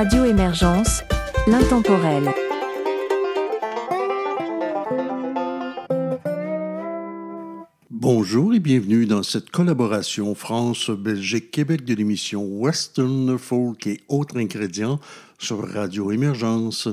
Radio 0.00 0.24
Émergence, 0.24 1.02
l'intemporel. 1.48 2.30
Bonjour 7.90 8.54
et 8.54 8.60
bienvenue 8.60 9.06
dans 9.06 9.24
cette 9.24 9.50
collaboration 9.50 10.36
France-Belgique-Québec 10.36 11.84
de 11.84 11.94
l'émission 11.94 12.44
Western 12.44 13.36
Folk 13.38 13.88
et 13.88 14.00
autres 14.06 14.38
ingrédients 14.38 15.00
sur 15.36 15.68
Radio 15.68 16.12
Émergence. 16.12 16.88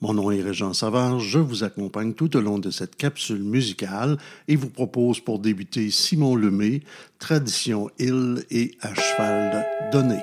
Mon 0.00 0.14
nom 0.14 0.32
est 0.32 0.42
Régent 0.42 0.72
Savard, 0.72 1.20
je 1.20 1.38
vous 1.38 1.62
accompagne 1.62 2.12
tout 2.12 2.36
au 2.36 2.40
long 2.40 2.58
de 2.58 2.72
cette 2.72 2.96
capsule 2.96 3.44
musicale 3.44 4.18
et 4.48 4.56
vous 4.56 4.70
propose 4.70 5.20
pour 5.20 5.38
débuter 5.38 5.92
Simon 5.92 6.34
Lemay, 6.34 6.82
Tradition 7.20 7.88
Hill 8.00 8.44
et 8.50 8.76
à 8.80 8.92
cheval 8.96 9.64
donné. 9.92 10.18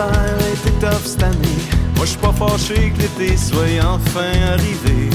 L'hiver 0.00 0.38
était 0.66 1.08
cette 1.08 1.22
année. 1.22 1.60
Moi, 1.96 2.04
je 2.04 2.10
suis 2.10 2.18
pas 2.18 2.32
fâché 2.32 2.92
que 2.92 3.02
l'été 3.02 3.36
soit 3.36 3.84
enfin 3.84 4.32
arrivé. 4.52 5.10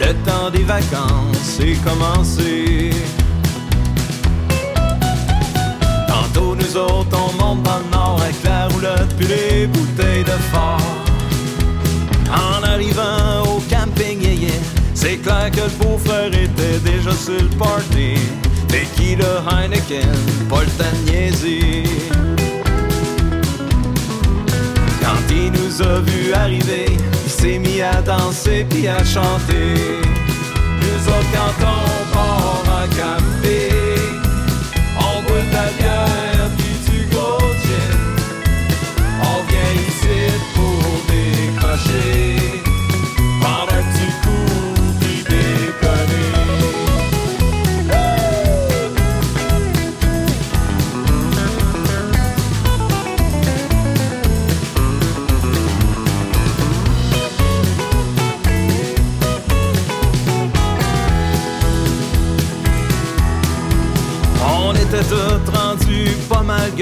Le 0.00 0.14
temps 0.28 0.50
des 0.50 0.64
vacances 0.64 1.60
est 1.60 1.76
commencé. 1.84 2.90
Tantôt, 6.08 6.56
nous 6.56 6.76
autres, 6.76 7.16
on 7.16 7.32
monte 7.42 7.62
dans 7.62 7.78
le 7.78 7.90
nord 7.92 8.20
avec 8.22 8.36
la 8.44 8.68
roulotte 8.68 9.14
puis 9.16 9.26
les 9.26 9.66
bouteilles 9.66 10.24
de 10.24 10.38
fort. 10.52 10.80
En 12.32 12.62
arrivant 12.62 13.42
au 13.44 13.60
camping, 13.68 14.22
yeah, 14.22 14.50
c'est 14.94 15.18
clair 15.18 15.50
que 15.50 15.60
le 15.60 15.84
beau-frère 15.84 16.28
était 16.28 16.78
déjà 16.84 17.12
sur 17.12 17.40
le 17.40 17.48
party. 17.58 18.14
Tequila 18.68 19.42
Heineken, 19.50 20.16
pas 20.48 20.62
le 20.62 20.70
temps 20.78 20.84
de 21.06 21.10
niaiser. 21.10 21.84
Nous 25.70 25.82
a 25.82 26.00
vus 26.00 26.32
arriver, 26.32 26.86
il 27.24 27.30
s'est 27.30 27.58
mis 27.58 27.80
à 27.80 28.02
danser 28.02 28.66
puis 28.68 28.88
à 28.88 28.98
chanter. 29.04 29.74
Nous 30.80 31.08
autres, 31.08 31.30
quand 31.32 31.64
on 31.64 32.14
part 32.14 32.62
en 32.66 32.88
café, 32.88 33.68
on 34.98 35.22
boit 35.22 35.38
de 35.38 35.52
la 35.52 35.70
bière 35.78 36.29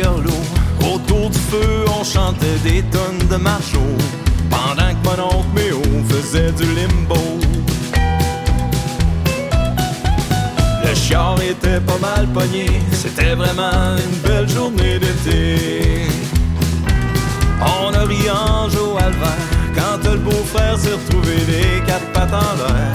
Autour 0.01 1.31
du 1.31 1.39
feu, 1.39 1.85
on 1.99 2.05
chantait 2.05 2.59
des 2.63 2.83
tonnes 2.83 3.27
de 3.29 3.37
marchot. 3.37 3.97
Pendant 4.49 4.95
que 4.95 5.05
mon 5.05 5.39
oncle 5.39 5.49
Méo 5.55 5.83
faisait 6.09 6.53
du 6.53 6.65
limbo. 6.75 7.17
Le 10.85 10.95
chiard 10.95 11.37
était 11.43 11.81
pas 11.81 11.99
mal 11.99 12.29
pogné. 12.29 12.67
C'était 12.93 13.35
vraiment 13.35 13.97
une 13.97 14.19
belle 14.29 14.49
journée 14.49 15.01
d'été. 15.01 16.07
On 17.61 17.93
a 17.93 18.05
ri 18.05 18.31
en 18.31 18.69
jour 18.71 18.99
à 18.99 19.11
quand 19.75 20.09
le 20.09 20.19
beau-frère 20.19 20.79
s'est 20.79 20.93
retrouvé 20.93 21.37
les 21.49 21.85
quatre 21.87 22.13
pattes 22.13 22.33
en 22.33 22.55
l'air. 22.57 22.93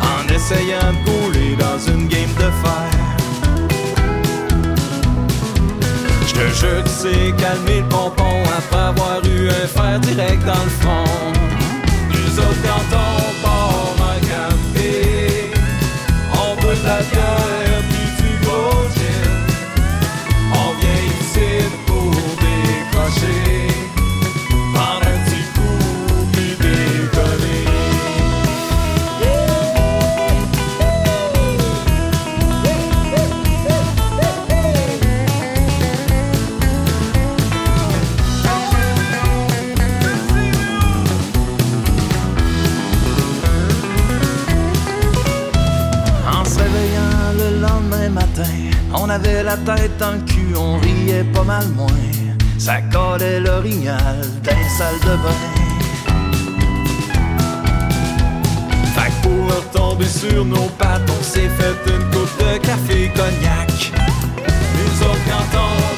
En 0.00 0.32
essayant 0.32 0.92
de 0.92 1.10
couler 1.10 1.56
dans 1.56 1.78
une 1.92 2.06
game 2.06 2.32
de 2.36 2.50
fer. 2.62 2.93
Je 6.34 6.40
te 6.40 6.54
jure 6.54 6.82
que 6.82 6.88
c'est 6.88 7.32
calmé 7.36 7.80
le 7.80 7.88
pompon 7.88 8.42
après 8.58 8.80
avoir 8.80 9.24
eu 9.24 9.48
un 9.48 9.66
fer 9.68 10.00
direct 10.00 10.44
dans 10.44 10.64
le 10.64 10.70
front. 10.80 11.04
Nous 12.10 12.38
autres, 12.40 12.62
quand 12.64 12.96
on 12.96 13.46
part 13.46 13.94
en 14.00 14.18
café, 14.20 15.52
on 16.32 16.60
boit 16.60 16.74
la 16.84 17.02
bière 17.02 17.53
avait 49.14 49.44
la 49.44 49.56
tête 49.56 50.00
le 50.00 50.18
cul, 50.26 50.56
on 50.56 50.78
riait 50.78 51.24
pas 51.32 51.44
mal 51.44 51.68
moins. 51.76 51.86
Ça 52.58 52.80
collait 52.92 53.38
l'orignal 53.38 54.16
d'un 54.42 54.68
salle 54.76 54.98
de 55.08 55.16
bain. 55.22 55.42
Fait 58.94 59.10
que 59.10 59.22
pour 59.22 59.54
retomber 59.54 60.06
sur 60.06 60.44
nos 60.44 60.68
pattes, 60.78 61.08
on 61.08 61.22
s'est 61.22 61.50
fait 61.58 61.92
une 61.92 62.04
coupe 62.10 62.38
de 62.40 62.58
café 62.58 63.12
cognac. 63.14 63.92
Nous 64.76 65.06
autres, 65.06 65.24
quand 65.52 65.93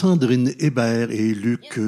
Sandrine 0.00 0.54
Hébert 0.58 1.10
et 1.10 1.34
Luc. 1.34 1.78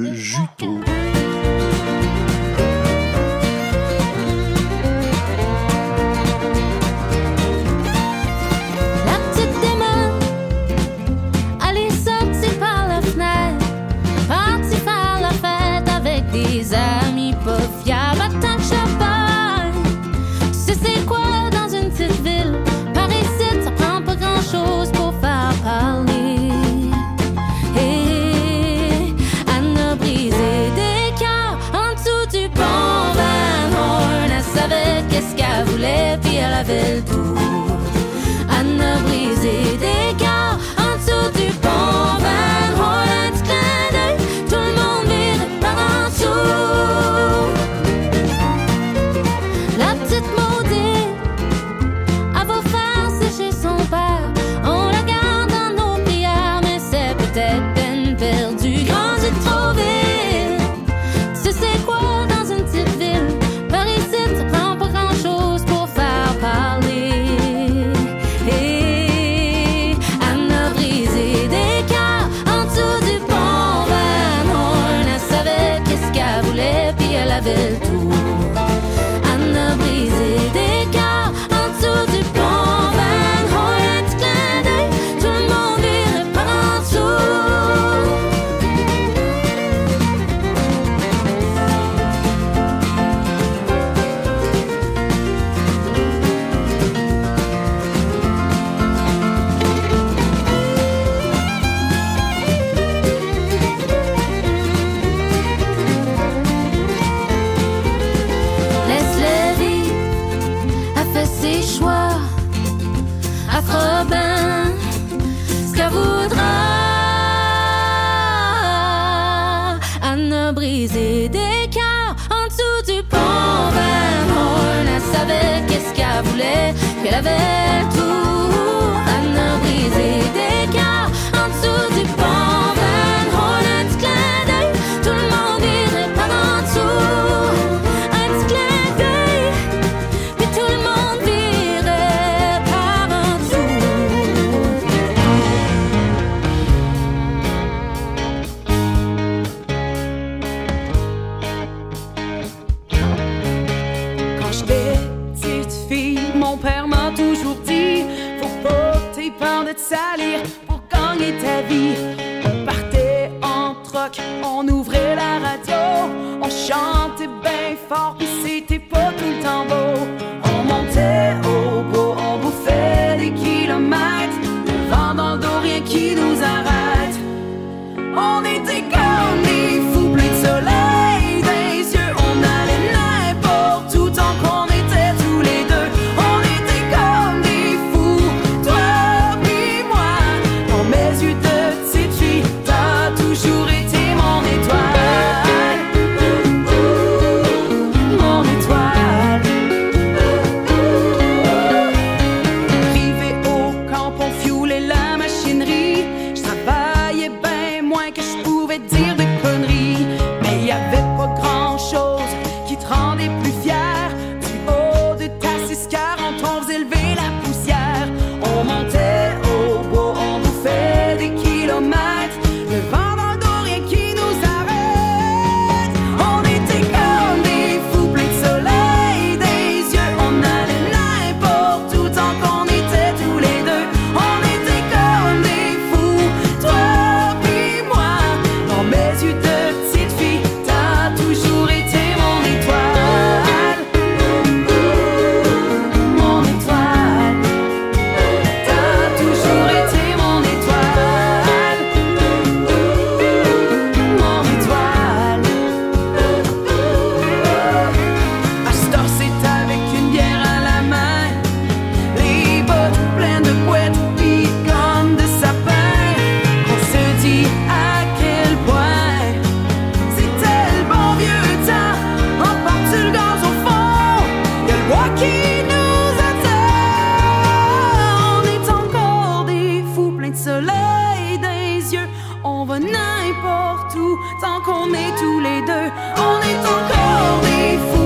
n'importe 283.03 283.95
où, 283.95 284.19
tant 284.39 284.59
qu'on 284.65 284.93
est 284.93 285.13
tous 285.21 285.39
les 285.39 285.61
deux, 285.61 285.87
on 286.17 286.37
est 286.49 286.63
encore 286.75 287.41
des 287.41 287.77
fous. 287.77 288.02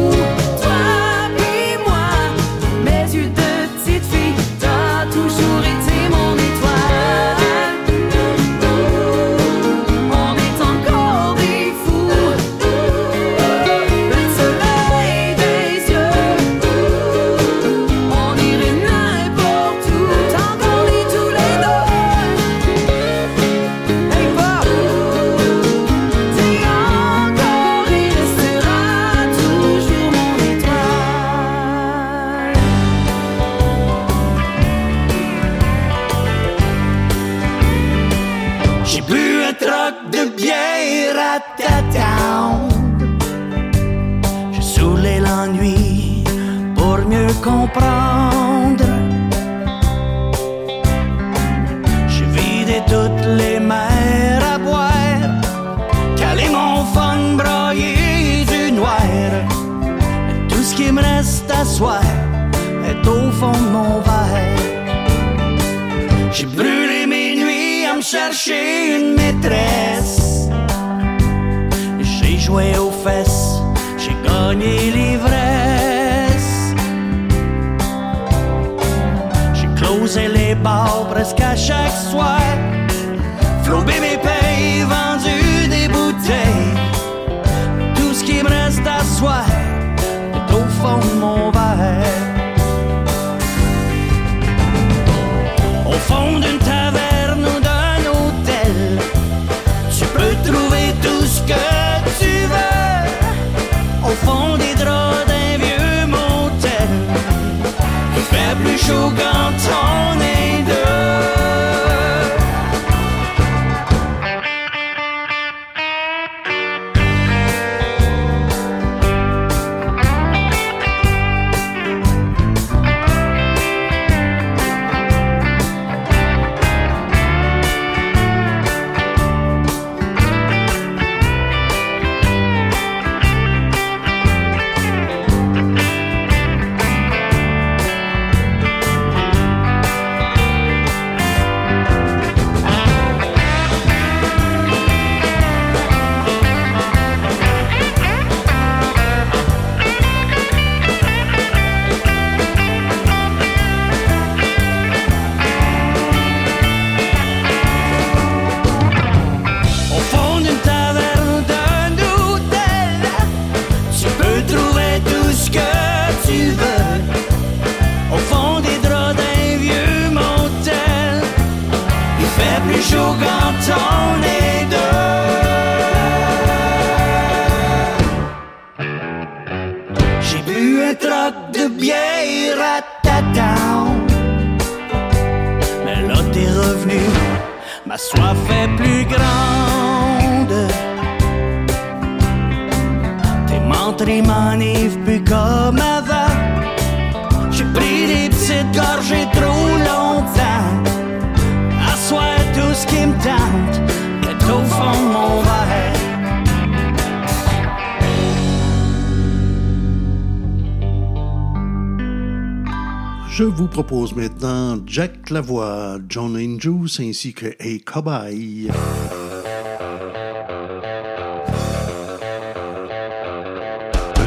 Jack 215.38 215.46
Lavoie, 215.46 216.00
John 216.10 216.36
Andrews 216.36 217.00
ainsi 217.00 217.32
que 217.32 217.56
Hey 217.60 217.80
Cobaye. 217.82 218.72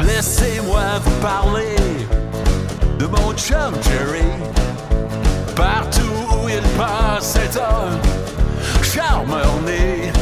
Laissez-moi 0.05 0.99
vous 1.03 1.21
parler 1.21 1.75
de 2.97 3.05
mon 3.07 3.33
chum 3.33 3.73
Jerry. 3.83 4.23
Partout 5.53 5.99
où 6.43 6.47
il 6.47 6.61
passe, 6.77 7.37
c'est 7.37 7.59
un 7.59 8.81
charmeur 8.81 9.61
né. 9.65 10.13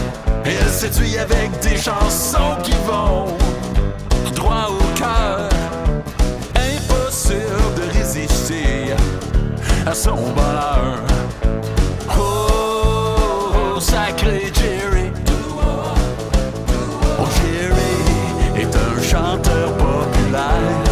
Il 0.43 0.69
séduit 0.69 1.19
avec 1.19 1.51
des 1.61 1.77
chansons 1.77 2.57
qui 2.63 2.73
vont 2.87 3.37
droit 4.33 4.69
au 4.71 4.78
à 9.89 9.95
son 9.95 10.15
bonheur. 10.15 10.99
Oh, 12.15 13.79
sacré 13.79 14.51
Jerry. 14.53 15.11
Oh, 17.19 17.25
Jerry 17.37 18.61
est 18.61 18.75
un 18.75 19.01
chanteur 19.01 19.73
populaire. 19.77 20.88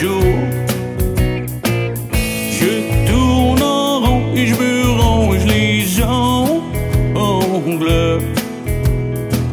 Je 0.00 0.06
tourne 3.10 3.60
en 3.60 3.98
rond 3.98 4.22
et 4.36 4.46
je 4.46 4.54
me 4.54 4.90
ronge 4.90 5.44
les 5.44 6.00
ongles. 6.04 7.90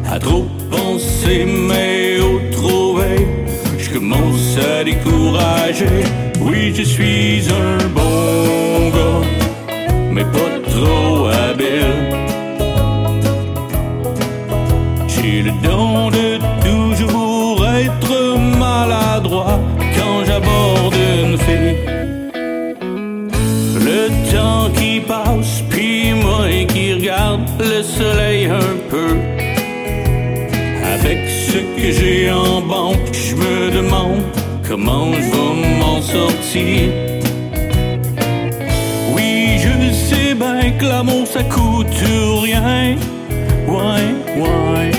À 0.08 0.20
trop 0.20 0.46
penser, 0.70 1.44
mais 1.44 2.20
au 2.20 2.38
trouver, 2.52 3.26
je 3.76 3.90
commence 3.90 4.56
à 4.56 4.84
décourager. 4.84 6.04
Oui, 6.40 6.72
je 6.76 6.82
suis 6.82 7.48
un 7.50 7.78
bon 7.88 8.90
gars, 8.94 9.26
mais 10.12 10.26
pas 10.36 10.60
trop 10.70 11.26
habile. 11.26 11.92
J'ai 15.08 15.42
le 15.42 15.50
don 15.64 16.08
de 16.10 16.25
le 27.58 27.82
soleil 27.82 28.46
un 28.46 28.76
peu. 28.90 29.16
Avec 30.94 31.18
ce 31.28 31.58
que 31.76 31.92
j'ai 31.92 32.30
en 32.30 32.60
banque, 32.60 33.12
je 33.12 33.34
me 33.34 33.70
demande 33.70 34.22
comment 34.68 35.12
je 35.12 35.30
vais 35.32 35.78
m'en 35.80 36.00
sortir. 36.00 36.90
Oui, 39.14 39.58
je 39.58 39.92
sais 39.92 40.34
bien 40.34 40.70
que 40.78 40.84
l'amour 40.84 41.26
ça 41.26 41.42
coûte 41.44 41.86
rien. 42.44 42.96
Ouais, 43.66 44.08
ouais. 44.42 44.90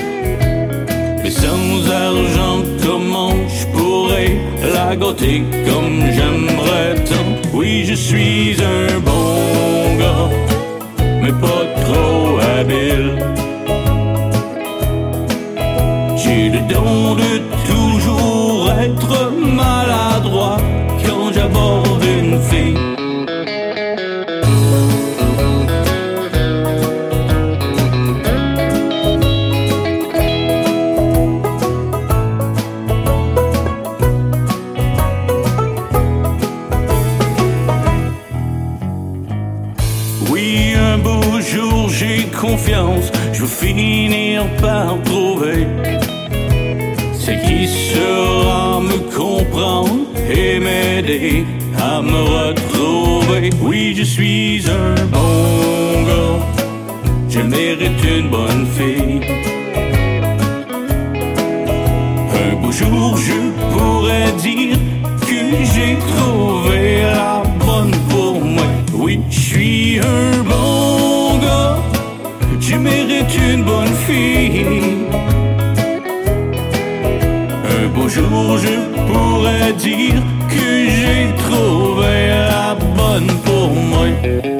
Mais 1.24 1.32
sans 1.32 1.92
argent, 1.92 2.64
comment 2.86 3.36
je 3.48 3.66
pourrais 3.78 4.36
la 4.74 4.96
gâter 4.96 5.44
comme 5.68 6.00
j'aimerais 6.16 6.96
tant? 7.06 7.50
Oui, 7.54 7.86
je 7.86 7.94
suis 7.94 8.58
un 8.62 9.00
bon 9.00 9.96
gars, 9.98 10.30
mais 11.22 11.32
pas 11.32 11.77
trop 12.58 12.62
habile. 12.62 13.18
J'ai 16.18 16.50
le 16.50 16.60
don 16.68 17.16
de 17.16 17.57
finir 44.48 44.62
par 44.62 45.02
trouver 45.04 45.68
ce 47.14 47.32
qui 47.32 47.68
sera 47.68 48.80
me 48.82 48.98
comprendre 49.16 50.06
et 50.30 50.60
m'aider 50.60 51.46
à 51.78 52.02
me 52.02 52.22
retrouver. 52.38 53.50
Oui, 53.62 53.96
je 53.98 54.04
suis 54.04 54.64
un 54.70 55.06
bon 55.06 56.04
gars, 56.08 56.40
je 57.30 57.40
mérite 57.40 58.04
une 58.04 58.30
bonne 58.30 58.66
fille. 58.78 59.22
Un 62.34 62.56
beau 62.62 62.72
jour, 62.72 63.18
je 63.18 63.40
pourrais 63.74 64.32
dire 64.42 64.78
que 65.22 65.66
j'ai 65.74 65.98
trouvé 66.14 67.02
la 67.02 67.44
bonne 67.66 67.96
pour 68.10 68.42
moi. 68.42 68.66
Oui, 68.94 69.20
je 69.30 69.40
suis 69.40 70.00
un 70.00 70.44
bon 70.44 71.38
gars, 71.40 71.78
je 72.60 72.76
mérite 72.76 73.34
une 73.52 73.64
bonne 73.64 73.96
fille. 74.08 74.37
Je 78.58 78.76
pourrais 79.08 79.74
dire 79.74 80.22
que 80.50 80.70
j'ai 80.96 81.36
trouvé 81.44 82.30
la 82.52 82.76
bonne 82.76 83.32
pour 83.46 83.70
moi. 83.70 84.57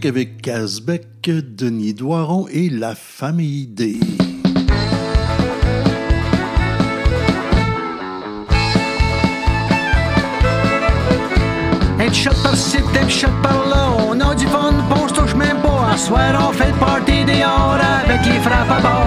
Musique 0.00 0.06
avec 0.06 0.42
Casbec, 0.42 1.06
Denis 1.24 1.94
Doiron 1.94 2.46
et 2.50 2.68
La 2.70 2.94
Famille 2.94 3.66
D. 3.66 3.98
Un 11.98 12.12
shot 12.12 12.30
par-ci, 12.42 12.78
un 12.78 13.08
shot 13.08 13.28
par-là, 13.42 13.90
on 14.08 14.20
a 14.20 14.34
du 14.34 14.46
fun, 14.46 14.72
je 15.08 15.14
touche 15.14 15.34
même 15.34 15.60
pas. 15.62 15.90
À 15.92 15.96
soir, 15.96 16.48
on 16.48 16.52
fait 16.52 16.68
le 16.68 16.78
party 16.78 17.24
dehors 17.24 17.78
avec 18.04 18.24
les 18.26 18.40
frappes 18.40 18.70
à 18.70 18.80
bord. 18.80 18.99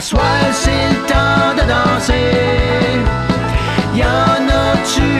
À 0.00 0.02
soir, 0.02 0.22
c'est 0.52 0.70
le 0.70 0.96
temps 1.06 1.52
de 1.58 1.68
danser. 1.68 2.32
Y'en 3.94 4.48
a-tu 4.48 5.10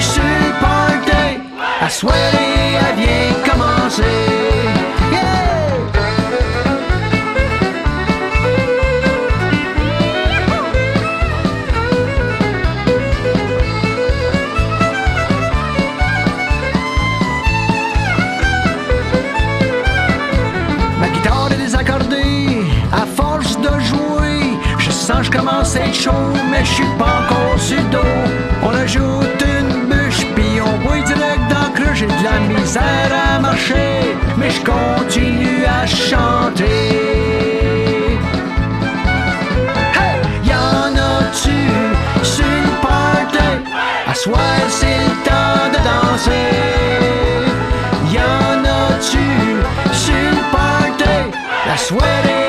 sur 0.00 0.22
le 0.22 0.50
party? 0.62 1.40
À 1.78 1.90
soirée, 1.90 2.78
elle 2.80 3.04
vient 3.04 3.34
commencer. 3.44 4.43
Être 25.76 25.94
chaud, 25.94 26.32
mais 26.50 26.64
je 26.64 26.72
suis 26.74 26.92
pas 26.98 27.22
encore 27.22 27.58
sur 27.58 27.76
le 27.76 27.88
dos. 27.90 27.98
On 28.62 28.74
ajoute 28.74 29.44
une 29.58 29.88
bûche, 29.88 30.24
puis 30.34 30.60
on 30.60 30.84
boit 30.84 31.00
direct 31.00 31.40
dans 31.50 31.66
le 31.68 31.72
creux, 31.74 31.94
j'ai 31.94 32.06
de 32.06 32.24
la 32.24 32.38
misère 32.52 33.10
à 33.28 33.40
marcher, 33.40 34.16
mais 34.36 34.50
je 34.50 34.60
continue 34.60 35.64
à 35.64 35.86
chanter. 35.86 36.64
Hey! 39.98 40.20
Y'en 40.44 40.94
a-tu 40.94 41.60
sur 42.22 42.44
le 42.44 42.72
party? 42.80 43.48
À 44.10 44.14
soir, 44.14 44.56
c'est 44.68 45.00
le 45.06 45.14
temps 45.28 45.68
de 45.74 45.78
danser. 45.88 46.50
Y'en 48.12 48.62
a-tu 48.64 49.26
sur 49.92 50.14
le 50.14 50.42
party? 50.52 51.14
La 51.66 51.76
soirée, 51.76 52.43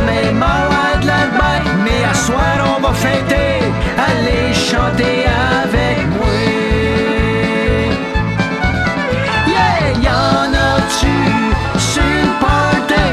demain 0.00 0.32
malade 0.32 1.04
la. 1.04 1.20
Mais 1.84 2.04
à 2.04 2.14
soir 2.14 2.58
on 2.76 2.80
va 2.80 2.92
fêter, 2.92 3.60
allez 3.96 4.52
chanter 4.54 5.24
avec 5.62 5.98
moi. 6.16 6.26
Yeah, 9.46 9.92
y'en 10.06 10.52
a-tu 10.52 11.16
sur 11.78 12.02
le 12.02 12.32
party? 12.40 13.06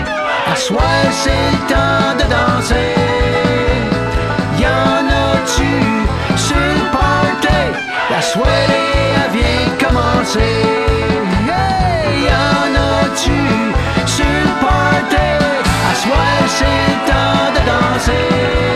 À 0.52 0.56
soir 0.56 1.04
c'est 1.12 1.52
le 1.54 1.60
temps 1.72 2.14
de 2.20 2.26
danser. 2.34 2.96
Y'en 4.60 5.08
a-tu 5.26 5.74
sur 6.36 6.74
party? 6.92 7.60
La 8.10 8.22
soirée, 8.22 8.54
elle 9.24 9.32
vient 9.38 9.88
commencer. 9.88 10.77
Temps 18.00 18.67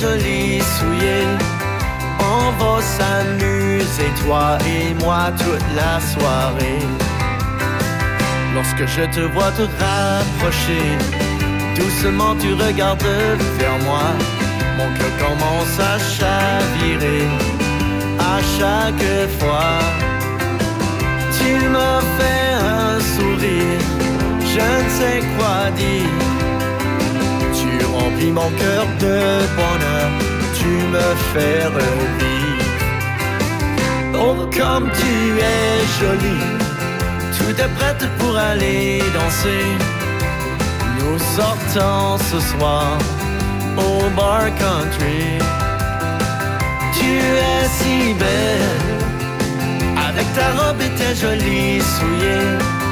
jolis 0.00 0.62
souliers. 0.78 1.36
On 2.20 2.50
va 2.58 2.82
s'amuser, 2.82 4.10
toi 4.22 4.58
et 4.66 4.94
moi, 5.02 5.30
toute 5.38 5.68
la 5.74 6.00
soirée. 6.12 6.82
Lorsque 8.54 8.86
je 8.86 9.04
te 9.14 9.20
vois 9.34 9.50
te 9.52 9.62
rapprocher, 9.82 10.86
doucement 11.76 12.34
tu 12.40 12.52
regardes 12.54 13.02
vers 13.58 13.78
moi. 13.84 14.06
Mon 14.78 14.88
cœur 14.96 15.14
commence 15.24 15.78
à 15.92 15.98
chavirer 16.16 17.24
à 18.18 18.38
chaque 18.56 19.08
fois. 19.38 19.78
Tu 21.38 21.52
me 21.68 21.90
fais 22.16 22.46
un 22.80 22.98
sourire, 23.14 23.80
je 24.54 24.66
ne 24.84 24.88
sais 24.98 25.20
quoi 25.36 25.70
dire. 25.76 26.35
Remplis 28.16 28.32
mon 28.32 28.50
cœur 28.50 28.86
de 28.98 29.18
bonheur, 29.56 30.10
tu 30.54 30.68
me 30.68 31.06
fais 31.32 31.64
revivre. 31.66 32.64
Oh, 34.14 34.48
comme 34.56 34.90
tu 34.90 35.38
es 35.38 35.84
jolie, 36.00 36.48
tout 37.36 37.60
est 37.60 37.74
prête 37.74 38.08
pour 38.18 38.34
aller 38.38 39.02
danser. 39.12 39.66
Nous 40.98 41.18
sortons 41.36 42.16
ce 42.30 42.40
soir 42.40 42.98
au 43.76 44.08
bar 44.16 44.44
country. 44.58 45.38
Tu 46.94 47.18
es 47.18 47.68
si 47.68 48.14
belle, 48.14 48.96
avec 50.08 50.26
ta 50.34 50.48
robe 50.58 50.80
et 50.80 50.92
tes 50.98 51.14
jolis 51.14 51.82
souliers. 51.82 52.85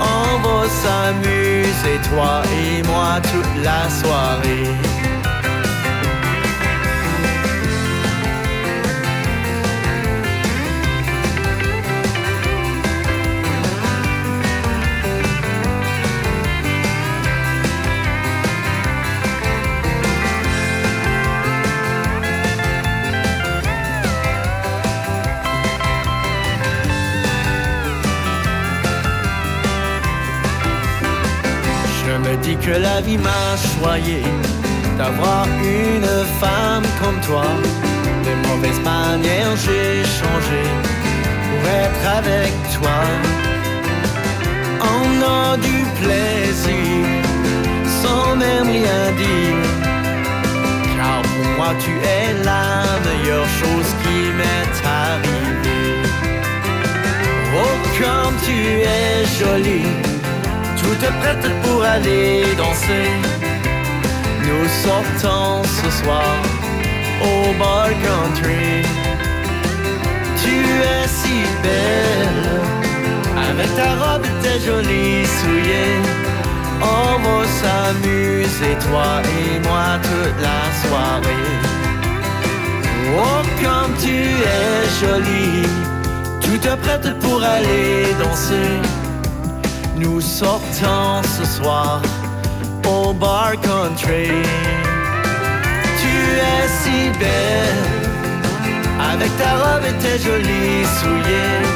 On 0.00 0.40
va 0.42 0.68
s'amuser, 0.68 1.98
toi 2.08 2.42
et 2.60 2.82
moi, 2.82 3.20
toute 3.22 3.64
la 3.64 3.88
soirée. 3.90 4.99
Dis 32.42 32.56
que 32.56 32.70
la 32.70 33.00
vie 33.00 33.18
m'a 33.18 33.56
choyé 33.74 34.22
d'avoir 34.98 35.46
une 35.62 36.10
femme 36.40 36.84
comme 37.00 37.20
toi. 37.20 37.44
les 38.24 38.48
mauvaises 38.48 38.80
manières, 38.80 39.56
j'ai 39.64 40.02
changé 40.18 40.62
pour 41.46 41.62
être 41.84 42.04
avec 42.18 42.52
toi. 42.76 43.00
On 44.96 45.10
a 45.22 45.56
du 45.56 45.78
plaisir 46.00 47.06
sans 48.02 48.36
même 48.36 48.68
rien 48.68 49.02
dire. 49.24 49.62
Car 50.96 51.22
pour 51.22 51.46
moi, 51.56 51.72
tu 51.84 51.92
es 52.16 52.44
la 52.44 52.68
meilleure 53.06 53.50
chose 53.60 53.90
qui 54.02 54.18
m'est 54.38 54.76
arrivée. 54.86 56.02
Oh, 57.62 57.74
comme 58.00 58.34
tu 58.46 58.58
es 58.96 59.26
jolie, 59.38 59.92
toute 60.90 61.10
prête 61.20 61.46
pour 61.62 61.84
aller 61.84 62.42
danser. 62.56 63.10
Nous 64.46 64.66
sortons 64.84 65.62
ce 65.78 65.88
soir 66.02 66.34
au 67.22 67.52
bar 67.58 67.88
country. 68.04 68.82
Tu 70.42 70.56
es 70.92 71.06
si 71.18 71.38
belle, 71.62 72.48
avec 73.48 73.70
ta 73.76 73.90
robe 74.02 74.24
et 74.24 74.36
tes 74.42 74.58
jolis 74.66 75.26
souliers. 75.38 76.00
On 76.82 77.12
va 77.22 77.46
s'amuser, 77.60 78.74
toi 78.86 79.22
et 79.38 79.60
moi, 79.66 79.88
toute 80.08 80.38
la 80.48 80.62
soirée. 80.82 81.50
Oh, 83.16 83.42
comme 83.62 83.92
tu 84.04 84.16
es 84.58 84.80
jolie, 85.00 85.68
toute 86.40 86.68
prête 86.82 87.18
pour 87.20 87.42
aller 87.42 88.14
danser. 88.22 88.99
Nous 90.00 90.22
sortons 90.22 91.20
ce 91.36 91.44
soir 91.44 92.00
au 92.88 93.12
bar 93.12 93.52
country. 93.60 94.30
Tu 96.00 96.14
es 96.52 96.64
si 96.80 97.18
belle, 97.18 97.84
avec 99.12 99.30
ta 99.36 99.52
robe 99.62 99.84
et 99.90 99.96
tes 100.02 100.18
jolis 100.18 100.86
souliers. 100.98 101.66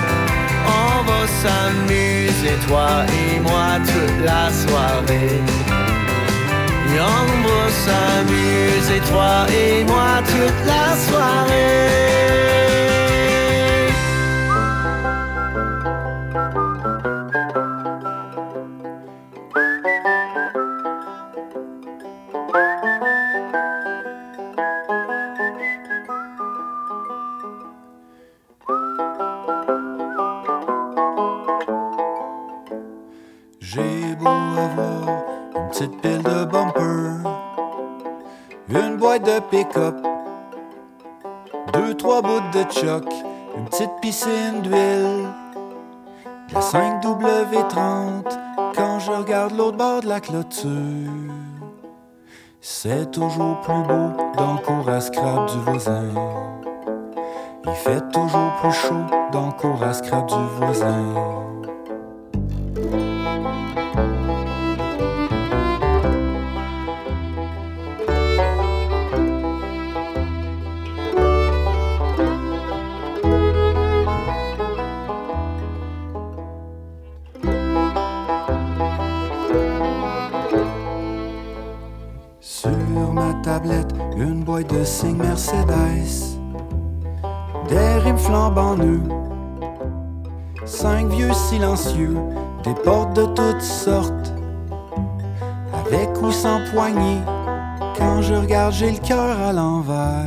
On 0.67 1.03
va 1.09 1.23
s'amuser, 1.43 2.57
toi 2.67 3.05
et 3.21 3.41
moi, 3.41 3.67
toute 3.93 4.21
la 4.25 4.45
soirée. 4.63 5.43
Et 6.93 7.01
on 7.19 7.27
va 7.47 7.63
s'amuser, 7.85 9.01
toi 9.11 9.35
et 9.53 9.85
moi, 9.85 10.23
toute 10.33 10.61
la 10.73 10.97
soirée. 11.07 12.94
Une 43.57 43.65
petite 43.67 43.91
piscine 44.01 44.61
d'huile, 44.63 45.29
la 46.53 46.61
5W30 46.61 48.25
quand 48.75 48.99
je 48.99 49.11
regarde 49.11 49.57
l'autre 49.57 49.77
bord 49.77 50.03
de 50.03 50.09
la 50.09 50.21
clôture. 50.21 50.69
C'est 52.61 53.11
toujours 53.11 53.61
plus 53.61 53.83
beau 53.83 54.13
dans 54.37 54.55
le 54.55 54.59
cours 54.65 54.89
à 54.89 55.01
scrap 55.01 55.51
du 55.51 55.59
voisin. 55.61 56.05
Il 57.67 57.73
fait 57.73 58.03
toujours 58.11 58.53
plus 58.61 58.73
chaud 58.73 59.07
dans 59.33 59.47
le 59.47 59.53
cours 59.53 59.83
à 59.83 59.93
scrap 59.93 60.29
du 60.29 60.35
voisin. 60.59 61.54
De 84.63 84.85
signes 84.85 85.17
Mercedes. 85.17 86.39
Des 87.69 87.99
rimes 87.99 88.19
flambant 88.19 88.77
nœuds. 88.77 89.03
Cinq 90.65 91.09
vieux 91.09 91.33
silencieux, 91.33 92.17
des 92.63 92.75
portes 92.75 93.17
de 93.17 93.25
toutes 93.27 93.61
sortes. 93.61 94.33
Avec 95.73 96.11
ou 96.23 96.31
sans 96.31 96.61
poignée, 96.73 97.21
quand 97.99 98.23
je 98.23 98.35
regarde, 98.35 98.73
j'ai 98.73 98.93
le 98.93 98.99
cœur 98.99 99.41
à 99.41 99.53
l'envers. 99.53 100.25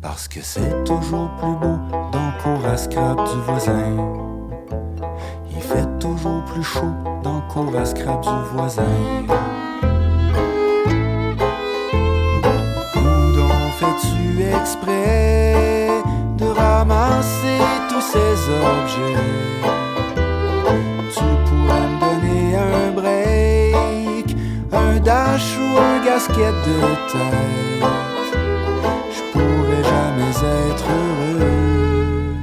Parce 0.00 0.26
que 0.26 0.40
c'est 0.42 0.84
toujours 0.84 1.30
plus 1.38 1.54
beau 1.56 1.78
dans 2.12 2.32
cours 2.42 2.66
à 2.66 2.76
scrap 2.76 3.18
du 3.30 3.40
voisin. 3.46 3.96
Il 5.50 5.60
fait 5.60 5.98
toujours 5.98 6.42
plus 6.44 6.62
chaud 6.62 6.94
dans 7.22 7.42
cours 7.52 7.76
à 7.76 7.84
scrap 7.84 8.22
du 8.22 8.54
voisin. 8.54 8.84
Fais-tu 13.96 14.42
exprès 14.42 15.88
de 16.38 16.44
ramasser 16.46 17.58
tous 17.88 18.00
ces 18.00 18.50
objets? 18.50 19.20
Tu 21.12 21.24
pourrais 21.46 21.88
me 21.88 22.00
donner 22.00 22.56
un 22.56 22.90
break, 22.92 24.36
un 24.72 25.00
dash 25.00 25.58
ou 25.58 25.78
un 25.78 26.04
gasket 26.04 26.54
de 26.66 26.80
tête. 27.12 27.88
Je 29.10 29.22
pourrais 29.32 29.84
jamais 29.84 30.30
être 30.70 30.84
heureux 30.90 32.34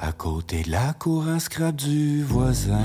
à 0.00 0.12
côté 0.12 0.62
de 0.62 0.70
la 0.70 0.92
cour 0.98 1.24
à 1.34 1.38
scrap 1.38 1.74
du 1.74 2.22
voisin. 2.22 2.78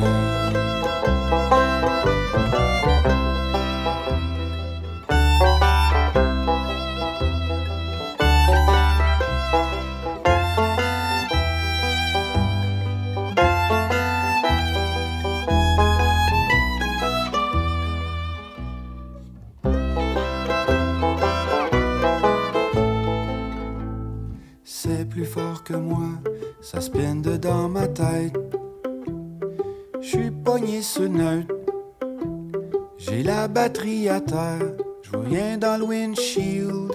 Batterie 33.67 34.07
à 34.07 34.21
terre, 34.21 34.75
je 35.03 35.09
vois 35.09 35.25
rien 35.25 35.57
dans 35.57 35.77
le 35.77 35.83
windshield. 35.83 36.89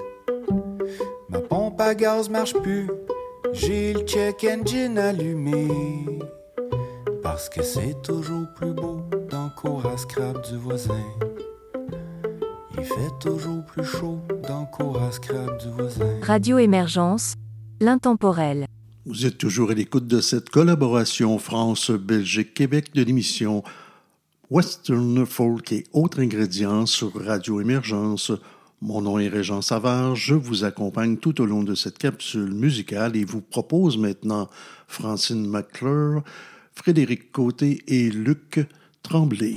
Ma 1.28 1.38
pompe 1.40 1.78
à 1.78 1.94
gaz 1.94 2.30
marche 2.30 2.54
plus, 2.62 2.88
j'ai 3.52 3.92
le 3.92 4.00
check 4.06 4.42
engine 4.44 4.96
allumé. 4.96 5.68
Parce 7.22 7.50
que 7.50 7.62
c'est 7.62 8.00
toujours 8.02 8.46
plus 8.56 8.72
beau 8.72 9.02
dans 9.30 9.44
le 9.44 9.60
cours 9.60 9.84
à 9.84 9.98
scrap 9.98 10.48
du 10.48 10.56
voisin. 10.56 11.04
Il 12.78 12.84
fait 12.84 13.12
toujours 13.20 13.62
plus 13.66 13.84
chaud 13.84 14.20
dans 14.48 14.60
le 14.60 14.74
cours 14.74 15.02
à 15.02 15.12
scrap 15.12 15.60
du 15.60 15.68
voisin. 15.76 16.20
Radio 16.22 16.56
Émergence, 16.56 17.34
l'intemporel. 17.82 18.64
Vous 19.04 19.26
êtes 19.26 19.36
toujours 19.36 19.72
à 19.72 19.74
l'écoute 19.74 20.06
de 20.06 20.22
cette 20.22 20.48
collaboration 20.48 21.38
France-Belgique-Québec 21.38 22.94
de 22.94 23.02
l'émission 23.02 23.62
Western 24.52 25.24
Folk 25.24 25.72
et 25.72 25.84
autres 25.94 26.20
ingrédients 26.20 26.84
sur 26.84 27.14
Radio 27.14 27.62
Émergence. 27.62 28.32
Mon 28.82 29.00
nom 29.00 29.18
est 29.18 29.28
Régent 29.28 29.62
Savard, 29.62 30.14
je 30.14 30.34
vous 30.34 30.64
accompagne 30.64 31.16
tout 31.16 31.40
au 31.40 31.46
long 31.46 31.62
de 31.62 31.74
cette 31.74 31.96
capsule 31.96 32.52
musicale 32.52 33.16
et 33.16 33.24
vous 33.24 33.40
propose 33.40 33.96
maintenant 33.96 34.50
Francine 34.88 35.48
McClure, 35.48 36.22
Frédéric 36.74 37.32
Côté 37.32 37.82
et 37.86 38.10
Luc 38.10 38.60
Tremblay. 39.02 39.54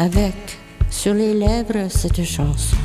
avec 0.00 0.58
sur 0.88 1.12
les 1.12 1.34
lèvres 1.34 1.88
cette 1.90 2.24
chanson. 2.24 2.76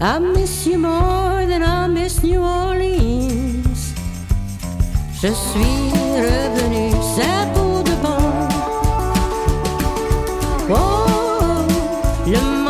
I 0.00 0.18
miss 0.18 0.66
you 0.66 0.78
more 0.78 1.46
than 1.46 1.62
I 1.62 1.86
miss 1.88 2.22
New 2.22 2.40
Orleans. 2.40 3.92
Je 5.22 5.28
suis 5.28 5.90
revenu, 6.16 6.90
c'est 7.14 7.52
pour 7.54 7.84
de 7.84 7.94
bon. 8.02 8.18
Oh, 10.70 11.06
le 12.26 12.63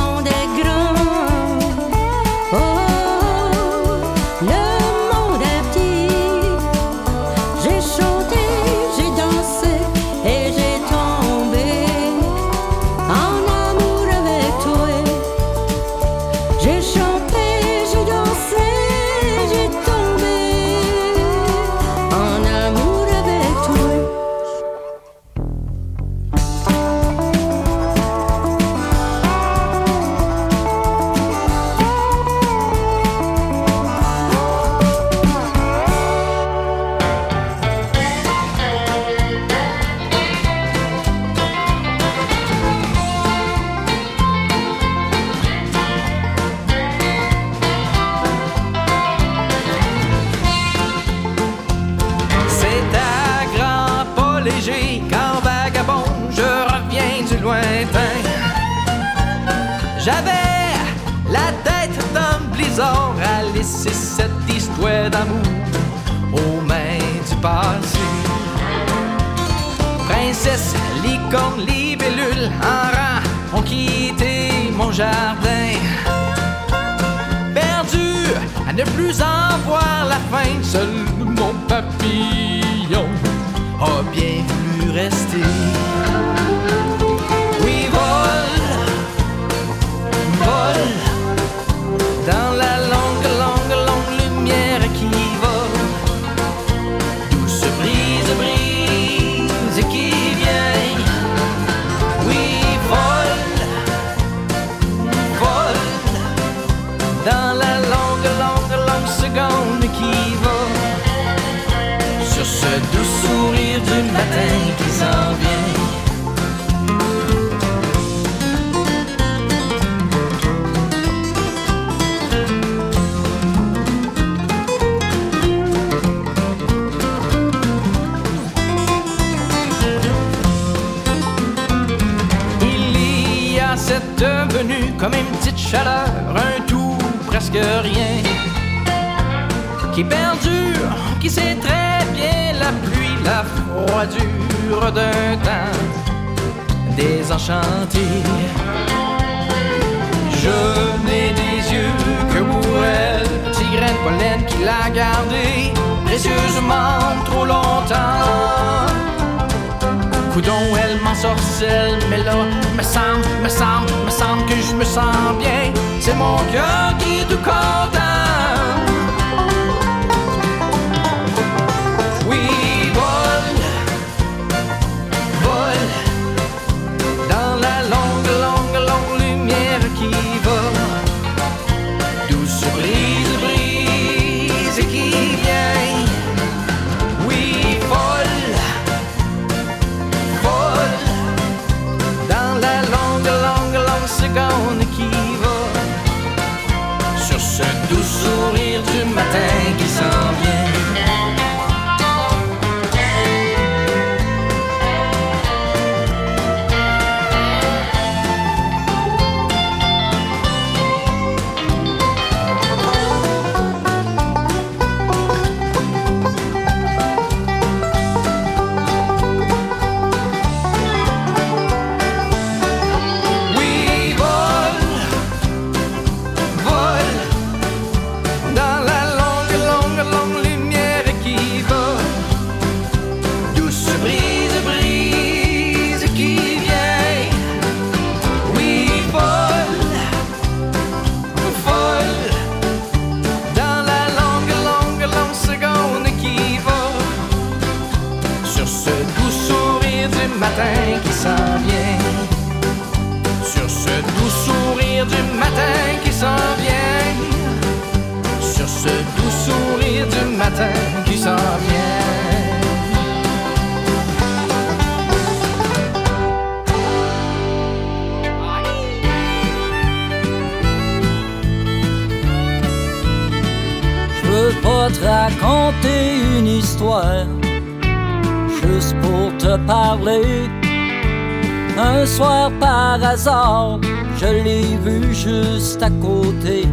à 285.82 285.90
côté. 285.90 286.66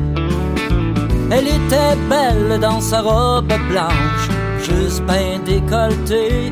Elle 1.31 1.47
était 1.47 1.95
belle 2.09 2.59
dans 2.59 2.81
sa 2.81 3.01
robe 3.01 3.53
blanche, 3.69 4.29
juste 4.63 5.03
bien 5.03 5.39
décolletée. 5.45 6.51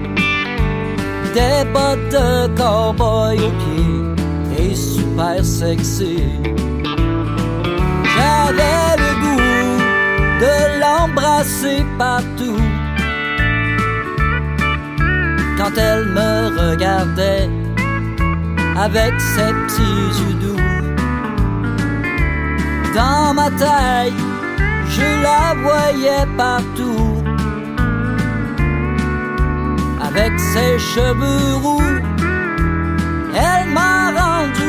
Des 1.33 1.63
bottes 1.73 2.11
de 2.11 2.47
cowboy 2.57 3.37
aux 3.37 3.55
pieds 3.61 4.71
et 4.71 4.75
super 4.75 5.43
sexy. 5.43 6.23
J'avais 8.15 8.95
le 9.03 9.11
goût 9.23 9.41
de 10.43 10.55
l'embrasser 10.81 11.85
partout. 11.97 12.63
Quand 15.57 15.77
elle 15.77 16.05
me 16.05 16.71
regardait 16.71 17.49
avec 18.77 19.13
ses 19.19 19.53
petits 19.53 20.21
yeux 20.21 20.35
doux. 20.41 20.58
Dans 22.95 23.33
ma 23.33 23.49
tête, 23.51 24.13
je 24.89 25.07
la 25.25 25.53
voyais 25.65 26.25
partout. 26.35 27.23
Avec 30.01 30.33
ses 30.39 30.79
cheveux 30.79 31.55
roux, 31.63 31.91
elle 33.35 33.69
m'a 33.77 34.11
rendu 34.19 34.68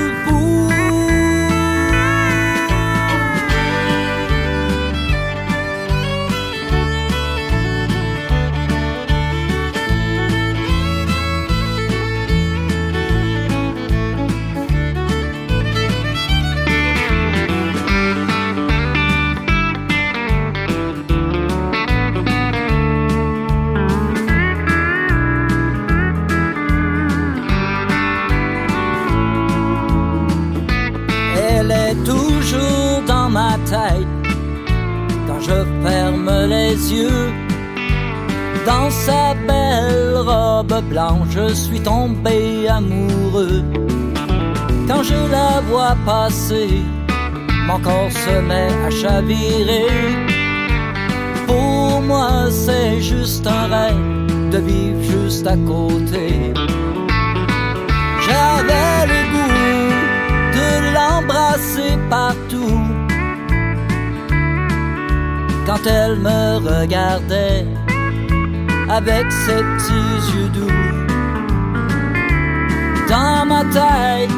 yeux. 36.74 37.32
Dans 38.66 38.90
sa 38.90 39.34
belle 39.34 40.16
robe 40.16 40.82
blanche, 40.88 41.28
je 41.30 41.54
suis 41.54 41.80
tombé 41.80 42.68
amoureux. 42.68 43.64
Quand 44.86 45.02
je 45.02 45.14
la 45.30 45.60
vois 45.68 45.96
passer, 46.04 46.82
mon 47.66 47.78
corps 47.78 48.10
se 48.10 48.40
met 48.40 48.72
à 48.86 48.90
chavirer. 48.90 49.86
Pour 51.46 52.02
moi, 52.02 52.50
c'est 52.50 53.00
juste 53.00 53.46
un 53.46 53.66
rêve 53.66 54.50
de 54.50 54.58
vivre 54.58 55.02
juste 55.02 55.46
à 55.46 55.56
côté. 55.56 56.52
J'avais 58.26 59.06
le 59.12 59.20
goût 59.32 59.90
de 60.58 60.94
l'embrasser 60.94 61.96
partout. 62.08 62.89
Quand 65.72 65.86
elle 65.86 66.16
me 66.16 66.56
regardait 66.56 67.64
avec 68.88 69.30
ses 69.30 69.62
petits 69.62 70.18
yeux 70.34 70.48
doux. 70.48 70.80
Dans 73.08 73.46
ma 73.46 73.62
tête, 73.76 74.30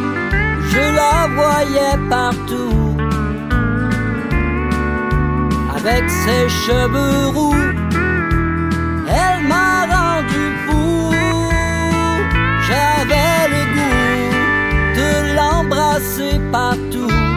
je 0.71 0.83
la 0.99 1.29
voyais 1.39 1.97
partout. 2.11 2.99
Avec 5.75 6.05
ses 6.11 6.51
cheveux 6.51 7.29
roux, 7.35 7.65
elle 9.09 9.43
m'a 9.49 9.87
rendu 9.97 10.45
fou. 10.67 11.15
J'avais 12.69 13.49
le 13.55 13.63
goût 13.75 14.35
de 14.99 15.37
l'embrasser 15.37 16.39
partout. 16.53 17.32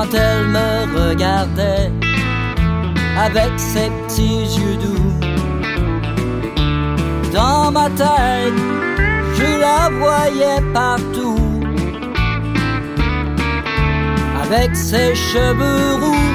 Quand 0.00 0.14
elle 0.14 0.46
me 0.46 1.10
regardait 1.10 1.90
avec 3.18 3.50
ses 3.56 3.90
petits 3.90 4.44
yeux 4.56 4.76
doux. 4.76 5.12
Dans 7.34 7.72
ma 7.72 7.90
tête, 7.90 8.60
je 9.34 9.58
la 9.58 9.90
voyais 9.98 10.62
partout. 10.72 11.40
Avec 14.44 14.76
ses 14.76 15.16
cheveux 15.16 15.94
roux, 16.00 16.28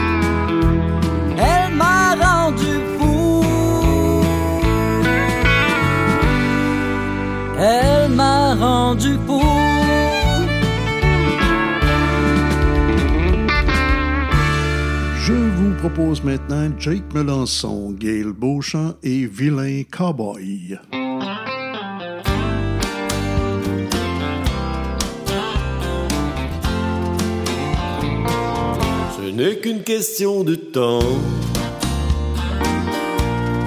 elle 1.37 1.73
m'a 1.73 2.15
rendu 2.21 2.73
fou. 2.99 3.45
Elle 7.57 8.11
m'a 8.11 8.55
rendu 8.55 9.17
fou. 9.25 9.62
Propose 15.89 16.23
maintenant 16.23 16.69
Jake 16.79 17.13
Melançon, 17.13 17.91
Gail 17.91 18.31
Beauchamp 18.33 18.93
et 19.03 19.25
Vilain 19.25 19.83
Cowboy. 19.91 20.79
Ce 29.17 29.29
n'est 29.29 29.57
qu'une 29.57 29.83
question 29.83 30.45
de 30.45 30.55
temps 30.55 31.01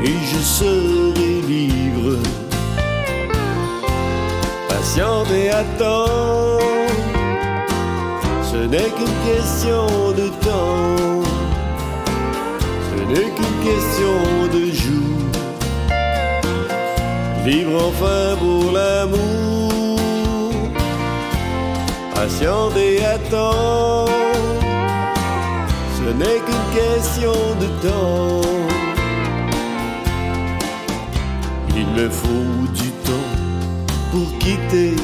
et 0.02 0.16
je 0.32 0.38
serai 0.38 1.42
libre. 1.46 2.18
Patiente 4.70 5.30
et 5.32 5.50
attends, 5.50 6.58
ce 8.42 8.56
n'est 8.56 8.90
qu'une 8.96 9.18
question 9.34 10.12
de 10.12 10.28
temps, 10.42 11.25
n'est 13.08 13.30
qu'une 13.36 13.58
question 13.70 14.16
de 14.52 14.72
jour. 14.72 15.16
Libre 17.44 17.76
enfin 17.88 18.36
pour 18.38 18.72
l'amour, 18.72 20.52
patiente 22.14 22.76
et 22.76 23.04
attends. 23.04 24.06
Ce 25.98 26.08
n'est 26.18 26.40
qu'une 26.46 26.68
question 26.82 27.36
de 27.60 27.68
temps. 27.88 28.40
Il 31.76 31.86
me 31.88 32.08
faut 32.08 32.66
du 32.74 32.90
temps 33.04 33.32
pour 34.10 34.38
quitter 34.38 34.96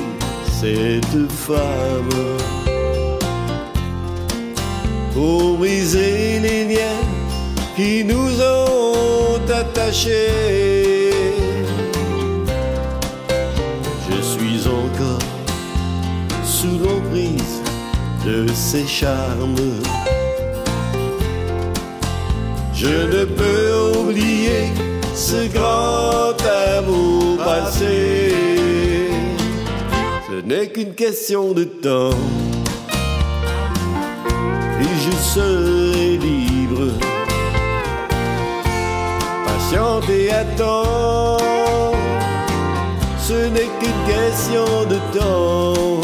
cette 0.61 1.31
femme. 1.31 2.19
Pour 5.15 5.59
briser 5.59 6.41
les 6.41 6.65
liens 6.65 7.12
qui 7.77 8.05
nous 8.05 8.41
ont 8.41 9.41
attachés. 9.49 11.11
Je 14.09 14.21
suis 14.21 14.69
encore 14.69 15.29
sous 16.45 16.79
l'emprise 16.79 17.63
de 18.27 18.47
ses 18.53 18.87
charmes. 18.87 19.57
Je 22.75 22.89
ne 22.89 23.25
peux 23.25 23.99
oublier 24.01 24.73
ce 25.15 25.47
grand 25.53 26.35
amour 26.77 27.39
passé. 27.39 28.35
Ce 30.29 30.45
n'est 30.45 30.69
qu'une 30.69 30.95
question 30.95 31.53
de 31.53 31.65
temps. 31.65 32.42
Et 40.11 40.31
attends. 40.31 41.39
Ce 43.19 43.49
n'est 43.49 43.71
qu'une 43.79 44.03
question 44.07 44.85
de 44.89 44.99
temps. 45.19 46.01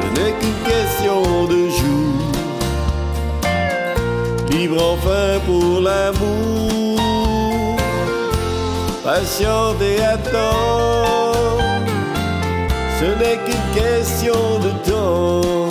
Ce 0.00 0.20
n'est 0.20 0.32
qu'une 0.32 0.62
question 0.64 1.44
de 1.46 1.68
jour 1.68 2.24
libre 4.54 4.82
enfin 4.94 5.40
pour 5.46 5.80
l'amour, 5.80 6.98
patiente 9.02 9.82
et 9.82 10.02
attends, 10.02 11.32
ce 13.00 13.06
n'est 13.20 13.38
qu'une 13.44 13.82
question 13.82 14.58
de 14.60 14.70
temps. 14.90 15.63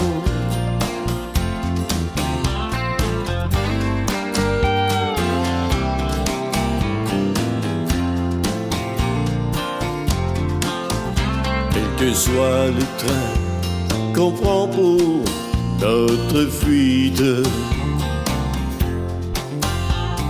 Que 12.13 12.19
soit 12.19 12.67
le 12.67 12.85
train 13.01 14.13
qu'on 14.13 14.31
prend 14.31 14.67
pour 14.67 15.23
notre 15.81 16.45
fuite. 16.59 17.23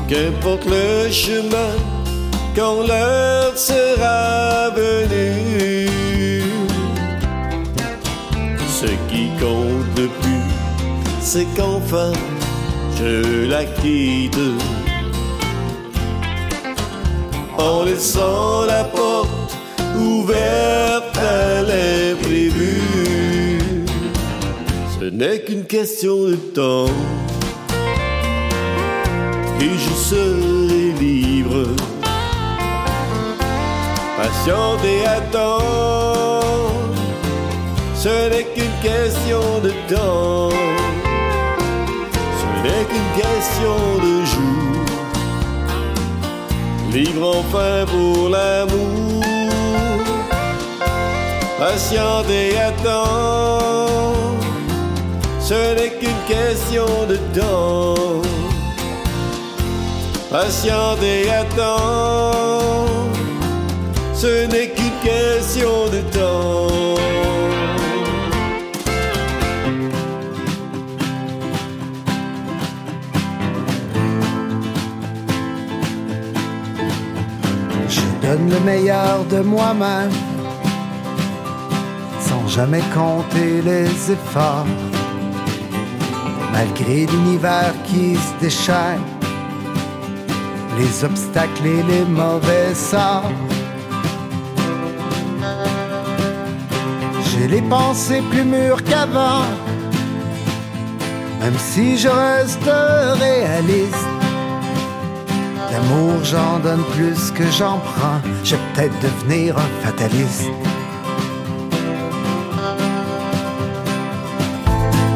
Qu'importe 0.08 0.66
le 0.66 1.12
chemin, 1.12 1.74
quand 2.56 2.88
l'heure 2.88 3.58
sera 3.58 4.70
venue, 4.70 5.90
ce 8.80 8.90
qui 9.10 9.26
compte 9.42 9.92
le 9.98 10.08
plus, 10.22 10.48
c'est 11.20 11.48
qu'enfin 11.56 12.14
je 12.98 13.46
la 13.46 13.66
quitte. 13.66 14.40
En 17.58 17.84
laissant 17.84 18.66
la 18.66 18.84
porte 18.86 19.30
ouverte 19.98 21.13
n'est 25.24 25.40
qu'une 25.40 25.64
question 25.64 26.16
de 26.24 26.36
temps. 26.36 26.94
Et 29.62 29.74
je 29.84 29.94
serai 30.10 30.92
libre. 31.00 31.64
Patient 34.18 34.76
et 34.94 35.06
attends. 35.06 36.42
Ce 37.96 38.14
n'est 38.32 38.48
qu'une 38.54 38.78
question 38.90 39.44
de 39.64 39.72
temps. 39.94 40.50
Ce 42.40 42.48
n'est 42.64 42.86
qu'une 42.92 43.12
question 43.24 43.78
de 44.08 44.16
jour. 44.34 44.76
Libre 46.92 47.38
enfin 47.40 47.86
pour 47.94 48.28
l'amour. 48.28 49.24
Patient 51.58 52.24
et 52.30 52.58
attends. 52.58 54.13
Ce 55.54 55.76
n'est 55.76 55.92
qu'une 56.00 56.24
question 56.28 56.86
de 57.08 57.18
temps. 57.38 58.24
Patient 60.32 60.96
et 61.04 61.30
attends. 61.30 62.72
Ce 64.16 64.48
n'est 64.48 64.70
qu'une 64.70 65.00
question 65.04 65.90
de 65.96 66.02
temps. 66.18 66.96
Je 77.88 78.28
donne 78.28 78.50
le 78.50 78.60
meilleur 78.62 79.24
de 79.30 79.42
moi-même, 79.42 80.16
sans 82.20 82.48
jamais 82.48 82.84
compter 82.96 83.62
les 83.62 84.12
efforts. 84.12 84.93
Malgré 86.54 87.08
l'univers 87.08 87.74
qui 87.84 88.16
se 88.16 88.34
déchaîne, 88.40 89.02
les 90.78 91.04
obstacles 91.04 91.66
et 91.66 91.84
les 91.84 92.06
mauvais 92.06 92.74
sorts. 92.74 93.32
J'ai 97.26 97.48
les 97.48 97.62
pensées 97.62 98.22
plus 98.32 98.44
mûres 98.44 98.84
qu'avant, 98.84 99.46
même 101.42 101.58
si 101.58 101.98
je 101.98 102.08
reste 102.08 102.70
réaliste. 103.20 104.08
D'amour, 105.72 106.24
j'en 106.24 106.60
donne 106.60 106.84
plus 106.96 107.32
que 107.32 107.50
j'en 107.58 107.80
prends. 107.80 108.22
Je 108.44 108.56
vais 108.56 108.62
peut-être 108.74 109.00
devenir 109.02 109.58
un 109.58 109.86
fataliste. 109.86 110.52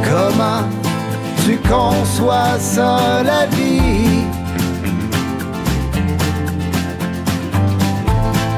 Comment 0.04 0.77
tu 1.48 1.58
conçois 1.60 2.60
ça, 2.60 3.24
la 3.24 3.46
vie? 3.46 4.26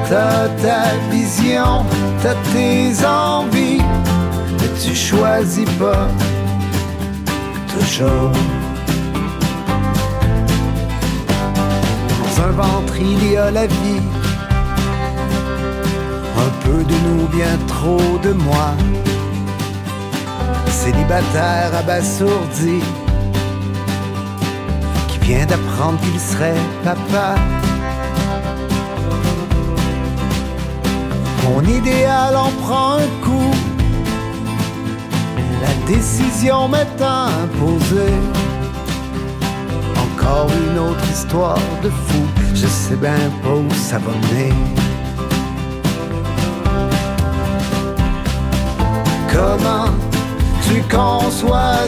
T'as 0.08 0.48
ta 0.62 0.82
vision, 1.12 1.84
t'as 2.20 2.34
tes 2.52 3.06
envies, 3.06 3.84
mais 4.58 4.70
tu 4.82 4.92
choisis 4.92 5.70
pas 5.78 6.08
toujours. 7.72 8.32
Dans 12.18 12.42
un 12.42 12.50
ventre, 12.50 12.94
il 13.00 13.32
y 13.32 13.36
a 13.36 13.52
la 13.52 13.66
vie. 13.68 14.02
Un 16.44 16.52
peu 16.64 16.82
de 16.82 16.96
nous, 17.06 17.28
bien 17.28 17.56
trop 17.68 18.18
de 18.24 18.32
moi. 18.32 18.74
Célibataire 20.82 21.72
abasourdi, 21.78 22.80
qui 25.08 25.18
vient 25.18 25.44
d'apprendre 25.44 26.00
qu'il 26.00 26.18
serait 26.18 26.54
papa. 26.82 27.34
Mon 31.44 31.60
idéal 31.64 32.34
en 32.34 32.50
prend 32.62 32.94
un 32.94 33.08
coup. 33.22 33.54
La 35.60 35.86
décision 35.86 36.68
m'est 36.68 37.02
imposée. 37.02 38.18
Encore 40.06 40.48
une 40.50 40.78
autre 40.78 41.04
histoire 41.10 41.58
de 41.82 41.90
fou. 41.90 42.22
Je 42.54 42.66
sais 42.66 42.96
bien 42.96 43.30
pas 43.42 43.54
où 43.54 43.70
ça 43.74 43.98
va 43.98 44.12
mener. 44.12 44.54
Comment 49.30 50.09
tu 50.70 50.82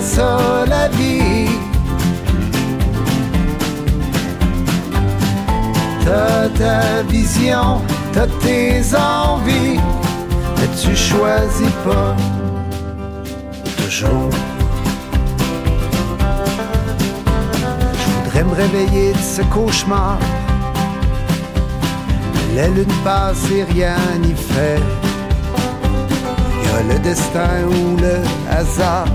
ça, 0.03 0.65
la 0.69 0.89
vie? 0.89 1.49
T'as 6.05 6.49
ta 6.59 7.03
vision, 7.09 7.81
t'as 8.13 8.27
tes 8.43 8.83
envies, 8.97 9.81
mais 10.57 10.69
tu 10.81 10.97
choisis 10.97 11.75
pas 11.85 12.17
toujours. 13.77 14.31
Je 17.95 18.11
voudrais 18.19 18.45
me 18.45 18.55
réveiller 18.55 19.13
de 19.13 19.19
ce 19.19 19.43
cauchemar. 19.43 20.19
La 22.57 22.69
lune 22.69 22.85
passe 23.05 23.51
et 23.51 23.65
rien 23.65 23.97
n'y 24.21 24.35
fait. 24.35 25.02
Le 26.89 26.99
destin 26.99 27.65
ou 27.69 27.97
le 27.97 28.17
hasard 28.51 29.07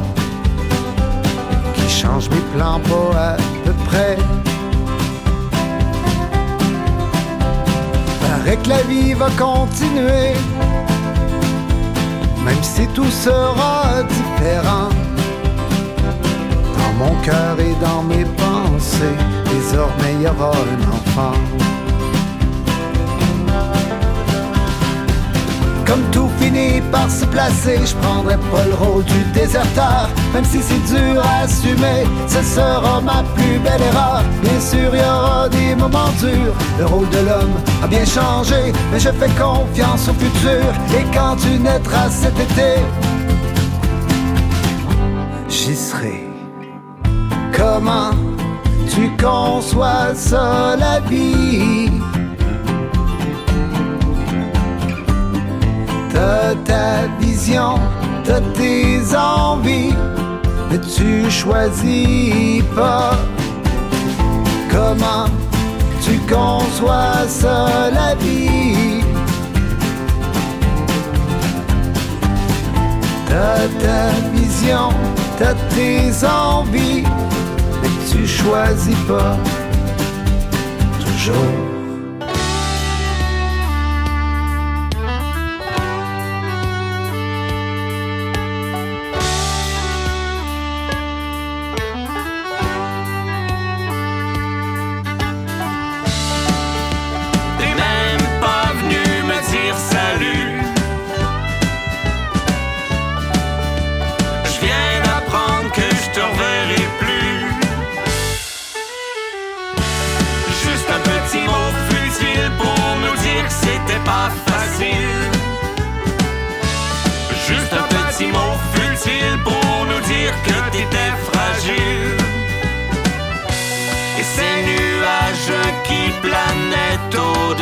qui 1.75 1.89
change 1.89 2.29
mes 2.29 2.41
plans 2.55 2.79
pas 2.79 3.33
à 3.33 3.37
peu 3.65 3.73
près. 3.85 4.17
Paraît 8.21 8.57
que 8.57 8.69
la 8.69 8.81
vie 8.83 9.13
va 9.13 9.29
continuer, 9.31 10.33
même 12.45 12.63
si 12.63 12.87
tout 12.95 13.11
sera 13.11 14.01
différent. 14.03 14.89
Dans 16.77 17.05
mon 17.05 17.15
cœur 17.21 17.59
et 17.59 17.75
dans 17.85 18.01
mes 18.01 18.25
pensées, 18.25 19.17
désormais 19.51 20.13
il 20.13 20.21
y 20.21 20.27
aura 20.27 20.51
un 20.51 20.81
enfant. 20.95 21.66
Tout 26.11 26.29
finit 26.39 26.81
par 26.91 27.09
se 27.09 27.25
placer, 27.25 27.79
je 27.85 27.95
prendrai 27.95 28.37
pas 28.51 28.65
le 28.65 28.75
rôle 28.75 29.03
du 29.03 29.23
déserteur, 29.33 30.09
même 30.33 30.45
si 30.45 30.59
c'est 30.61 30.83
dur 30.93 31.21
à 31.21 31.43
assumer, 31.43 32.05
ce 32.27 32.41
sera 32.41 33.01
ma 33.01 33.23
plus 33.35 33.59
belle 33.59 33.81
erreur. 33.81 34.23
Bien 34.41 34.59
sûr, 34.59 34.89
il 34.93 34.99
y 34.99 35.03
aura 35.03 35.49
des 35.49 35.75
moments 35.75 36.11
durs, 36.19 36.53
le 36.79 36.85
rôle 36.85 37.09
de 37.09 37.17
l'homme 37.17 37.55
a 37.83 37.87
bien 37.87 38.05
changé, 38.05 38.73
mais 38.91 38.99
je 38.99 39.09
fais 39.09 39.29
confiance 39.39 40.07
au 40.09 40.13
futur, 40.13 40.65
et 40.97 41.05
quand 41.13 41.35
tu 41.35 41.59
naîtras 41.59 42.09
cet 42.09 42.39
été, 42.39 42.81
j'y 45.49 45.75
serai. 45.75 46.27
Comment 47.55 48.11
tu 48.93 49.09
conçois 49.21 50.13
ça, 50.15 50.75
la 50.77 50.99
vie? 51.01 51.89
Ta 56.65 57.07
vision, 57.21 57.75
t'as 58.25 58.41
tes 58.53 59.15
envies, 59.15 59.93
mais 60.69 60.79
tu 60.79 61.31
choisis 61.31 62.63
pas. 62.75 63.15
Comment 64.69 65.27
tu 66.01 66.17
conçois 66.27 67.25
ça, 67.29 67.89
la 67.93 68.15
vie? 68.15 69.01
T'as 73.29 73.67
ta 73.81 74.09
vision, 74.33 74.89
t'as 75.37 75.55
tes 75.73 76.11
envies, 76.25 77.03
mais 77.81 77.89
tu 78.11 78.27
choisis 78.27 78.99
pas. 79.07 79.37
Toujours. 80.99 81.76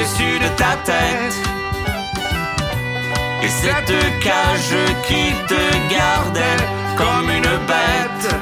Au-dessus 0.05 0.39
de 0.39 0.47
ta 0.55 0.75
tête. 0.83 1.35
Et 3.43 3.49
cette 3.49 4.19
cage 4.19 4.75
qui 5.07 5.33
te 5.47 5.93
gardait 5.93 6.63
comme 6.97 7.29
une 7.29 7.57
bête. 7.71 8.35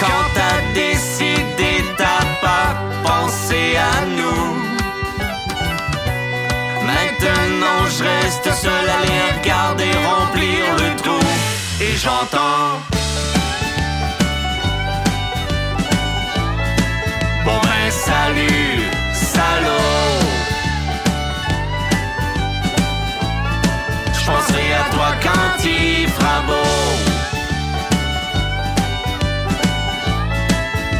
Quand 0.00 0.24
t'as 0.34 0.60
décidé, 0.74 1.84
t'as 1.96 2.24
pas 2.40 2.76
pensé 3.02 3.76
à 3.76 4.04
nous. 4.18 4.44
Maintenant 6.86 7.80
je 7.96 8.04
reste 8.04 8.52
seul 8.62 8.88
à 8.88 9.00
les 9.06 9.38
regarder 9.38 9.90
remplir 10.06 10.64
le 10.78 11.02
trou. 11.02 11.26
Et 11.80 11.96
j'entends. 11.96 12.80
Bon 17.44 17.60
ben 17.62 17.90
salut, 17.90 18.97
salaud. 19.34 20.20
Je 24.12 24.26
penserai 24.26 24.74
à 24.74 24.84
toi 24.94 25.10
quand 25.22 25.64
il 25.64 26.08
fera 26.08 26.40
beau. 26.46 26.70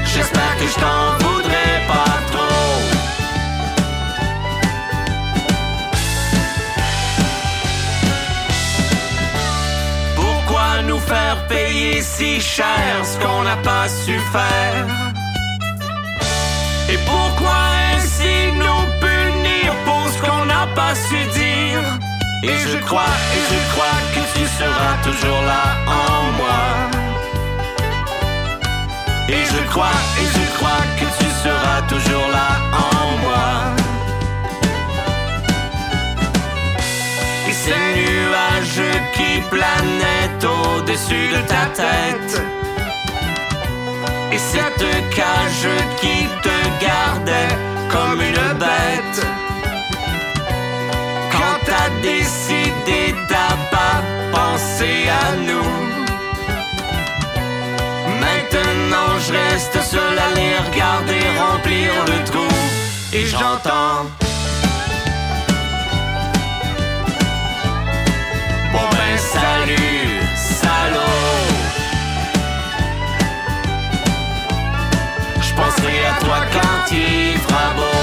J'espère 0.04 0.56
que 0.58 0.66
je 0.66 0.74
t'en. 0.80 1.28
Pourquoi 10.48 10.82
nous 10.82 10.98
faire 10.98 11.46
payer 11.46 12.00
si 12.00 12.40
cher 12.40 12.64
ce 13.04 13.18
qu'on 13.18 13.42
n'a 13.42 13.56
pas 13.56 13.86
su 13.88 14.18
faire? 14.32 15.07
Nous 18.24 18.84
punir 19.00 19.74
pour 19.84 20.08
ce 20.12 20.18
qu'on 20.20 20.44
n'a 20.44 20.66
pas 20.74 20.94
su 20.94 21.16
dire? 21.38 21.82
Et 22.42 22.56
je 22.56 22.78
crois, 22.84 23.14
et 23.36 23.42
je 23.52 23.58
crois 23.72 23.98
que 24.14 24.22
tu 24.38 24.46
seras 24.58 24.96
toujours 25.02 25.42
là 25.42 25.64
en 25.86 26.32
moi. 26.40 26.62
Et 29.28 29.44
je 29.44 29.62
crois, 29.70 29.98
et 30.20 30.26
je 30.36 30.56
crois 30.56 30.84
que 30.98 31.06
tu 31.18 31.28
seras 31.42 31.82
toujours 31.88 32.28
là 32.32 32.50
en 32.72 33.16
moi. 33.24 33.48
Et 37.48 37.52
ces 37.52 37.80
nuages 37.98 38.84
qui 39.14 39.40
planaient 39.50 40.38
au-dessus 40.44 41.28
de 41.34 41.40
ta 41.52 41.66
tête. 41.74 42.42
Et 44.32 44.38
cette 44.38 44.86
cage 45.14 45.68
qui 46.00 46.26
te 46.42 46.84
gardait 46.84 47.67
comme 47.91 48.20
une 48.20 48.59
bête. 48.59 49.26
Quand 51.32 51.59
t'as 51.64 51.91
décidé, 52.03 53.14
t'as 53.28 53.57
pas 53.74 54.03
pensé 54.32 55.09
à 55.22 55.36
nous. 55.49 55.70
Maintenant 58.20 59.11
je 59.26 59.32
reste 59.32 59.82
seul 59.82 60.18
à 60.18 60.34
les 60.34 60.57
regarder 60.68 61.22
remplir 61.39 61.91
le 62.07 62.24
trou. 62.24 62.49
Et 63.12 63.24
j'entends. 63.24 64.07
Bon 68.72 68.89
ben 68.99 69.18
salut, 69.18 70.20
salaud. 70.36 71.27
Penserai 75.59 76.06
à 76.06 76.20
toi 76.20 76.38
quand 76.52 76.92
il 76.92 77.38
fera 77.38 77.74
beau. 77.74 77.97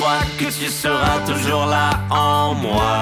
Crois 0.00 0.24
que 0.38 0.44
tu 0.46 0.68
seras 0.68 1.18
toujours 1.26 1.66
là 1.66 1.90
en 2.08 2.54
moi. 2.54 3.00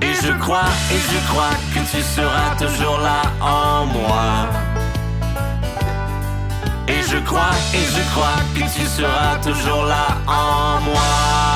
Et 0.00 0.14
je 0.22 0.32
crois, 0.38 0.70
et 0.92 1.00
je 1.12 1.18
crois 1.30 1.56
que 1.74 1.80
tu 1.90 2.00
seras 2.02 2.54
toujours 2.56 2.98
là 2.98 3.22
en 3.40 3.86
moi. 3.86 4.30
Et 6.86 7.02
je 7.10 7.18
crois, 7.28 7.56
et 7.74 7.86
je 7.96 8.02
crois 8.12 8.40
que 8.54 8.64
tu 8.74 8.86
seras 8.86 9.36
toujours 9.42 9.84
là 9.84 10.06
en 10.28 10.80
moi. 10.82 11.55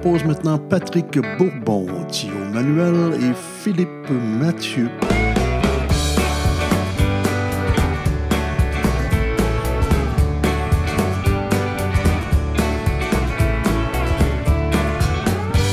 Propose 0.00 0.24
maintenant 0.24 0.58
Patrick 0.58 1.18
Bourbon, 1.36 1.86
Thio 2.08 2.32
Manuel 2.52 3.14
et 3.22 3.34
Philippe 3.34 4.10
Mathieu. 4.40 4.88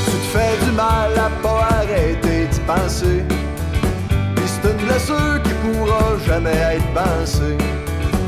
Tu 0.05 0.11
te 0.11 0.27
fais 0.33 0.65
du 0.65 0.71
mal 0.71 1.11
à 1.17 1.29
pas 1.41 1.67
arrêter 1.71 2.47
d'y 2.51 2.59
penser. 2.61 3.23
Puis 4.09 4.45
c'est 4.45 4.69
une 4.69 4.77
blessure 4.85 5.41
qui 5.43 5.53
pourra 5.63 6.17
jamais 6.25 6.57
être 6.75 6.87
pensée. 6.93 7.57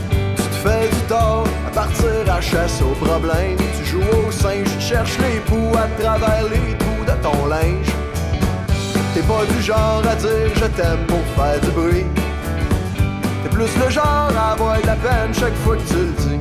Tu 0.09 0.43
te 0.43 0.55
fais 0.63 0.87
du 0.87 1.01
tort 1.09 1.45
partir 1.79 2.33
à 2.37 2.41
chasse 2.41 2.81
aux 2.81 2.97
problèmes. 3.05 3.57
Tu 3.77 3.85
joues 3.91 4.09
au 4.27 4.31
singe, 4.31 4.67
tu 4.77 4.81
cherches 4.89 5.17
les 5.25 5.39
poux 5.47 5.71
à 5.83 5.87
travers 6.01 6.45
les 6.53 6.71
trous 6.81 7.05
de 7.09 7.15
ton 7.25 7.45
linge. 7.45 7.91
T'es 9.13 9.25
pas 9.31 9.45
du 9.53 9.61
genre 9.61 10.03
à 10.13 10.15
dire 10.15 10.51
je 10.61 10.67
t'aime 10.77 11.03
pour 11.07 11.25
faire 11.35 11.59
du 11.61 11.71
bruit. 11.77 12.05
T'es 13.41 13.49
plus 13.55 13.73
le 13.83 13.89
genre 13.89 14.31
à 14.43 14.51
avoir 14.53 14.75
de 14.81 14.87
la 14.87 14.97
peine 15.05 15.31
chaque 15.41 15.59
fois 15.63 15.77
que 15.77 15.87
tu 15.91 16.01
le 16.07 16.13
dis. 16.23 16.39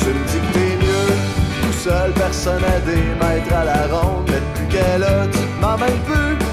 Tu 0.00 0.08
me 0.16 0.22
dis 0.30 0.40
que 0.44 0.50
t'es 0.54 0.72
mieux 0.84 1.12
tout 1.62 1.78
seul, 1.84 2.10
personne 2.24 2.64
à 2.74 2.78
démettre 2.80 3.52
à 3.60 3.64
la 3.70 3.82
ronde. 3.94 4.28
Mais 4.28 4.40
depuis 4.46 4.68
qu'elle 4.72 5.04
a, 5.04 5.26
tu 5.34 5.44
mêles 5.82 6.00
plus. 6.10 6.45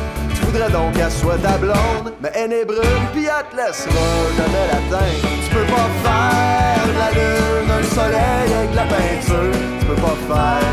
Voudrais 0.54 0.70
donc 0.70 0.94
qu'elle 0.94 1.12
soit 1.12 1.40
ta 1.40 1.58
blonde. 1.58 2.14
Mais 2.22 2.30
elle 2.36 2.54
est 2.54 2.64
brune, 2.64 3.08
pis 3.12 3.26
elle 3.26 3.44
te 3.50 3.56
laissera 3.56 3.90
jamais 4.38 4.68
l'atteindre. 4.68 5.28
Tu 5.44 5.50
peux 5.50 5.66
pas 5.66 5.90
faire 6.04 6.86
de 6.86 6.94
la 7.00 7.10
lune, 7.10 7.72
un 7.72 7.84
soleil 7.96 8.54
avec 8.60 8.76
la 8.76 8.84
peinture. 8.84 9.58
Tu 9.80 9.86
peux 9.88 9.96
pas 9.96 10.16
faire 10.30 10.70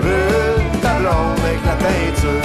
brune, 0.00 0.80
ta 0.82 0.94
blonde 0.94 1.38
avec 1.46 1.64
la 1.64 1.76
peinture. 1.76 2.42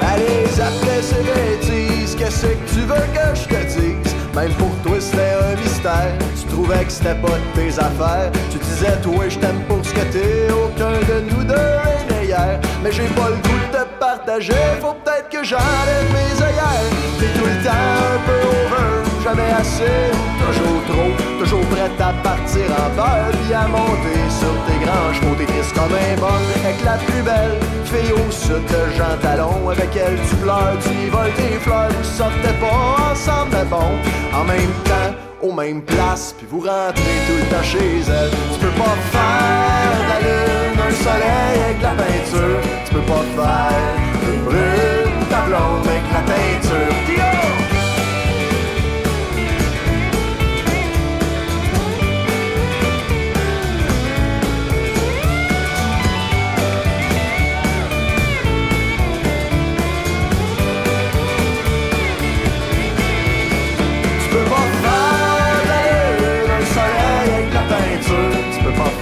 Allez, 0.00 0.60
après 0.62 1.02
ces 1.02 1.24
bêtises, 1.24 2.14
qu'est-ce 2.14 2.46
que 2.46 2.54
tu 2.72 2.80
veux 2.82 3.06
que 3.12 3.34
je 3.34 3.48
te 3.48 3.60
trouvais 6.70 6.84
que 6.84 7.20
pas 7.20 7.38
de 7.38 7.60
tes 7.60 7.78
affaires. 7.78 8.30
Tu 8.50 8.58
disais, 8.58 8.96
toi, 9.02 9.28
je 9.28 9.38
t'aime 9.38 9.62
pour 9.68 9.84
ce 9.84 9.92
que 9.92 10.04
t'es, 10.12 10.52
aucun 10.52 10.98
de 11.08 11.20
nous 11.30 11.44
deux 11.44 11.54
est 11.54 12.12
meilleur. 12.12 12.60
Mais 12.82 12.92
j'ai 12.92 13.08
pas 13.08 13.28
le 13.28 13.36
goût 13.36 13.60
de 13.72 13.78
te 13.78 13.84
partager, 13.98 14.52
faut 14.80 14.94
peut-être 15.04 15.28
que 15.28 15.44
j'enlève 15.44 16.08
mes 16.12 16.42
œillères. 16.42 16.90
T'es 17.18 17.26
tout 17.38 17.46
le 17.46 17.64
temps 17.64 17.70
un 17.70 18.18
peu 18.26 18.40
over, 18.48 19.02
jamais 19.24 19.50
assez, 19.50 20.10
toujours 20.38 20.80
trop, 20.88 21.44
toujours 21.44 21.66
prête 21.68 22.00
à 22.00 22.12
partir 22.22 22.66
en 22.70 22.90
peur, 22.96 23.30
puis 23.42 23.54
à 23.54 23.66
monter 23.66 24.20
sur 24.30 24.54
tes 24.66 24.84
grands 24.84 25.12
chevaux, 25.12 25.34
t'es 25.36 25.46
comme 25.74 25.92
un 25.92 26.20
bon, 26.20 26.40
avec 26.64 26.84
la 26.84 26.96
plus 26.98 27.22
belle 27.22 27.58
fille 27.84 28.12
au 28.12 28.30
sud 28.30 28.64
de 28.66 28.96
Jean 28.96 29.16
Talon, 29.20 29.68
avec 29.68 29.90
elle 29.96 30.18
tu 30.28 30.36
pleures, 30.36 30.76
tu 30.82 30.90
y 30.90 31.08
voles 31.10 31.32
tes 31.36 31.58
fleurs, 31.60 31.90
vous 31.90 32.04
sortez 32.04 32.54
pas. 32.60 33.12
Ensemble, 33.12 33.50
mais 33.52 33.64
bon, 33.64 33.90
en 34.32 34.44
même 34.44 34.72
temps, 34.84 35.19
aux 35.42 35.52
mêmes 35.52 35.82
places, 35.82 36.34
puis 36.36 36.46
vous 36.50 36.60
rentrez 36.60 37.18
tout 37.26 37.36
le 37.36 37.44
temps 37.54 37.62
chez 37.62 38.00
elle. 38.08 38.30
Tu 38.52 38.58
peux 38.60 38.76
pas 38.78 38.96
faire 39.12 39.98
la 40.08 40.18
lune, 40.20 40.78
un 40.78 40.92
soleil 41.04 41.60
avec 41.64 41.82
la 41.82 41.90
peinture, 41.90 42.60
tu 42.84 42.94
peux 42.94 43.00
pas 43.00 43.24
faire 43.36 44.32
une 44.32 44.44
brune, 44.44 45.26
ta 45.30 45.40
blonde 45.46 45.86
avec 45.86 46.02
la 46.12 46.20
peinture. 46.20 46.69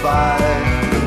Faire 0.01 0.37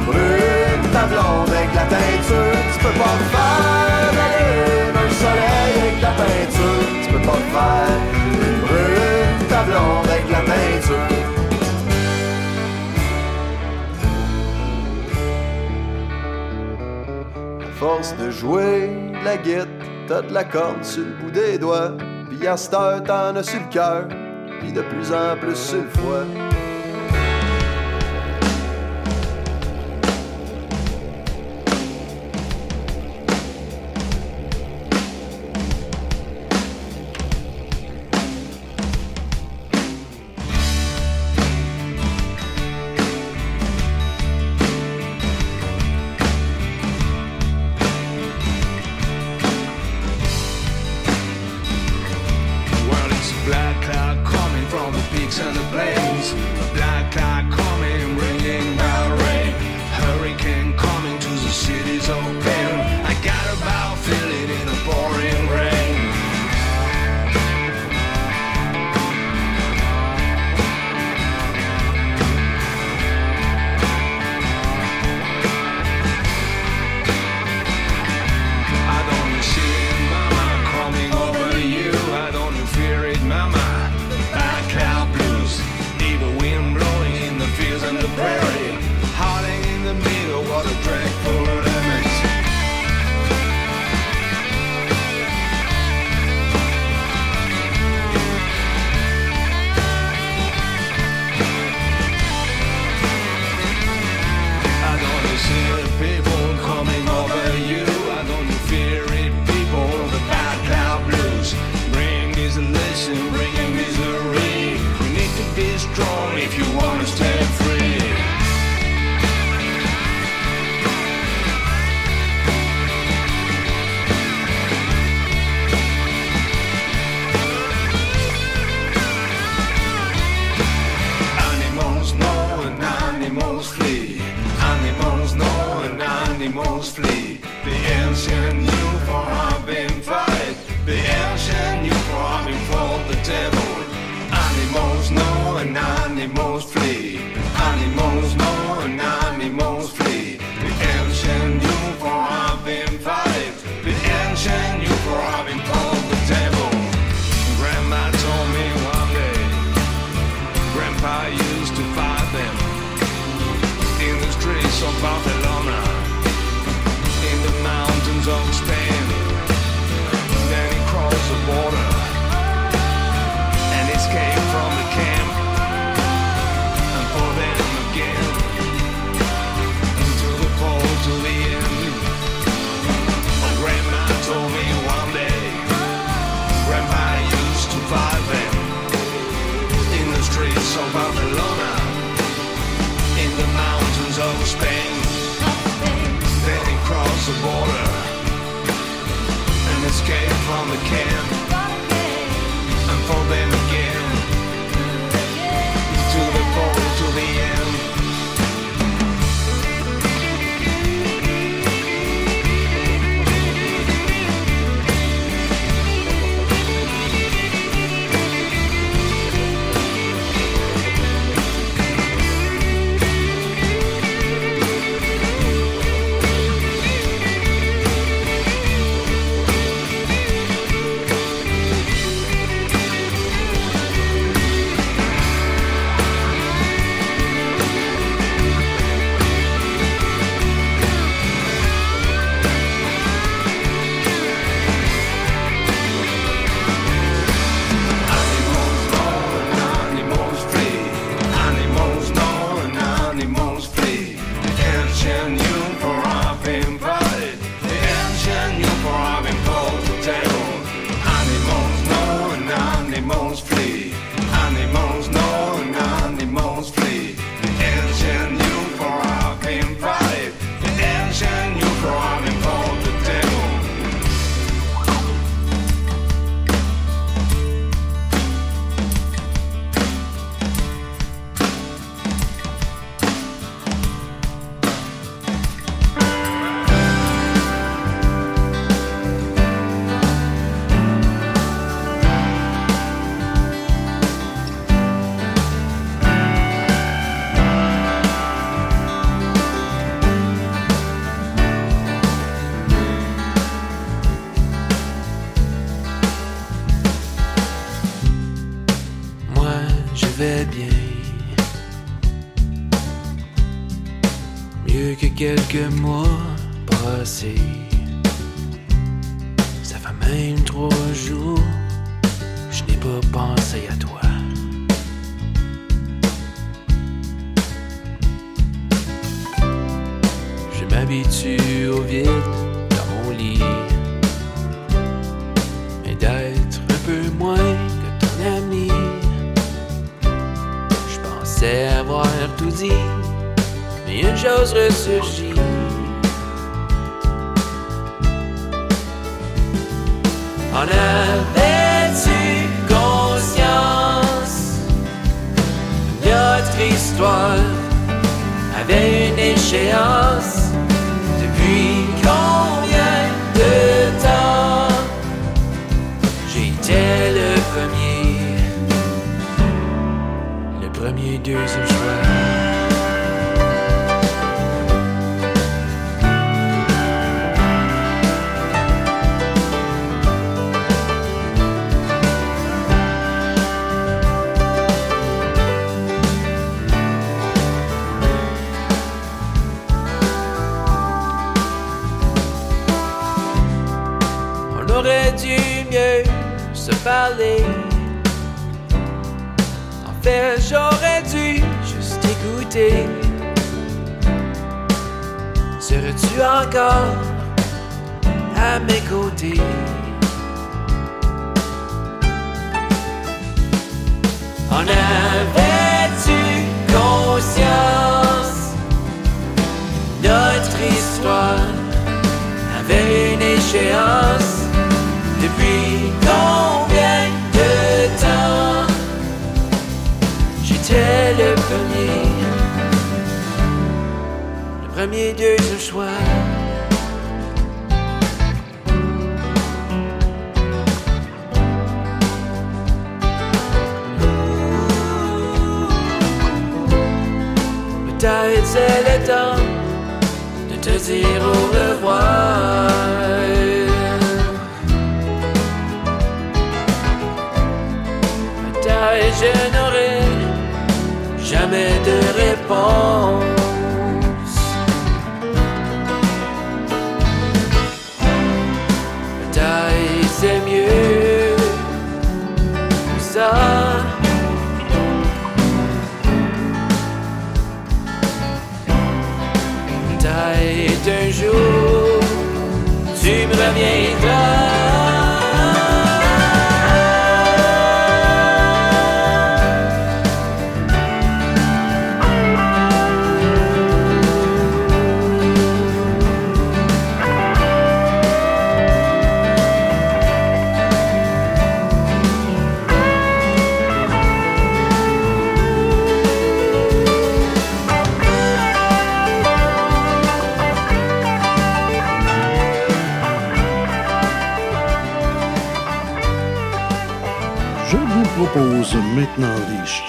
brune, 0.07 0.90
ta 0.93 1.05
blonde 1.07 1.51
avec 1.51 1.74
la 1.74 1.84
teinture. 1.95 2.59
Tu 2.72 2.78
peux 2.84 2.97
pas 3.03 3.16
faire 3.32 4.11
la 4.18 4.26
lune, 4.38 4.97
un 5.05 5.11
soleil 5.22 5.72
avec 5.82 5.99
la 6.03 6.12
peinture. 6.20 6.84
Tu 7.03 7.09
peux 7.12 7.24
pas 7.30 7.43
faire 7.55 7.99
brune, 8.64 9.40
ta 9.49 9.62
blonde 9.62 10.09
avec 10.11 10.26
la 10.30 10.40
peinture. 10.40 11.11
À 17.61 17.72
force 17.84 18.16
de 18.16 18.30
jouer 18.30 18.90
de 19.20 19.24
la 19.24 19.36
guitare, 19.36 19.66
t'as 20.07 20.22
de 20.22 20.32
la 20.32 20.45
corde 20.45 20.84
sur 20.84 21.05
le 21.05 21.12
bout 21.20 21.30
des 21.30 21.59
doigts. 21.59 21.93
Puis 22.28 22.47
à 22.47 22.57
cette 22.57 22.74
heure, 22.74 23.03
t'en 23.03 23.36
as 23.36 23.43
sur 23.43 23.61
le 23.61 23.68
cœur, 23.70 24.05
puis 24.61 24.72
de 24.72 24.82
plus 24.82 25.12
en 25.12 25.36
plus 25.40 25.57
sur 25.57 25.78
le 25.78 25.88
foie. 25.88 26.51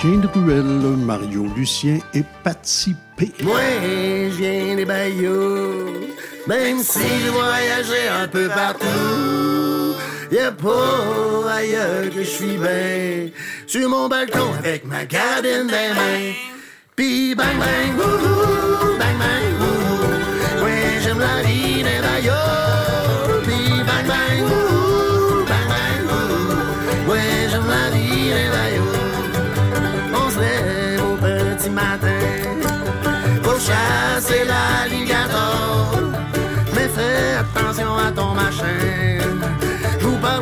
De 0.04 0.28
ruelle, 0.28 0.98
Mario 0.98 1.48
Lucien 1.56 1.98
et 2.14 2.24
Patsy 2.44 2.94
P. 3.16 3.32
Moi, 3.42 3.60
je 4.30 4.36
viens 4.36 4.76
des 4.76 4.84
Bayous, 4.84 6.10
même 6.46 6.80
si 6.80 7.00
je 7.00 7.30
voyageais 7.30 8.10
un 8.10 8.28
peu 8.28 8.50
partout. 8.50 9.96
Y'a 10.30 10.52
pas 10.52 11.54
ailleurs 11.56 12.10
que 12.14 12.20
je 12.20 12.24
suis 12.24 12.58
bien, 12.58 13.30
sur 13.66 13.88
mon 13.88 14.10
balcon 14.10 14.52
avec 14.60 14.86
ma 14.86 15.06
garden 15.06 15.68
des 15.68 15.94
mains. 15.96 16.34
Puis 16.98 17.34
bang 17.34 17.58
bang, 17.58 17.98
wouhou, 17.98 18.98
bang 19.00 19.18
bang, 19.18 19.54
wouhou. 19.62 20.66
Ouais, 20.66 21.00
j'aime 21.02 21.20
la 21.20 21.42
vie 21.44 21.63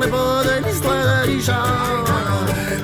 parle 0.02 0.12
pas 0.12 0.44
de 0.44 0.66
l'histoire 0.66 1.26
de 1.26 1.32
Richard. 1.32 2.06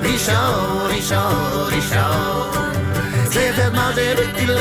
Richard, 0.02 0.88
Richard, 0.90 1.66
Richard. 1.66 2.50
C'est 3.30 3.52
fait 3.52 3.70
manger 3.70 4.14
le 4.46 4.54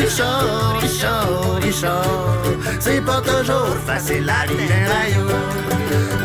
Richard, 0.00 0.80
Richard, 0.80 1.60
Richard. 1.62 2.42
C'est 2.80 3.00
pas 3.00 3.20
toujours 3.20 3.76
facile 3.86 4.26
d'un 4.26 4.84
rayon. 4.94 5.26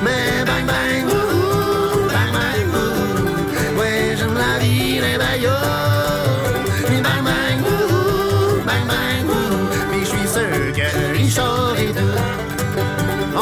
Mais 0.04 0.44
bang 0.46 0.66
bang, 0.66 1.06
wouhou, 1.08 2.08
bang 2.08 2.32
bang, 2.36 2.66
wouhou. 2.74 3.80
Ouais, 3.80 4.16
j'aime 4.18 4.36
la 4.36 4.60
vie 4.60 5.00
d'un 5.00 5.18
rayon. 5.24 5.99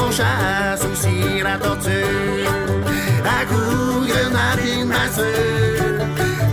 On 0.07 0.11
chasse 0.11 0.85
aussi 0.89 1.43
la 1.43 1.57
tortue. 1.57 1.89
À 3.25 3.43
coups 3.45 4.07
grenade 4.07 4.59
et 4.65 4.85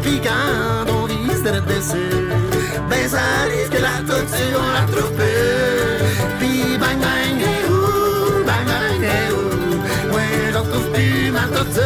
Puis 0.02 0.20
quand 0.20 0.92
on 0.92 1.06
vise 1.06 1.42
de 1.44 1.60
dessus 1.72 2.16
Ben 2.90 3.08
ça 3.08 3.20
arrive 3.42 3.68
que 3.70 3.80
la 3.80 4.02
tortue 4.08 4.54
on 4.56 4.72
la 4.76 4.84
trouve 4.92 5.12
Puis 6.40 6.76
bang 6.80 6.98
bang 6.98 7.40
et 7.52 7.64
ouh 7.70 8.44
Bang 8.44 8.66
bang 8.66 9.04
et 9.04 9.32
ouh. 9.32 10.14
Ouais 10.14 10.52
j'en 10.52 10.64
plus 10.92 11.30
ma 11.30 11.46
tortue. 11.54 11.80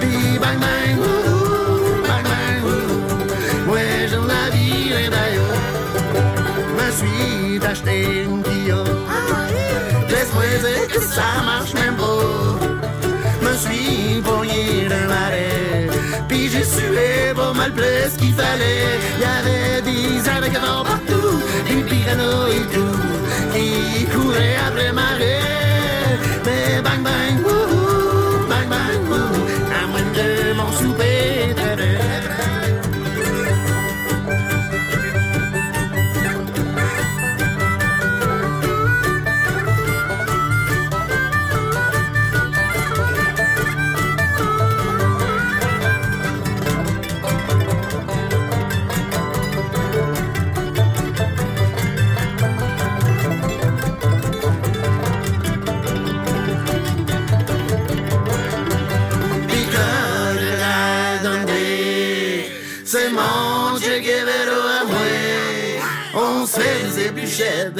Puis 0.00 0.38
bang 0.38 0.58
ouh 0.98 2.06
Bang 2.08 2.26
bang 2.30 2.62
ouh. 2.64 3.72
Ouais 3.72 4.08
j'en 4.08 4.24
la 4.24 4.50
vie 4.50 5.10
d'ailleurs 5.10 5.64
ça 11.00 11.42
marche 11.44 11.74
même 11.74 11.96
pas. 11.96 12.58
Me 13.42 13.56
suis 13.56 14.20
pogné 14.22 14.88
d'un 14.88 15.06
marais, 15.06 15.88
puis 16.28 16.48
j'ai 16.48 16.64
sué 16.64 17.34
pas 17.34 17.52
mal 17.52 17.72
ce 18.10 18.18
qu'il 18.18 18.34
fallait. 18.34 18.98
Y 19.20 19.24
avait 19.24 19.82
des 19.82 20.28
avec 20.28 20.52
partout, 20.52 21.40
des 21.68 21.82
piranhas 21.82 22.48
et 22.48 22.73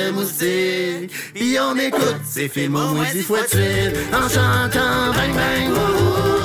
de 0.06 0.10
moustiques, 0.10 1.10
puis 1.35 1.56
on 1.60 1.76
écoute 1.78 2.20
ces 2.24 2.48
films 2.48 2.76
au 2.76 2.94
moins 2.94 3.10
dix 3.12 3.22
fois 3.22 3.43
de 3.43 4.14
en 4.14 4.28
chantant 4.28 5.12
bang 5.12 5.35
bang 5.35 6.44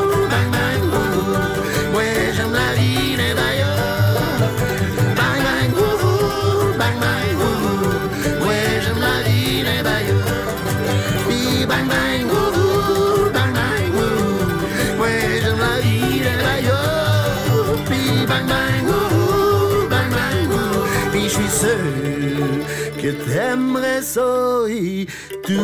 tout. 25.44 25.60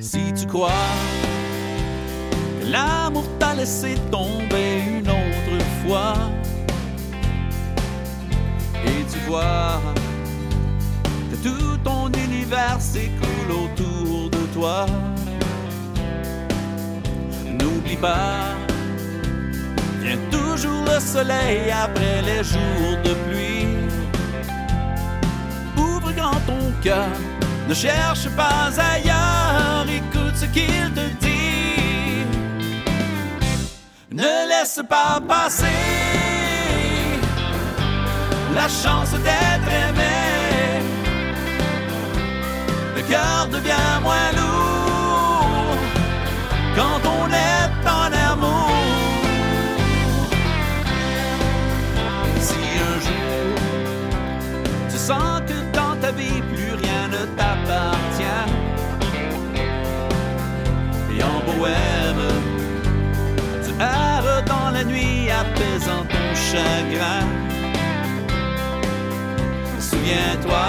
Si 0.00 0.32
tu 0.32 0.46
crois 0.46 0.70
que 2.60 2.66
l'amour 2.70 3.24
t'a 3.38 3.54
laissé 3.54 3.94
tomber 4.10 4.82
une 4.88 5.08
autre 5.08 5.64
fois, 5.86 6.14
et 8.84 9.04
tu 9.12 9.18
vois 9.28 9.80
que 11.30 11.36
tout 11.48 11.76
ton 11.84 12.10
univers 12.12 12.80
s'écoule 12.80 13.50
autour 13.50 14.30
de 14.30 14.46
toi, 14.52 14.86
n'oublie 17.84 17.96
pas, 17.96 18.54
vient 20.00 20.18
toujours 20.30 20.84
le 20.84 21.00
soleil 21.00 21.70
après 21.70 22.22
les 22.22 22.42
jours 22.42 22.96
de 23.04 23.14
pluie. 23.26 23.66
Ouvre 25.76 26.12
grand 26.12 26.40
ton 26.46 26.72
cœur, 26.82 27.08
ne 27.68 27.74
cherche 27.74 28.28
pas 28.36 28.70
ailleurs, 28.78 29.86
écoute 29.88 30.36
ce 30.36 30.46
qu'il 30.46 30.92
te 30.94 31.06
dit. 31.20 32.24
Ne 34.10 34.48
laisse 34.48 34.80
pas 34.88 35.20
passer 35.26 35.64
la 38.54 38.68
chance 38.68 39.10
d'être 39.10 39.68
aimé. 39.88 40.82
Le 42.96 43.02
cœur 43.02 43.48
devient 43.50 44.00
moins 44.02 44.33
Souviens-toi 69.78 70.66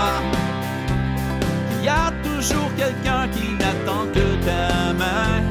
qu'il 1.70 1.86
y 1.86 1.90
a 1.90 2.12
toujours 2.24 2.72
quelqu'un 2.76 3.28
qui 3.30 3.54
n'attend 3.54 4.06
que 4.14 4.28
ta 4.46 4.94
main. 4.94 5.42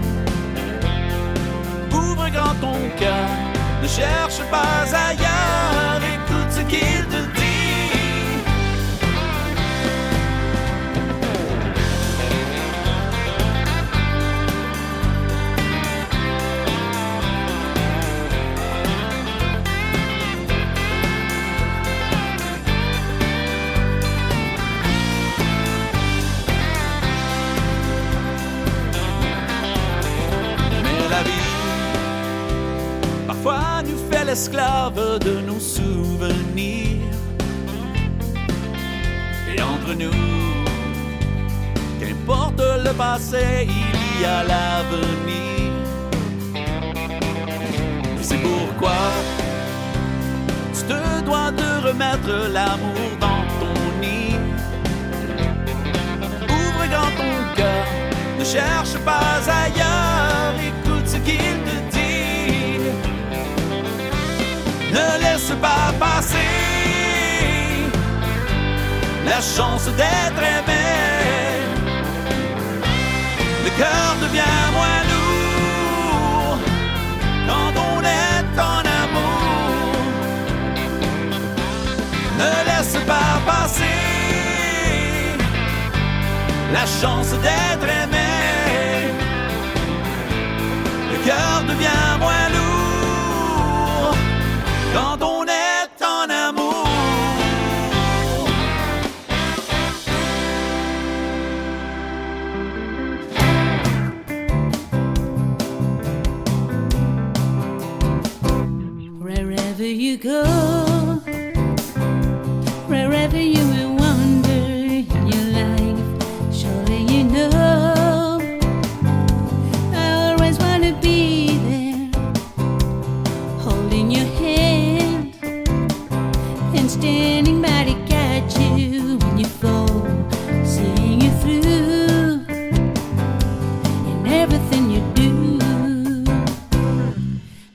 Ouvre 1.92 2.28
grand 2.30 2.54
ton 2.60 2.78
cœur, 2.98 3.28
ne 3.82 3.88
cherche 3.88 4.40
pas 4.50 4.84
ailleurs, 5.08 5.33
l'esclave 34.34 35.20
de 35.20 35.34
nos 35.48 35.60
souvenirs. 35.60 37.06
Et 39.48 39.62
entre 39.62 39.92
nous, 40.02 40.64
qu'importe 42.00 42.60
le 42.86 42.92
passé, 42.94 43.68
il 43.68 44.20
y 44.20 44.24
a 44.24 44.42
l'avenir. 44.42 45.70
C'est 48.22 48.42
pourquoi 48.48 48.98
tu 50.76 50.82
te 50.92 51.24
dois 51.24 51.52
de 51.52 51.68
remettre 51.86 52.34
l'amour 52.56 53.10
dans 53.20 53.44
ton 53.60 53.76
nid. 54.02 54.34
Ouvre 56.58 56.84
grand 56.92 57.12
ton 57.20 57.34
cœur, 57.54 57.86
ne 58.40 58.44
cherche 58.44 58.96
pas 59.04 59.38
ailleurs, 59.62 60.13
Ne 64.94 65.06
laisse 65.24 65.52
pas 65.60 65.92
passer 65.98 66.36
la 69.26 69.40
chance 69.40 69.86
d'être 69.98 70.42
aimé. 70.56 70.86
Le 73.64 73.70
cœur 73.80 74.10
devient 74.22 74.60
moins 74.76 75.00
lourd 75.10 76.58
quand 77.48 77.74
on 77.90 78.00
est 78.22 78.60
en 78.72 78.82
amour. 79.02 79.96
Ne 82.38 82.52
laisse 82.68 82.96
pas 83.04 83.32
passer 83.50 83.98
la 86.72 86.86
chance 87.00 87.32
d'être 87.46 87.88
aimé. 88.02 88.30
Le 91.10 91.16
cœur 91.26 91.64
devient 91.66 92.18
moins 92.20 92.48
lourd 92.52 92.63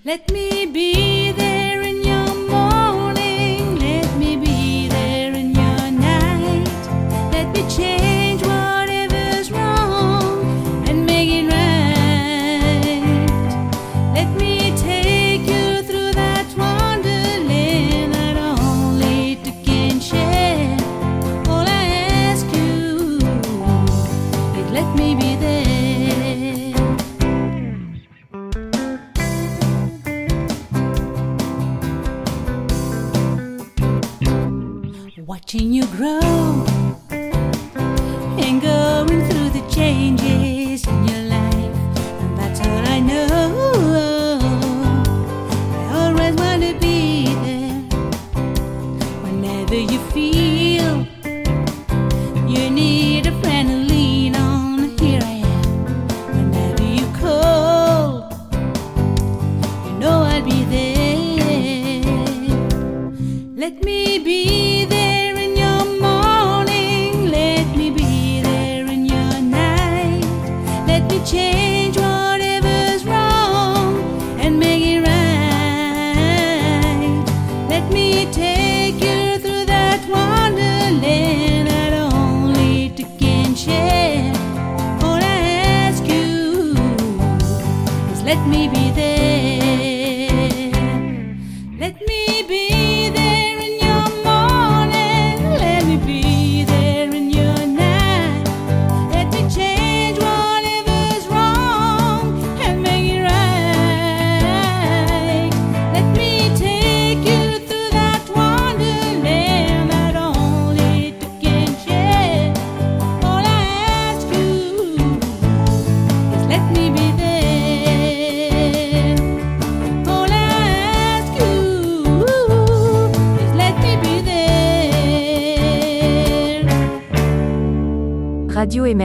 Let 0.10 0.32
me 0.32 0.66
be 0.66 1.09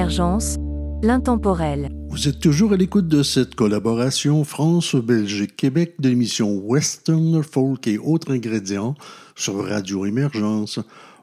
Émergence, 0.04 0.56
l'intemporel. 1.02 1.88
Vous 2.10 2.28
êtes 2.28 2.38
toujours 2.38 2.74
à 2.74 2.76
l'écoute 2.76 3.08
de 3.08 3.22
cette 3.22 3.54
collaboration 3.54 4.44
France-Belgique-Québec 4.44 5.94
de 5.98 6.10
l'émission 6.10 6.58
Western 6.58 7.42
Folk 7.42 7.86
et 7.86 7.96
autres 7.96 8.30
ingrédients 8.30 8.96
sur 9.34 9.66
Radio 9.66 10.04
Émergence. 10.04 10.78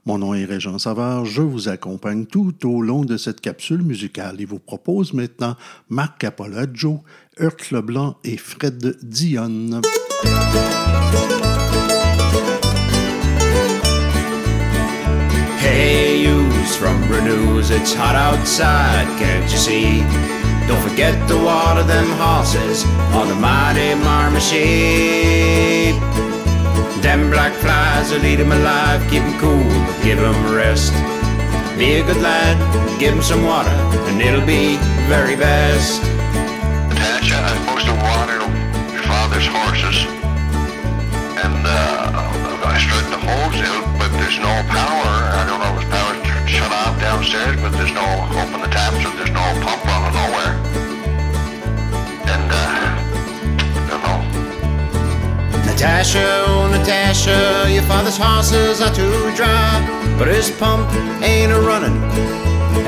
Mon 0.07 0.17
nom 0.17 0.33
est 0.33 0.45
Régent 0.45 0.79
Savard, 0.79 1.25
je 1.25 1.43
vous 1.43 1.69
accompagne 1.69 2.25
tout 2.25 2.55
au 2.67 2.81
long 2.81 3.05
de 3.05 3.17
cette 3.17 3.39
capsule 3.39 3.83
musicale 3.83 4.41
et 4.41 4.45
vous 4.45 4.57
propose 4.57 5.13
maintenant 5.13 5.55
Marc 5.89 6.23
Apolagio, 6.23 7.01
Hurt 7.37 7.69
Leblanc 7.69 8.17
et 8.23 8.37
Fred 8.37 8.97
Dionne. 9.03 9.81
Hey, 15.63 16.00
from 16.81 16.97
Renews, 17.11 17.69
it's 17.69 17.93
hot 17.93 18.15
outside, 18.15 19.05
can't 19.19 19.43
you 19.51 19.57
see? 19.59 20.01
Don't 20.67 20.81
forget 20.81 21.13
to 21.29 21.37
water 21.37 21.83
them 21.83 22.07
horses 22.17 22.83
on 23.13 23.27
the 23.27 23.35
mighty 23.35 23.93
marmachine. 23.93 25.93
Them 27.05 27.29
black 27.29 27.53
flies 27.61 28.11
will 28.11 28.25
eat 28.25 28.39
'em 28.39 28.51
alive, 28.51 28.99
keep 29.11 29.21
'em 29.21 29.37
cool, 29.37 29.69
give 30.01 30.17
'em 30.17 30.55
rest. 30.55 30.91
Be 31.77 32.01
a 32.01 32.03
good 32.03 32.21
lad, 32.29 32.57
give 32.99 33.13
'em 33.13 33.21
some 33.21 33.43
water, 33.45 33.77
and 34.07 34.19
it'll 34.19 34.49
be 34.59 34.79
very 35.07 35.35
best. 35.35 36.01
Natasha, 36.89 37.37
I'm 37.47 37.57
supposed 37.61 37.85
to 37.91 37.95
water 38.09 38.39
your 38.93 39.03
father's 39.11 39.45
horses. 39.45 39.97
And 41.45 41.61
uh, 41.63 42.71
I 42.73 42.75
struck 42.83 43.05
the 43.13 43.21
hose 43.27 43.61
out, 43.69 43.85
but 43.99 44.09
there's 44.17 44.39
no 44.39 44.53
power. 44.79 45.13
I 45.39 45.41
don't 45.47 45.61
know 45.65 45.80
shut 46.61 46.71
off 46.71 46.99
downstairs, 46.99 47.55
but 47.61 47.71
there's 47.71 47.93
no 47.93 48.05
open 48.41 48.61
the 48.61 48.67
taps 48.67 49.01
or 49.05 49.11
there's 49.17 49.31
no 49.31 49.45
pump 49.65 49.81
running 49.89 50.13
nowhere. 50.21 50.53
And 52.33 52.47
uh, 52.51 52.99
I 53.77 53.83
don't 53.89 54.03
know. 54.05 54.19
Natasha, 55.65 56.25
oh 56.47 56.69
Natasha, 56.71 57.67
your 57.71 57.83
father's 57.83 58.17
horses 58.17 58.81
are 58.81 58.93
too 58.93 59.31
dry, 59.35 59.71
but 60.19 60.27
his 60.27 60.51
pump 60.51 60.87
ain't 61.23 61.51
a 61.51 61.59
running, 61.59 61.97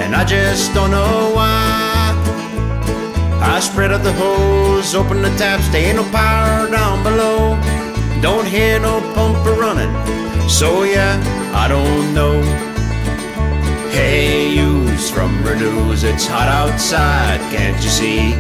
and 0.02 0.16
I 0.16 0.24
just 0.24 0.74
don't 0.74 0.92
know 0.92 1.32
why. 1.34 2.12
I 3.42 3.60
spread 3.60 3.92
out 3.92 4.04
the 4.04 4.14
hose, 4.14 4.94
open 4.94 5.22
the 5.22 5.34
taps, 5.38 5.68
there 5.70 5.88
ain't 5.88 5.98
no 5.98 6.04
power 6.12 6.70
down 6.70 7.04
below. 7.04 7.60
Don't 8.22 8.46
hear 8.46 8.80
no 8.80 9.02
pump 9.16 9.46
a 9.48 9.54
running, 9.54 9.92
so 10.48 10.84
yeah, 10.84 11.20
I 11.56 11.68
don't 11.68 12.14
know. 12.14 12.73
Hey, 13.94 14.50
yous 14.50 15.12
from 15.12 15.44
Renews, 15.44 16.04
it's 16.04 16.26
hot 16.26 16.48
outside, 16.48 17.40
can't 17.54 17.78
you 17.78 17.92
see? 17.92 18.32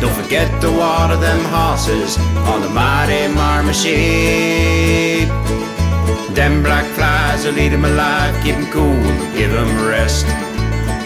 Don't 0.00 0.14
forget 0.14 0.46
to 0.62 0.70
water 0.70 1.16
them 1.16 1.44
horses 1.46 2.16
on 2.46 2.60
the 2.60 2.68
mighty 2.68 3.26
marmachine. 3.34 5.26
Them 6.32 6.62
black 6.62 6.86
flies 6.94 7.44
will 7.44 7.58
eat 7.58 7.72
'em 7.72 7.84
alive, 7.84 8.40
keep 8.44 8.54
'em 8.54 8.70
cool, 8.70 9.02
give 9.34 9.52
'em 9.52 9.84
rest. 9.84 10.26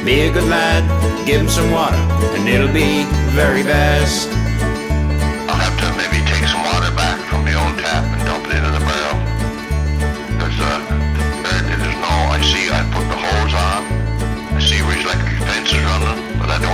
Be 0.04 0.20
a 0.28 0.32
good 0.32 0.48
lad, 0.50 0.84
give 1.24 1.40
'em 1.40 1.48
some 1.48 1.70
water, 1.70 1.96
and 2.36 2.46
it'll 2.46 2.68
be 2.68 3.06
very 3.32 3.62
best. 3.62 4.28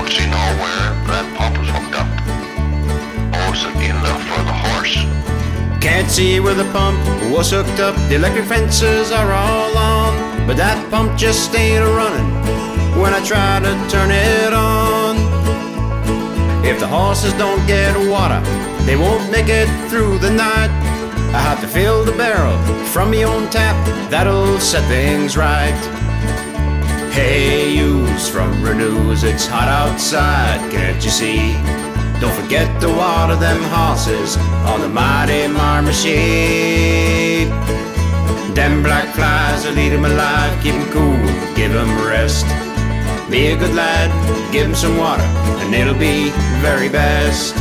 Don't 0.05 0.13
see 0.13 0.27
nowhere 0.27 0.93
that 1.09 1.25
pump 1.37 1.57
is 1.63 1.69
hooked 1.73 1.97
up. 1.97 2.09
In 3.81 3.97
the, 4.03 4.13
for 4.29 4.43
the 4.45 4.53
horse. 4.53 4.97
Can't 5.81 6.11
see 6.11 6.41
where 6.41 6.55
the 6.55 6.71
pump 6.73 6.99
was 7.33 7.51
hooked 7.53 7.81
up. 7.81 7.95
The 8.09 8.17
electric 8.17 8.45
fences 8.45 9.13
are 9.13 9.33
all 9.33 9.77
on, 9.77 10.47
but 10.47 10.57
that 10.57 10.77
pump 10.91 11.17
just 11.17 11.55
ain't 11.55 11.83
a 11.83 11.89
running 11.89 12.29
when 13.01 13.15
I 13.15 13.25
try 13.25 13.61
to 13.61 13.73
turn 13.89 14.11
it 14.11 14.53
on. 14.53 15.17
If 16.65 16.81
the 16.81 16.87
horses 16.87 17.33
don't 17.35 17.65
get 17.67 17.97
water, 18.11 18.41
they 18.85 18.97
won't 18.97 19.31
make 19.31 19.49
it 19.49 19.69
through 19.89 20.19
the 20.19 20.31
night. 20.31 20.71
I 21.33 21.41
have 21.41 21.61
to 21.63 21.69
fill 21.69 22.05
the 22.05 22.13
barrel 22.13 22.59
from 22.87 23.11
my 23.11 23.23
own 23.23 23.49
tap, 23.51 23.77
that'll 24.11 24.61
set 24.61 24.87
things 24.89 25.37
right. 25.37 26.04
Hey, 27.15 27.73
yous 27.73 28.29
from 28.29 28.61
Renews, 28.61 29.23
it's 29.23 29.47
hot 29.47 29.69
outside, 29.69 30.59
can't 30.73 31.01
you 31.05 31.11
see? 31.11 31.53
Don't 32.21 32.35
forget 32.35 32.81
to 32.81 32.89
water 32.89 33.37
them 33.37 33.63
horses 33.71 34.37
on 34.67 34.81
the 34.81 34.89
mighty 34.89 35.47
marmachine. 35.47 37.51
Them 38.53 38.83
black 38.83 39.15
flies 39.15 39.65
will 39.65 39.79
eat 39.79 39.93
'em 39.93 40.05
alive, 40.05 40.61
keep 40.61 40.75
'em 40.75 40.91
cool, 40.91 41.25
give 41.55 41.77
'em 41.77 42.05
rest. 42.05 42.47
Be 43.31 43.53
a 43.53 43.57
good 43.57 43.77
lad, 43.77 44.11
give 44.51 44.67
'em 44.67 44.75
some 44.75 44.99
water, 44.99 45.23
and 45.63 45.73
it'll 45.73 45.95
be 45.95 46.33
very 46.63 46.89
best. 46.89 47.55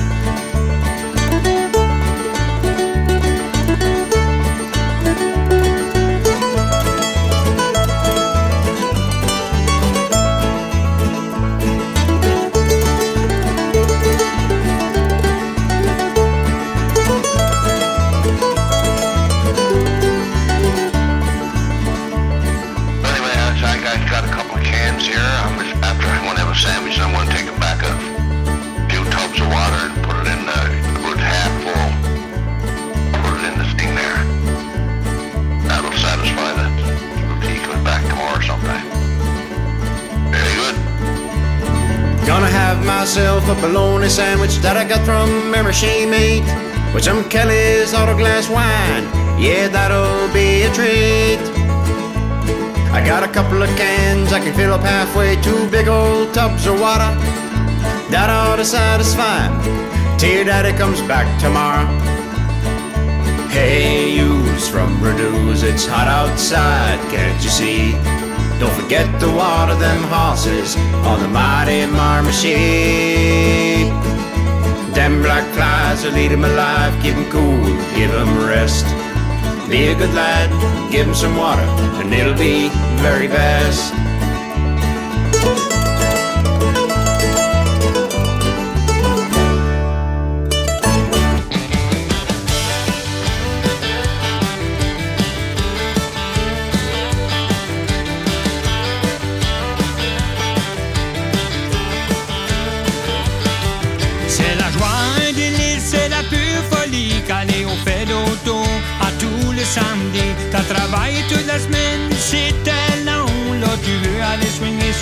Myself 43.44 43.64
a 43.64 43.68
bologna 43.68 44.10
sandwich 44.10 44.58
that 44.58 44.78
I 44.78 44.88
got 44.88 45.04
from 45.06 45.52
Mary 45.52 45.74
Shea 45.74 46.06
Mate 46.06 46.46
with 46.94 47.04
some 47.04 47.28
Kelly's 47.30 47.94
auto 47.94 48.16
glass 48.16 48.50
wine. 48.50 49.04
Yeah, 49.42 49.68
that'll 49.68 50.32
be 50.34 50.64
a 50.64 50.72
treat. 50.74 51.40
I 52.94 53.04
got 53.06 53.24
a 53.24 53.28
couple 53.28 53.62
of 53.62 53.70
cans 53.76 54.32
I 54.32 54.40
can 54.40 54.54
fill 54.54 54.74
up 54.74 54.82
halfway, 54.82 55.36
two 55.42 55.70
big 55.70 55.88
old 55.88 56.34
tubs 56.34 56.68
of 56.68 56.80
water. 56.80 57.12
That 58.12 58.30
ought 58.30 58.58
to 58.58 58.66
satisfy 58.66 59.50
till 60.18 60.46
daddy 60.46 60.78
comes 60.78 61.02
back 61.02 61.28
tomorrow. 61.42 61.88
Hey, 63.50 64.16
you's 64.16 64.70
from 64.70 65.02
Renews, 65.04 65.64
it's 65.64 65.86
hot 65.86 66.08
outside, 66.08 67.00
can't 67.12 67.44
you 67.44 67.50
see? 67.50 68.13
Don't 68.64 68.82
forget 68.82 69.20
to 69.20 69.28
water 69.28 69.76
them 69.76 70.04
horses 70.04 70.78
on 71.04 71.20
the 71.20 71.28
mighty 71.28 71.86
marmoset. 71.86 72.54
Them 74.96 75.22
black 75.22 75.46
flies 75.54 76.06
will 76.06 76.16
eat 76.16 76.32
'em 76.32 76.46
alive, 76.46 76.94
keep 77.04 77.14
'em 77.14 77.30
cool, 77.30 77.66
give 77.94 78.14
'em 78.16 78.48
rest. 78.48 78.86
Be 79.68 79.88
a 79.88 79.96
good 79.96 80.14
lad, 80.14 80.50
give 80.90 81.06
'em 81.06 81.14
some 81.14 81.36
water, 81.36 81.68
and 82.00 82.14
it'll 82.14 82.40
be 82.52 82.70
very 83.02 83.28
best. 83.28 84.03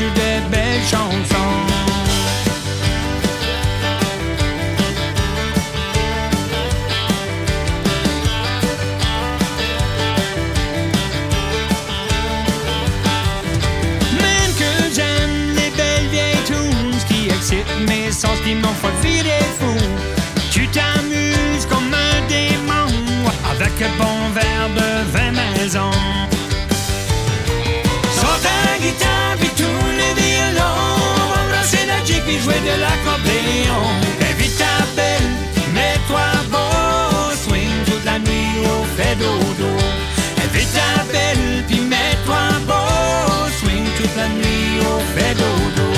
Des 0.09 0.39
belles 0.49 0.83
chansons 0.89 1.71
Même 14.21 14.53
que 14.57 14.95
j'aime 14.95 15.55
les 15.55 15.69
belles 15.77 16.07
vieilles 16.11 16.43
tunes 16.45 16.97
qui 17.07 17.29
excitent 17.29 17.65
mes 17.87 18.11
sens, 18.11 18.39
qui 18.45 18.55
m'en 18.55 18.73
font 18.81 18.89
virer 19.01 19.45
fou. 19.59 19.75
Tu 20.51 20.67
t'amuses 20.67 21.65
comme 21.69 21.93
un 21.93 22.27
démon 22.27 22.87
avec 23.51 23.73
un 23.81 23.97
bon 23.97 24.29
verre 24.33 24.69
de 24.75 25.11
vin 25.11 25.31
maison. 25.31 25.91
Sans 28.15 28.37
ta 28.45 28.77
guitare, 28.81 29.30
puis 32.31 32.39
jouer 32.43 32.59
de 32.59 32.79
l'accordéon. 32.79 33.83
Évite 34.29 34.57
ta 34.57 34.85
belle, 34.95 35.29
mets-toi 35.73 36.27
beau, 36.51 37.35
swing 37.43 37.75
toute 37.85 38.05
la 38.05 38.19
nuit 38.19 38.65
au 38.73 38.83
fait 38.95 39.15
dodo. 39.15 39.71
Évite 40.45 40.73
ta 40.73 41.03
belle, 41.11 41.63
puis 41.67 41.81
mets-toi 41.81 42.43
beau, 42.67 43.49
swing 43.59 43.85
toute 43.97 44.15
la 44.15 44.27
nuit 44.29 44.79
au 44.79 44.99
fait 45.13 45.35
dodo. 45.35 45.90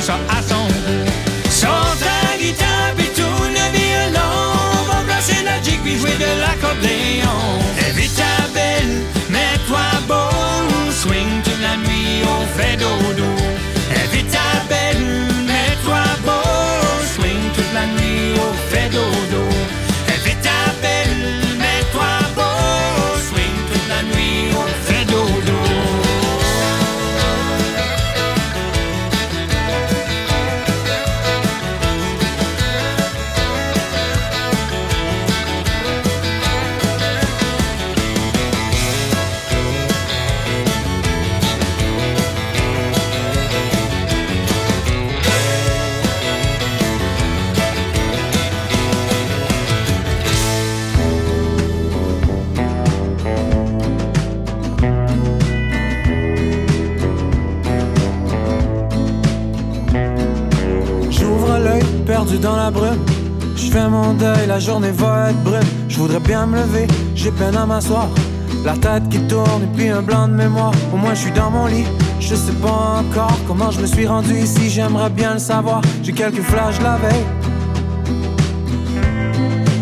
Tout 0.00 0.12
à 0.12 0.42
son. 0.42 0.66
Sans 1.50 1.96
ta 2.00 2.36
guitare, 2.38 2.92
puis 2.96 3.08
tout 3.14 3.42
le 3.42 3.64
violon. 3.76 4.34
On 4.80 4.92
va 4.92 5.02
placer 5.06 5.42
la 5.44 5.62
jig, 5.62 5.80
puis 5.82 5.98
jouer 5.98 6.16
de 6.18 6.40
l'accordéon. 6.40 7.38
Évite 7.88 8.14
ta 8.16 8.48
belle, 8.52 9.02
mets-toi 9.30 9.86
beau. 10.08 10.92
Swing 10.92 11.42
toute 11.44 11.60
la 11.60 11.76
nuit, 11.76 12.22
on 12.24 12.58
fait 12.58 12.76
dodo. 12.76 13.43
Je 63.56 63.70
fais 63.70 63.88
mon 63.90 64.14
deuil, 64.14 64.46
la 64.48 64.58
journée 64.58 64.90
va 64.90 65.28
être 65.28 65.42
brune. 65.42 65.60
Je 65.86 65.98
voudrais 65.98 66.20
bien 66.20 66.46
me 66.46 66.56
lever, 66.56 66.86
j'ai 67.14 67.30
peine 67.30 67.54
à 67.56 67.66
m'asseoir. 67.66 68.08
La 68.64 68.72
tête 68.72 69.06
qui 69.10 69.18
tourne 69.26 69.64
et 69.64 69.76
puis 69.76 69.90
un 69.90 70.00
blanc 70.00 70.28
de 70.28 70.32
mémoire. 70.32 70.72
Au 70.94 70.96
moins 70.96 71.12
je 71.12 71.20
suis 71.20 71.30
dans 71.32 71.50
mon 71.50 71.66
lit, 71.66 71.84
je 72.20 72.34
sais 72.34 72.52
pas 72.62 73.02
encore 73.02 73.36
comment 73.46 73.70
je 73.70 73.82
me 73.82 73.86
suis 73.86 74.06
rendu 74.06 74.32
ici. 74.32 74.70
J'aimerais 74.70 75.10
bien 75.10 75.34
le 75.34 75.40
savoir. 75.40 75.82
J'ai 76.02 76.12
quelques 76.12 76.40
flashs 76.40 76.80
la 76.80 76.96
veille. 76.96 77.26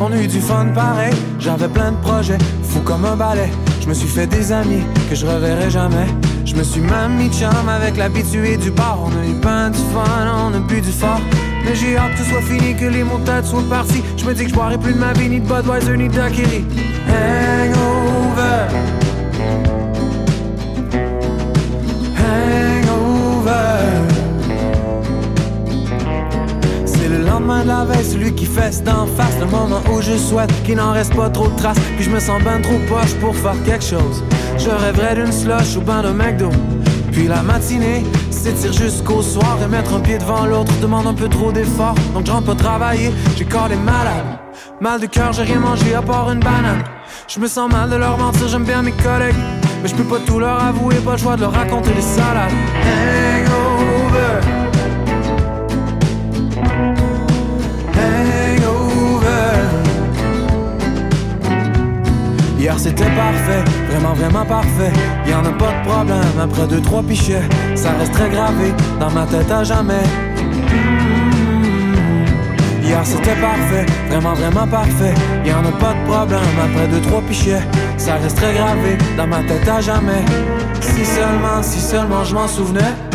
On 0.00 0.10
a 0.10 0.16
eu 0.16 0.26
du 0.26 0.40
fun 0.40 0.66
pareil, 0.74 1.14
j'avais 1.38 1.68
plein 1.68 1.92
de 1.92 1.98
projets, 1.98 2.38
fou 2.64 2.80
comme 2.80 3.04
un 3.04 3.14
balai. 3.14 3.48
Je 3.80 3.88
me 3.88 3.94
suis 3.94 4.08
fait 4.08 4.26
des 4.26 4.50
amis 4.50 4.82
que 5.08 5.14
je 5.14 5.24
reverrai 5.24 5.70
jamais. 5.70 6.08
Je 6.44 6.56
me 6.56 6.64
suis 6.64 6.80
même 6.80 7.14
mis 7.16 7.30
chum 7.30 7.68
avec 7.68 7.96
l'habitué 7.96 8.56
du 8.56 8.72
bar. 8.72 8.98
On 9.04 9.22
a 9.22 9.24
eu 9.24 9.38
plein 9.40 9.70
du 9.70 9.78
fun, 9.78 10.48
on 10.48 10.52
a 10.52 10.58
bu 10.58 10.80
du 10.80 10.90
fort. 10.90 11.20
Mais 11.64 11.74
j'ai 11.74 11.96
hâte 11.96 12.12
que 12.12 12.24
ce 12.24 12.30
soit 12.30 12.42
fini, 12.42 12.74
que 12.74 12.86
les 12.86 13.02
de 13.02 13.24
tête 13.24 13.44
soient 13.44 13.62
partis. 13.68 14.02
Je 14.16 14.24
me 14.24 14.34
dis 14.34 14.44
que 14.44 14.50
je 14.50 14.54
boirai 14.54 14.78
plus 14.78 14.92
de 14.92 14.98
ma 14.98 15.12
vie, 15.12 15.28
ni 15.28 15.40
de 15.40 15.46
Budweiser, 15.46 15.96
ni 15.96 16.08
de 16.08 16.14
daiquiri. 16.14 16.64
Hangover. 17.08 18.66
Hangover. 22.18 23.62
C'est 26.84 27.08
le 27.08 27.18
lendemain 27.24 27.62
de 27.62 27.68
la 27.68 27.84
veille, 27.84 28.04
celui 28.04 28.34
qui 28.34 28.46
fesse 28.46 28.82
d'en 28.82 29.06
face, 29.06 29.38
le 29.40 29.46
moment 29.46 29.80
où 29.92 30.00
je 30.00 30.16
souhaite 30.16 30.52
qu'il 30.64 30.76
n'en 30.76 30.92
reste 30.92 31.14
pas 31.14 31.30
trop 31.30 31.48
de 31.48 31.56
traces. 31.56 31.78
Puis 31.96 32.04
je 32.04 32.10
me 32.10 32.18
sens 32.18 32.42
ben 32.42 32.60
trop 32.60 32.78
poche 32.88 33.14
pour 33.20 33.36
faire 33.36 33.56
quelque 33.64 33.84
chose. 33.84 34.22
Je 34.58 34.70
rêverais 34.70 35.14
d'une 35.14 35.32
slush 35.32 35.76
ou 35.76 35.80
ben 35.80 36.02
d'un 36.02 36.12
McDo. 36.12 36.50
Puis 37.12 37.28
la 37.28 37.42
matinée 37.42 38.02
s'étire 38.42 38.72
jusqu'au 38.72 39.22
soir 39.22 39.56
et 39.62 39.68
mettre 39.68 39.94
un 39.94 40.00
pied 40.00 40.18
devant 40.18 40.46
l'autre 40.46 40.72
demande 40.80 41.06
un 41.06 41.14
peu 41.14 41.28
trop 41.28 41.52
d'efforts. 41.52 41.94
Donc 42.12 42.26
je 42.26 42.32
rentre 42.32 42.46
pas 42.46 42.54
travailler, 42.56 43.12
j'ai 43.36 43.44
corps 43.44 43.68
des 43.68 43.76
malades. 43.76 44.38
Mal 44.80 45.00
de 45.00 45.06
cœur, 45.06 45.32
j'ai 45.32 45.44
rien 45.44 45.60
mangé 45.60 45.94
à 45.94 46.02
part 46.02 46.28
une 46.30 46.40
banane. 46.40 46.82
Je 47.28 47.38
me 47.38 47.46
sens 47.46 47.70
mal 47.70 47.88
de 47.88 47.96
leur 47.96 48.18
mentir, 48.18 48.48
j'aime 48.48 48.64
bien 48.64 48.82
mes 48.82 48.92
collègues. 48.92 49.36
Mais 49.80 49.88
je 49.88 49.94
peux 49.94 50.04
pas 50.04 50.18
tout 50.26 50.40
leur 50.40 50.60
avouer, 50.60 50.96
pas 50.96 51.12
le 51.12 51.18
choix 51.18 51.36
de 51.36 51.42
leur 51.42 51.52
raconter 51.52 51.92
des 51.92 52.02
salades. 52.02 52.50
Hangover. 52.84 54.40
Hier 62.58 62.78
c'était 62.78 63.10
parfait, 63.10 63.64
vraiment 63.92 64.14
vraiment 64.14 64.44
parfait. 64.44 64.92
Y 65.26 65.34
en 65.34 65.44
a 65.44 65.52
pas 65.52 65.72
de 65.72 65.88
problème 65.88 66.40
après 66.40 66.66
deux 66.66 66.80
trois 66.80 67.02
pichets. 67.02 67.42
Ça 67.74 67.90
reste 67.98 68.12
très 68.12 68.30
gravé 68.30 68.72
dans 68.98 69.10
ma 69.10 69.26
tête 69.26 69.50
à 69.50 69.64
jamais. 69.64 70.04
Mm. 70.72 71.12
Hier 72.82 73.00
c'était 73.04 73.40
parfait, 73.40 73.86
vraiment 74.08 74.34
vraiment 74.34 74.66
parfait. 74.66 75.14
Y 75.44 75.52
en 75.52 75.60
a 75.60 75.72
pas 75.72 75.94
de 75.94 76.04
problème 76.10 76.40
après 76.62 76.88
deux 76.88 77.00
trois 77.02 77.20
pichets. 77.22 77.62
Ça 77.96 78.14
reste 78.14 78.36
très 78.36 78.54
gravé 78.54 78.96
dans 79.16 79.26
ma 79.26 79.42
tête 79.42 79.68
à 79.68 79.80
jamais. 79.80 80.24
Si 80.80 81.04
seulement, 81.04 81.62
si 81.62 81.80
seulement 81.80 82.24
je 82.24 82.34
m'en 82.34 82.48
souvenais. 82.48 83.11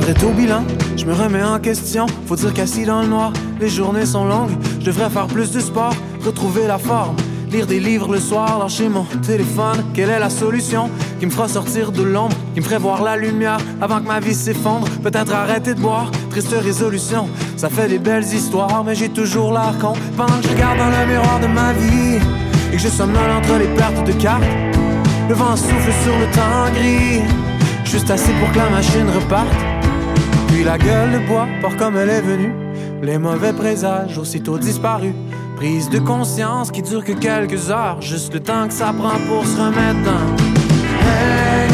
Bilan, 0.00 0.64
je 0.96 1.04
me 1.04 1.12
remets 1.12 1.42
en 1.42 1.58
question. 1.58 2.06
Faut 2.26 2.36
dire 2.36 2.54
qu'assis 2.54 2.84
dans 2.84 3.02
le 3.02 3.08
noir, 3.08 3.32
les 3.60 3.68
journées 3.68 4.06
sont 4.06 4.24
longues. 4.24 4.52
Je 4.80 4.86
devrais 4.86 5.10
faire 5.10 5.26
plus 5.26 5.52
de 5.52 5.60
sport, 5.60 5.94
retrouver 6.24 6.66
la 6.66 6.78
forme. 6.78 7.16
Lire 7.50 7.66
des 7.66 7.78
livres 7.78 8.10
le 8.10 8.18
soir, 8.18 8.58
lâcher 8.58 8.88
mon 8.88 9.04
téléphone. 9.20 9.84
Quelle 9.92 10.08
est 10.08 10.18
la 10.18 10.30
solution 10.30 10.88
qui 11.20 11.26
me 11.26 11.30
fera 11.30 11.46
sortir 11.46 11.92
de 11.92 12.02
l'ombre, 12.02 12.34
qui 12.54 12.60
me 12.60 12.64
ferait 12.64 12.78
voir 12.78 13.02
la 13.02 13.18
lumière 13.18 13.58
avant 13.82 14.00
que 14.00 14.06
ma 14.06 14.20
vie 14.20 14.34
s'effondre? 14.34 14.88
Peut-être 15.02 15.34
arrêter 15.34 15.74
de 15.74 15.80
boire, 15.80 16.10
triste 16.30 16.54
résolution. 16.58 17.28
Ça 17.58 17.68
fait 17.68 17.88
des 17.88 17.98
belles 17.98 18.24
histoires, 18.24 18.84
mais 18.84 18.94
j'ai 18.94 19.10
toujours 19.10 19.52
l'air 19.52 19.74
con. 19.78 19.92
Pendant 20.16 20.36
que 20.36 20.44
je 20.44 20.54
regarde 20.54 20.78
dans 20.78 20.88
le 20.88 21.06
miroir 21.06 21.38
de 21.40 21.48
ma 21.48 21.74
vie 21.74 22.16
et 22.72 22.76
que 22.76 22.82
je 22.82 22.88
somnole 22.88 23.30
entre 23.30 23.58
les 23.58 23.68
pertes 23.76 24.06
de 24.06 24.12
cartes, 24.12 24.44
le 25.28 25.34
vent 25.34 25.54
souffle 25.54 25.92
sur 26.02 26.18
le 26.18 26.26
temps 26.32 26.72
gris. 26.74 27.20
Juste 27.84 28.10
assez 28.10 28.32
pour 28.40 28.50
que 28.52 28.58
la 28.58 28.70
machine 28.70 29.06
reparte. 29.14 29.71
Puis 30.52 30.64
la 30.64 30.76
gueule 30.76 31.12
de 31.12 31.26
bois 31.26 31.48
part 31.62 31.76
comme 31.78 31.96
elle 31.96 32.10
est 32.10 32.20
venue. 32.20 32.52
Les 33.02 33.16
mauvais 33.16 33.54
présages 33.54 34.18
aussitôt 34.18 34.58
disparus. 34.58 35.14
Prise 35.56 35.88
de 35.88 35.98
conscience 35.98 36.70
qui 36.70 36.82
dure 36.82 37.02
que 37.02 37.12
quelques 37.12 37.70
heures. 37.70 38.02
Juste 38.02 38.34
le 38.34 38.40
temps 38.40 38.68
que 38.68 38.74
ça 38.74 38.92
prend 38.92 39.18
pour 39.26 39.46
se 39.46 39.56
remettre 39.56 40.02
dans. 40.04 41.71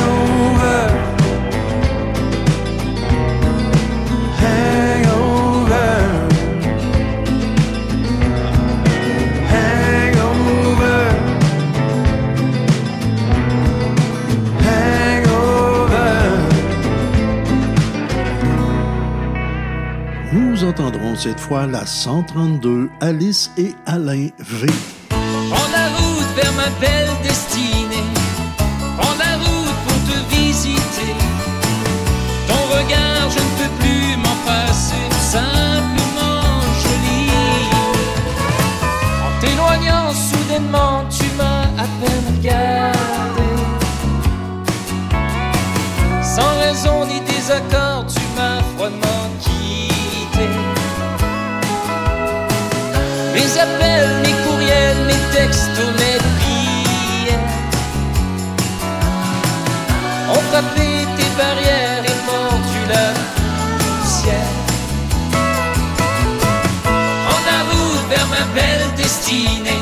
Cette 21.19 21.41
fois 21.41 21.67
la 21.67 21.85
132, 21.85 22.91
Alice 23.01 23.51
et 23.59 23.75
Alain 23.87 24.29
V. 24.39 24.67
Prends 25.09 25.71
la 25.73 25.89
route 25.99 26.31
vers 26.37 26.53
ma 26.53 26.71
belle 26.81 27.09
destinée. 27.25 28.07
Prends 28.97 29.17
la 29.19 29.37
route 29.37 29.79
pour 29.85 29.99
te 30.09 30.35
visiter. 30.35 31.15
Ton 32.47 32.63
regard, 32.77 33.31
je 33.31 33.41
ne 33.41 33.51
peux 33.59 33.73
plus 33.81 34.17
m'en 34.17 34.37
passer. 34.47 35.05
Simplement 35.21 36.61
joli. 36.85 37.31
En 39.27 39.41
t'éloignant 39.41 40.13
soudainement, 40.13 41.05
tu 41.11 41.27
m'as 41.37 41.65
à 41.83 41.87
peine 42.01 42.27
regardé. 42.37 43.49
Sans 46.23 46.59
raison 46.61 47.07
ni 47.07 47.21
désaccord, 47.23 48.07
tu 48.07 48.18
Mes 53.59 53.65
appels, 53.65 54.15
mes 54.23 54.37
courriels, 54.45 55.03
mes 55.09 55.37
textos, 55.37 55.93
mes 55.99 56.19
prières 56.39 57.47
ont 60.31 60.45
frappé 60.49 60.89
tes 61.17 61.31
barrières 61.37 62.05
et 62.05 62.19
mordu 62.31 62.81
la 62.89 63.07
poussière. 64.01 64.53
En 67.33 67.39
route 67.71 68.07
vers 68.09 68.29
ma 68.29 68.45
belle 68.55 68.95
destinée, 68.97 69.78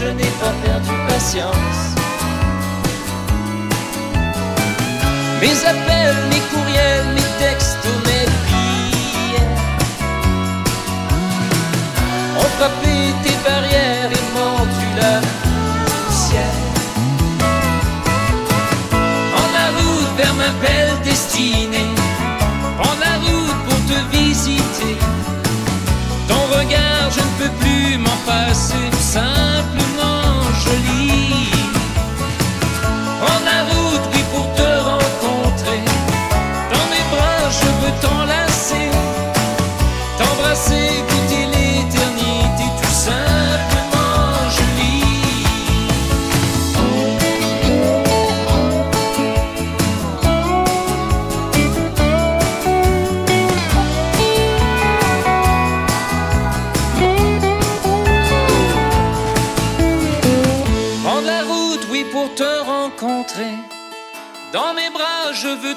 je 0.00 0.06
n'ai 0.06 0.32
pas 0.42 0.54
perdu 0.64 0.90
patience. 1.08 1.80
Mes 5.40 5.58
appels, 5.72 6.20
mes 6.30 6.42
courriels, 6.50 7.08
mes 7.16 7.30
textos, 7.38 8.00
mes 8.08 8.26
prières 8.44 9.58
ont 12.38 12.50
frappé 12.56 12.94
tes 13.22 13.36
barrières 13.46 14.10
et 14.18 14.26
mordu 14.38 14.86
la 15.00 15.14
poussière. 15.42 16.58
En 19.40 19.46
la 19.56 19.66
route 19.76 20.12
vers 20.16 20.34
ma 20.42 20.50
belle 20.64 20.96
destinée, 21.04 21.92
en 22.88 22.94
la 23.04 23.14
route 23.24 23.60
pour 23.66 23.80
te 23.90 23.98
visiter. 24.16 24.96
Ton 26.28 26.42
regard, 26.56 27.06
je 27.16 27.20
ne 27.20 27.32
peux 27.38 27.54
plus 27.60 27.98
m'en 27.98 28.18
passer, 28.24 28.86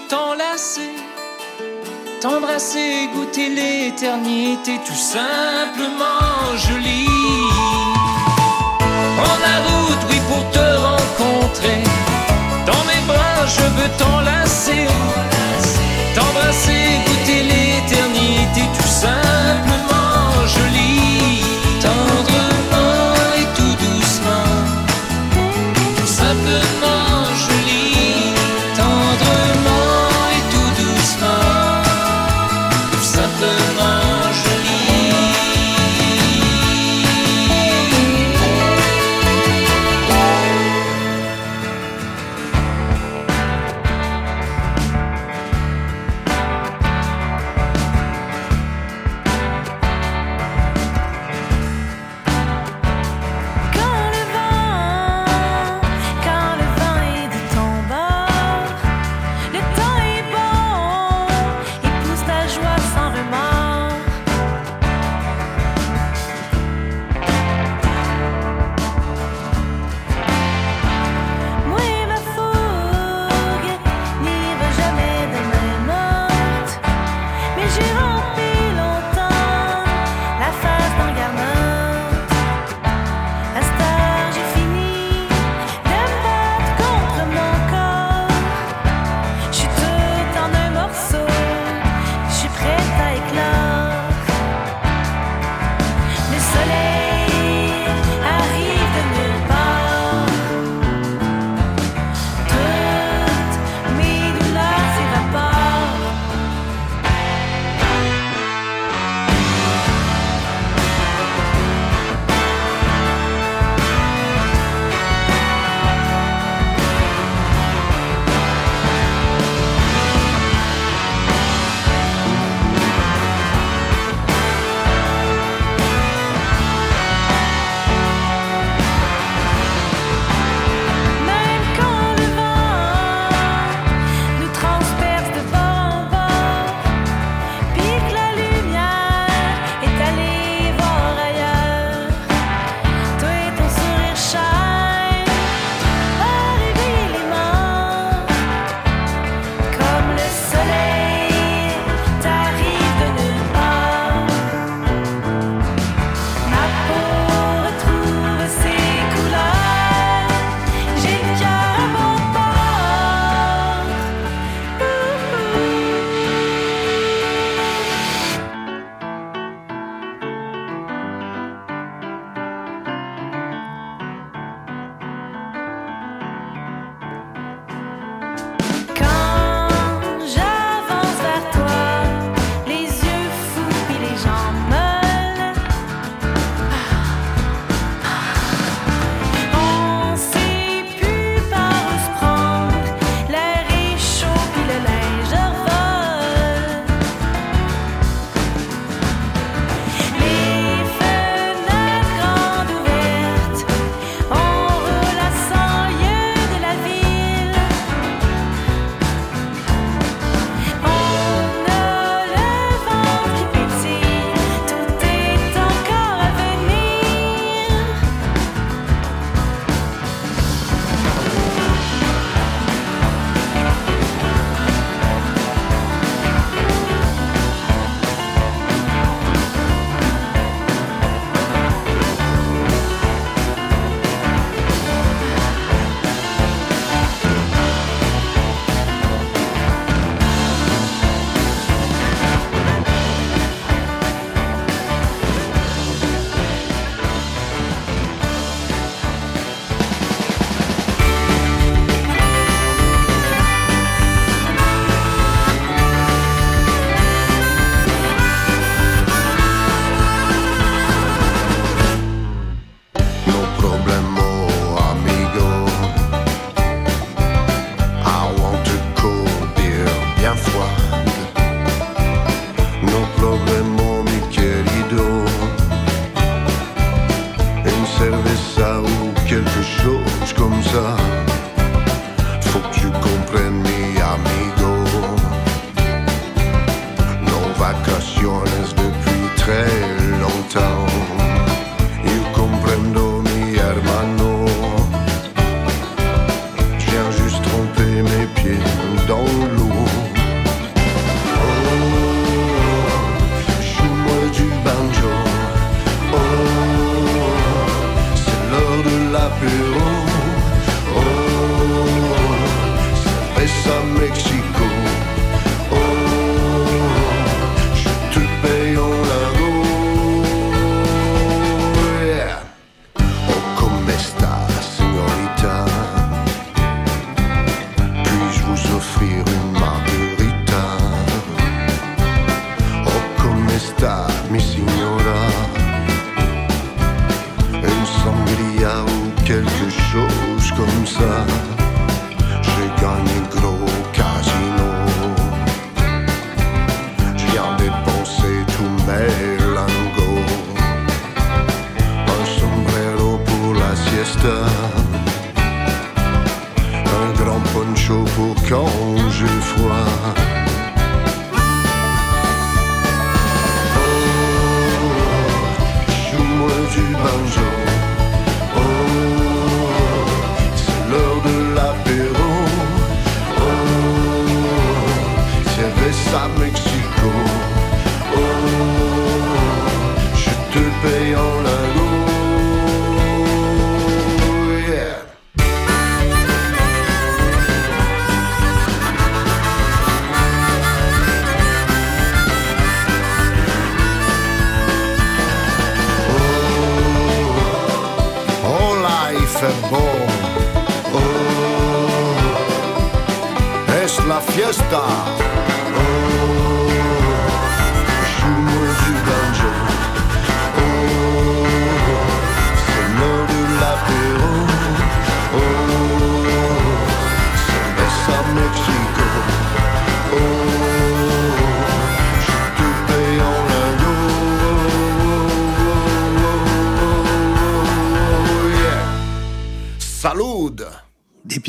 t'enlacer, 0.10 0.92
t'embrasser, 2.22 3.10
goûter 3.14 3.50
l'éternité, 3.50 4.80
tout 4.86 4.94
simplement 4.94 6.58
joli. 6.58 7.08
Prends 9.18 9.40
la 9.48 9.58
route, 9.68 10.04
oui, 10.10 10.20
pour 10.30 10.44
te 10.52 10.66
rencontrer. 10.90 11.84
Dans 12.66 12.84
mes 12.90 13.02
bras, 13.08 13.46
je 13.46 13.66
veux 13.78 13.92
t'enlacer, 13.98 14.88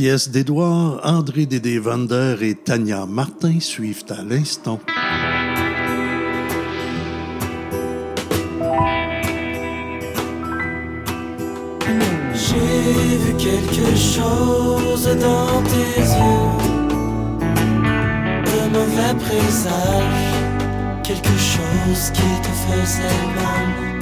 pièces 0.04 0.28
d'Édouard, 0.28 1.00
André 1.02 1.46
Dédé 1.46 1.78
Vander 1.78 2.36
et 2.42 2.54
Tania 2.54 3.06
Martin 3.06 3.58
suivent 3.58 4.04
à 4.10 4.22
l'instant. 4.22 4.78
J'ai 12.34 13.16
vu 13.16 13.32
quelque 13.38 13.96
chose 13.96 15.08
dans 15.18 15.62
tes 15.72 16.00
yeux, 16.18 16.50
de 18.44 18.60
mauvais 18.76 19.14
présages, 19.24 20.34
quelque 21.02 21.38
chose 21.38 22.10
qui 22.12 22.28
te 22.42 22.52
faisait 22.66 23.26
mal. 23.36 23.93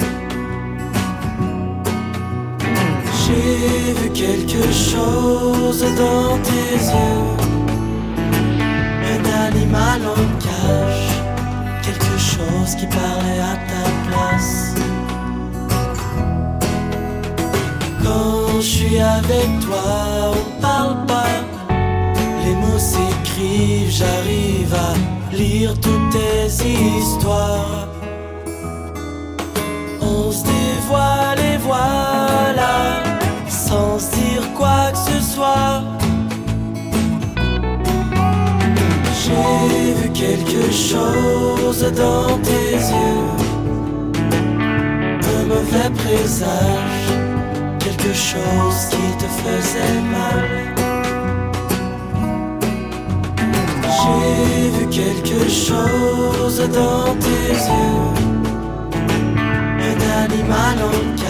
J'ai 3.63 3.93
vu 3.93 4.09
quelque 4.09 4.63
chose 4.73 5.85
dans 5.97 6.37
tes 6.39 6.75
yeux, 6.75 7.37
un 9.13 9.23
animal 9.47 10.01
en 10.05 10.23
cage, 10.45 11.07
quelque 11.81 12.17
chose 12.17 12.75
qui 12.75 12.87
parlait 12.87 13.39
à 13.39 13.55
ta 13.69 13.83
place. 14.07 14.75
Quand 18.03 18.59
je 18.59 18.65
suis 18.65 18.99
avec 18.99 19.47
toi, 19.65 20.33
on 20.33 20.61
parle 20.61 21.05
pas. 21.05 21.23
Les 22.43 22.55
mots 22.55 22.77
s'écrivent, 22.77 23.91
j'arrive 23.91 24.73
à 24.73 25.33
lire 25.33 25.73
toutes 25.79 26.09
tes 26.11 26.47
histoires. 26.47 27.87
On 30.01 30.31
se 30.31 30.43
dévoile 30.43 31.39
et 31.39 31.57
se 31.57 32.12
dire 34.09 34.53
quoi 34.55 34.91
que 34.91 34.97
ce 34.97 35.19
soit. 35.33 35.81
J'ai 39.21 39.93
vu 39.93 40.09
quelque 40.09 40.71
chose 40.71 41.81
dans 41.95 42.37
tes 42.39 42.71
yeux, 42.73 43.29
un 45.35 45.45
mauvais 45.45 45.89
présage 46.03 47.23
quelque 47.79 48.13
chose 48.13 48.79
qui 48.91 49.17
te 49.17 49.27
faisait 49.41 50.01
mal. 50.11 50.43
J'ai 53.99 54.69
vu 54.71 54.87
quelque 54.89 55.49
chose 55.49 56.59
dans 56.69 57.15
tes 57.25 57.53
yeux, 57.69 58.13
un 59.89 60.23
animal 60.25 60.75
en 60.91 61.22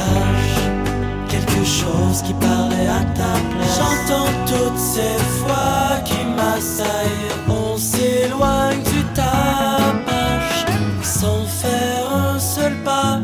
quelque 1.64 1.70
chose 1.70 2.22
qui 2.24 2.34
parlait 2.34 2.88
à 2.88 3.04
ta 3.16 3.34
place. 3.52 3.80
J'entends 3.80 4.32
toutes 4.46 4.78
ces 4.78 5.18
voix 5.40 6.00
qui 6.04 6.26
m'assaillent, 6.36 7.32
on 7.50 7.78
s'éloigne 7.78 8.84
du 8.84 9.04
tapage 9.14 10.66
sans 11.02 11.46
faire 11.46 12.14
un 12.14 12.40
seul 12.40 12.74
pas. 12.84 13.20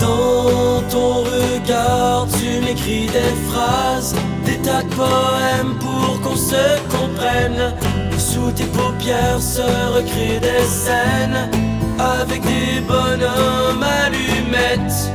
Dans 0.00 0.82
ton 0.90 1.24
regard, 1.24 2.26
tu 2.38 2.60
m'écris 2.64 3.06
des 3.06 3.34
phrases, 3.50 4.14
des 4.44 4.58
tas 4.58 4.82
de 4.82 4.94
poèmes 4.94 5.78
pour 5.80 6.20
qu'on 6.20 6.36
se 6.36 6.78
comprenne. 6.90 7.74
Sous 8.18 8.50
tes 8.50 8.64
paupières 8.64 9.40
se 9.40 9.62
recréent 9.94 10.40
des 10.40 10.64
scènes 10.64 11.50
avec 11.98 12.42
des 12.42 12.80
bonhommes 12.80 13.82
allumettes 13.82 15.10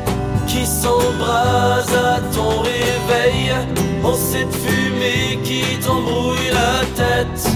qui 0.62 0.68
s'embrasent 0.68 1.96
à 1.96 2.20
ton 2.36 2.60
réveil. 2.62 3.52
En 4.04 4.14
cette 4.14 4.54
fumée 4.54 5.40
qui 5.44 5.64
t'embrouille 5.80 6.50
la 6.52 6.86
tête. 7.00 7.48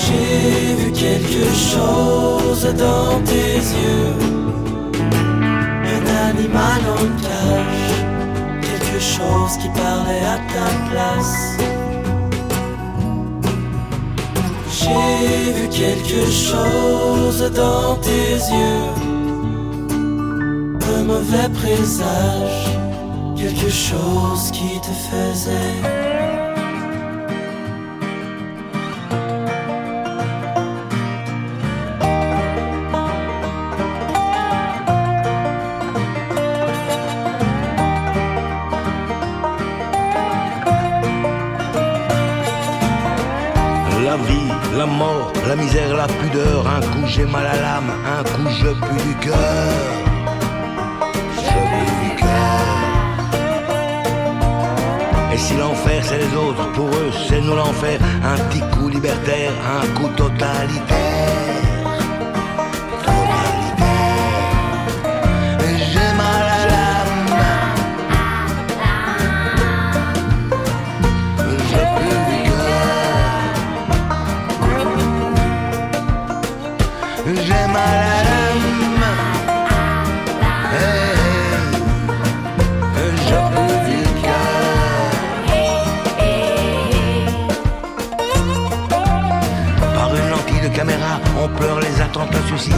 J'ai 0.00 0.74
vu 0.74 0.92
quelque 0.92 1.46
chose 1.70 2.64
dans 2.74 3.20
tes 3.24 3.56
yeux, 3.82 4.14
un 5.94 6.04
animal 6.30 6.80
en 6.96 7.04
cage, 7.22 7.90
quelque 8.60 9.00
chose 9.00 9.52
qui 9.60 9.68
parlait 9.68 10.26
à 10.34 10.38
ta 10.52 10.68
place. 10.90 11.56
J'ai 14.78 15.52
vu 15.52 15.68
quelque 15.68 16.22
chose 16.30 17.50
dans 17.54 17.96
tes 17.96 18.34
yeux, 18.56 19.07
un 20.96 21.04
mauvais 21.04 21.48
présage, 21.54 22.66
quelque 23.36 23.70
chose 23.70 24.50
qui 24.50 24.80
te 24.80 24.92
faisait. 25.08 26.08
La 44.76 44.86
mort, 44.86 45.32
la 45.48 45.56
misère, 45.56 45.96
la 45.96 46.06
pudeur. 46.06 46.64
Un 46.68 46.80
coup 46.80 47.04
j'ai 47.08 47.24
mal 47.24 47.44
à 47.44 47.56
l'âme, 47.56 47.90
un 48.16 48.22
coup 48.22 48.48
je 48.48 48.68
pue 48.68 49.08
du 49.08 49.14
cœur. 49.26 50.07
C'est 56.08 56.18
les 56.18 56.34
autres, 56.34 56.72
pour 56.72 56.88
eux 56.88 57.10
c'est 57.28 57.40
nous 57.40 57.54
l'enfer. 57.54 57.98
Un 58.24 58.38
petit 58.48 58.62
coup 58.72 58.88
libertaire, 58.88 59.52
un 59.78 59.86
coup 59.94 60.08
totalitaire. 60.16 61.67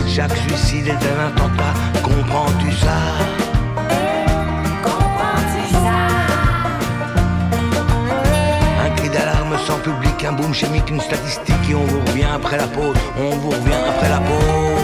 Chaque 0.06 0.36
suicide 0.36 0.88
est 0.88 0.90
un 0.92 1.28
attentat. 1.28 1.72
Comprends-tu 2.02 2.70
ça? 2.72 2.98
Un 8.84 8.90
cri 8.96 9.08
d'alarme 9.08 9.56
sans 9.66 9.78
public, 9.78 10.24
un 10.24 10.32
boom 10.32 10.52
chimique, 10.52 10.90
une 10.90 11.00
statistique 11.00 11.70
et 11.70 11.74
on 11.74 11.84
vous 11.84 12.00
revient 12.00 12.28
après 12.34 12.58
la 12.58 12.66
pause. 12.66 12.96
On 13.18 13.30
vous 13.36 13.50
revient 13.50 13.82
après 13.88 14.10
la 14.10 14.18
pause. 14.18 14.79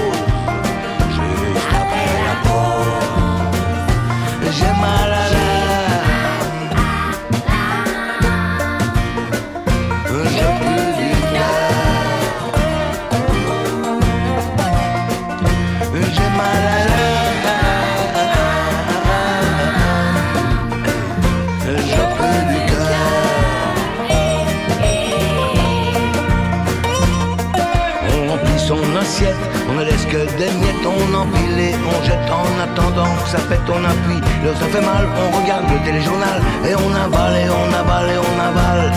Appuie. 33.86 34.22
Ça 34.60 34.66
fait 34.66 34.80
mal, 34.80 35.04
on 35.22 35.30
regarde 35.40 35.64
le 35.70 35.78
téléjournal 35.84 36.40
et 36.68 36.74
on 36.74 36.94
avale 36.94 37.36
et 37.36 37.48
on 37.50 37.72
avale 37.74 38.08
et 38.10 38.18
on 38.18 38.40
avale. 38.40 38.92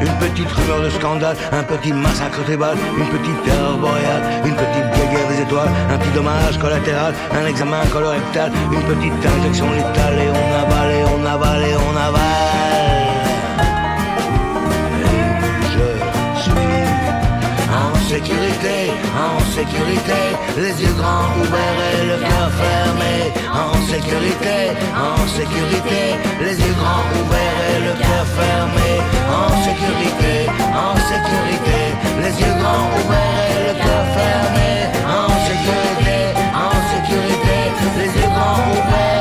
Une 0.00 0.16
petite 0.18 0.50
rumeur 0.50 0.80
de 0.82 0.90
scandale, 0.90 1.36
un 1.52 1.62
petit 1.62 1.92
massacre 1.92 2.42
tribal, 2.44 2.76
une 2.98 3.06
petite 3.06 3.40
terreur 3.44 3.76
boréale, 3.76 4.22
une 4.44 4.54
petite 4.54 4.90
guerre 5.10 5.28
des 5.28 5.42
étoiles, 5.42 5.70
un 5.92 5.98
petit 5.98 6.10
dommage 6.10 6.58
collatéral, 6.58 7.14
un 7.32 7.46
examen 7.46 7.86
colorectal, 7.92 8.50
une 8.72 8.82
petite 8.82 9.24
injection 9.24 9.70
létale 9.70 10.18
et 10.18 10.30
on 10.30 10.48
avale 10.62 10.90
et 10.90 11.04
on 11.04 11.24
avale 11.24 11.62
et 11.62 11.76
on 11.76 11.96
avale. 11.96 12.20
Je 15.72 15.88
suis 16.42 16.84
en 17.70 17.94
sécurité, 18.08 18.81
en 19.14 19.38
sécurité, 19.52 20.20
les 20.56 20.74
yeux 20.82 20.94
grands 20.94 21.30
ouverts 21.40 21.80
et 21.94 22.06
le 22.06 22.18
cœur 22.18 22.50
fermé. 22.62 23.14
En 23.52 23.74
sécurité, 23.86 24.72
en 24.96 25.26
sécurité, 25.26 26.02
les 26.40 26.56
yeux 26.64 26.74
grands 26.80 27.06
ouverts 27.20 27.60
et 27.72 27.80
le 27.86 27.92
cœur 28.02 28.26
fermé. 28.38 28.90
En 29.28 29.50
sécurité, 29.66 30.34
en 30.72 30.94
sécurité, 31.12 31.80
les 32.22 32.34
yeux 32.40 32.56
grands 32.60 32.88
ouverts 32.98 33.38
et 33.50 33.62
le 33.68 33.74
cœur 33.84 34.04
fermé. 34.16 34.70
En 35.20 35.30
sécurité, 35.48 36.18
en 36.66 36.74
sécurité, 36.92 37.56
les 37.98 38.10
yeux 38.20 38.28
grands 38.28 38.64
ouverts. 38.70 39.11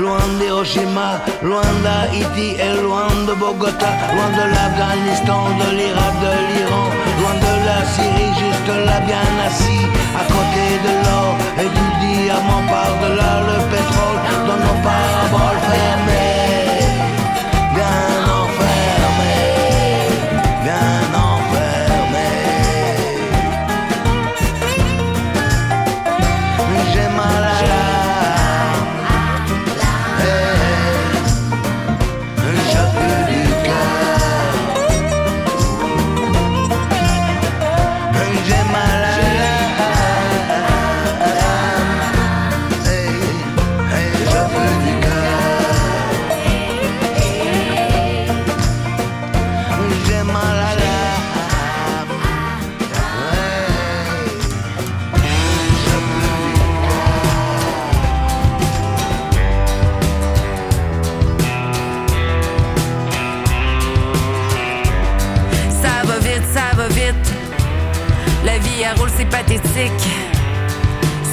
Loin 0.00 0.26
d'Hiroshima, 0.38 1.20
loin 1.42 1.70
d'Haïti 1.84 2.48
et 2.66 2.74
loin 2.82 3.08
de 3.28 3.34
Bogota, 3.34 3.90
loin 4.14 4.30
de 4.38 4.44
l'Afghanistan, 4.52 5.42
de 5.60 5.68
l'Irak, 5.76 6.14
de 6.24 6.32
l'Iran, 6.48 6.86
loin 7.20 7.36
de 7.46 7.52
la 7.68 7.78
Syrie, 7.92 8.32
juste 8.42 8.70
là 8.86 8.98
bien 9.08 9.28
assis, 9.46 9.84
à 10.20 10.24
côté 10.34 10.64
de 10.86 10.92
l'or 11.04 11.32
et 11.62 11.68
du 11.76 11.86
diamant, 12.02 12.64
par-delà 12.74 13.32
le 13.48 13.58
pétrole, 13.72 14.20
dans 14.48 14.60
nos 14.66 14.78
paraboles 14.88 15.62
fermées, 15.70 16.29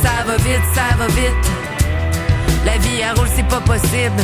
Ça 0.02 0.24
va 0.26 0.38
vite, 0.38 0.62
ça 0.74 0.96
va 0.98 1.08
vite. 1.08 1.52
La 2.66 2.78
vie 2.78 3.04
à 3.04 3.14
roule, 3.14 3.28
c'est 3.36 3.48
pas 3.48 3.60
possible. 3.60 4.22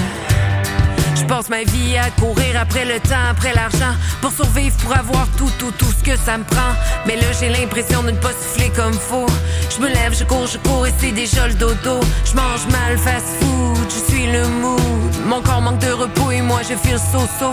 Je 1.14 1.26
passe 1.26 1.50
ma 1.50 1.64
vie 1.64 1.98
à 1.98 2.10
courir 2.22 2.58
après 2.58 2.86
le 2.86 3.02
temps, 3.02 3.28
après 3.30 3.54
l'argent, 3.54 3.94
pour 4.22 4.32
survivre, 4.32 4.78
pour 4.78 4.96
avoir 4.96 5.28
tout, 5.38 5.52
tout, 5.60 5.72
tout 5.72 5.92
ce 5.92 6.04
que 6.10 6.18
ça 6.18 6.38
me 6.38 6.46
prend. 6.46 6.74
Mais 7.06 7.18
là, 7.18 7.28
j'ai 7.38 7.50
l'impression 7.50 8.02
de 8.02 8.12
ne 8.12 8.18
pas 8.18 8.30
souffler 8.30 8.70
comme 8.70 8.94
faut. 8.94 9.26
Je 9.70 9.82
me 9.82 9.90
lève, 9.90 10.18
je 10.18 10.24
cours, 10.24 10.48
je 10.48 10.58
cours 10.58 10.88
et 10.88 10.94
c'est 11.00 11.12
déjà 11.12 11.46
le 11.50 11.56
dodo. 11.56 12.00
Je 12.24 12.34
mange 12.34 12.66
mal, 12.72 12.98
fast 12.98 13.28
food, 13.42 13.90
je 13.90 14.10
suis 14.10 14.32
le 14.32 14.48
mood. 14.48 14.82
Mon 15.26 15.42
corps 15.42 15.62
manque 15.62 15.80
de 15.80 15.92
repos 15.92 16.32
et 16.32 16.42
moi, 16.42 16.62
je 16.62 16.76
file 16.76 16.98
so-so. 16.98 17.52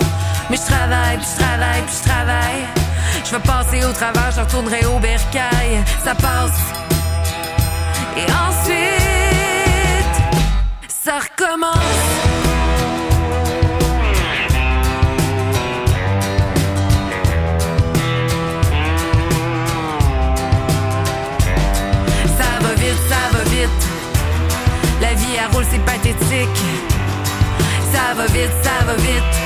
Mais 0.48 0.56
je 0.56 0.72
travaille, 0.72 1.16
puis 1.16 1.26
je 1.34 1.42
travaille, 1.42 1.82
je 1.88 2.08
travaille. 2.08 2.89
Je 3.24 3.36
vais 3.36 3.42
passer 3.42 3.84
au 3.84 3.92
travers, 3.92 4.32
je 4.34 4.40
retournerai 4.40 4.84
au 4.86 4.98
bercail. 4.98 5.84
Ça 6.02 6.14
passe. 6.14 6.58
Et 8.16 8.24
ensuite, 8.24 8.76
ça 10.88 11.12
recommence. 11.18 11.76
Ça 22.36 22.50
va 22.60 22.74
vite, 22.74 23.00
ça 23.08 23.22
va 23.32 23.44
vite. 23.44 23.86
La 25.00 25.14
vie 25.14 25.38
à 25.38 25.54
roule, 25.54 25.66
c'est 25.70 25.84
pathétique. 25.84 26.64
Ça 27.92 28.14
va 28.16 28.26
vite, 28.26 28.50
ça 28.62 28.84
va 28.84 28.94
vite. 28.94 29.36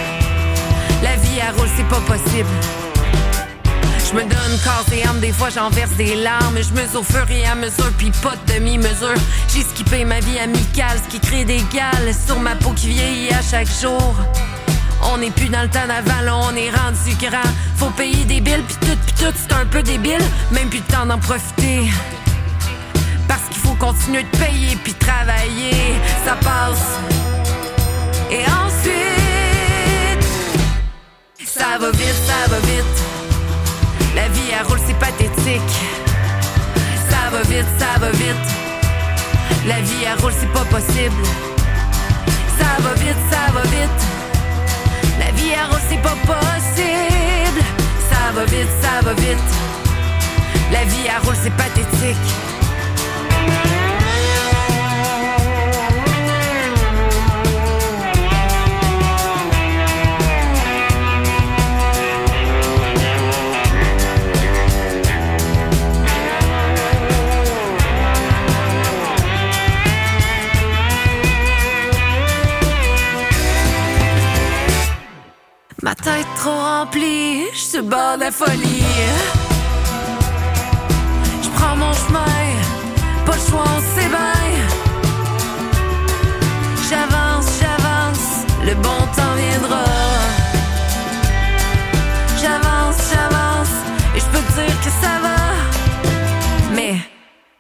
La 1.03 1.17
vie 1.17 1.41
à 1.41 1.53
roule, 1.53 1.69
c'est 1.77 1.89
pas 1.89 2.01
possible. 2.01 2.49
Je 4.15 4.20
me 4.20 4.27
donne 4.27 4.59
corps 4.62 4.86
et 4.93 5.03
âme, 5.05 5.19
des 5.19 5.32
fois 5.32 5.49
j'en 5.51 5.70
verse 5.70 5.91
des 5.97 6.15
larmes. 6.15 6.57
Je 6.57 6.73
mesure 6.81 7.01
au 7.01 7.03
fur 7.03 7.28
et 7.32 7.45
à 7.47 7.57
mesure, 7.57 7.91
puis 7.99 8.12
pas 8.23 8.35
de 8.36 8.55
demi-mesure. 8.55 9.16
J'ai 9.53 9.62
skippé 9.62 10.05
ma 10.05 10.20
vie 10.20 10.39
amicale, 10.39 11.01
ce 11.05 11.11
qui 11.11 11.19
crée 11.19 11.45
des 11.45 11.61
gales 11.74 12.15
sur 12.24 12.39
ma 12.39 12.55
peau 12.55 12.70
qui 12.77 12.91
vieillit 12.91 13.31
à 13.31 13.43
chaque 13.43 13.66
jour. 13.66 14.15
On 15.03 15.19
n'est 15.19 15.32
plus 15.32 15.49
dans 15.49 15.62
le 15.62 15.69
temps 15.69 15.89
d'avant, 15.89 16.49
on 16.49 16.55
est 16.55 16.70
rendu 16.70 17.16
grand. 17.20 17.51
Faut 17.77 17.91
payer 17.91 18.24
des 18.24 18.41
billes, 18.41 18.62
puis 18.69 18.77
tout, 18.82 18.97
puis 19.05 19.15
tout, 19.19 19.32
c'est 19.35 19.53
un 19.53 19.66
peu 19.66 19.82
débile. 19.82 20.23
Même 20.53 20.69
plus 20.69 20.78
de 20.78 20.93
temps 20.93 21.07
d'en 21.07 21.19
profiter. 21.19 21.91
Parce 23.27 23.43
qu'il 23.51 23.62
faut 23.62 23.74
continuer 23.74 24.23
de 24.23 24.39
payer 24.39 24.77
puis 24.85 24.95
travailler. 24.95 25.74
Ça 26.24 26.36
passe. 26.36 27.01
Et 28.31 28.45
ensuite, 28.45 28.95
ça 31.45 31.78
va 31.81 31.91
vite, 31.91 32.15
ça 32.28 32.49
va 32.49 32.61
vite. 32.61 33.04
La 34.15 34.28
vie 34.28 34.51
elle 34.59 34.66
roule, 34.66 34.78
c'est 34.86 34.99
pathétique. 34.99 35.77
Ça 37.11 37.31
va 37.32 37.43
vite, 37.43 37.66
ça 37.78 37.99
va 37.99 38.11
vite. 38.11 38.49
La 39.66 39.81
vie 39.81 40.05
elle 40.07 40.20
roule, 40.20 40.32
c'est 40.39 40.53
pas 40.53 40.65
possible. 40.65 41.24
Ça 42.59 42.82
va 42.82 42.95
vite, 42.95 43.16
ça 43.31 43.53
va 43.53 43.62
vite. 43.62 44.03
La 45.19 45.31
vie 45.32 45.51
elle 45.51 45.70
roule, 45.70 45.81
c'est 45.89 46.03
pas 46.03 46.16
possible. 46.32 47.62
Ça 48.11 48.32
va 48.35 48.45
vite, 48.45 48.69
ça 48.82 49.05
va 49.05 49.12
vite. 49.15 49.53
La 50.73 50.85
vie 50.85 51.07
elle 51.07 51.27
roule, 51.27 51.36
c'est 51.43 51.57
pathétique. 51.57 52.16
Ma 75.85 75.94
tête 75.94 76.27
trop 76.39 76.51
remplie, 76.51 77.43
je 77.52 77.59
suis 77.59 77.82
bord 77.82 78.16
de 78.16 78.20
la 78.20 78.31
folie. 78.31 78.82
Je 81.43 81.48
prends 81.51 81.77
mon 81.77 81.93
chemin, 81.93 82.24
pas 83.27 83.35
le 83.35 83.51
choix, 83.51 83.65
on 83.77 83.81
bien. 83.94 84.65
J'avance, 86.89 87.48
j'avance, 87.61 88.27
le 88.65 88.74
bon 88.77 89.01
temps 89.15 89.35
viendra. 89.36 89.85
J'avance, 92.40 92.97
j'avance, 93.12 93.74
et 94.16 94.20
je 94.20 94.27
peux 94.32 94.39
te 94.39 94.52
dire 94.55 94.81
que 94.81 94.90
ça 95.02 95.15
va. 95.23 95.36
Mais 96.74 96.94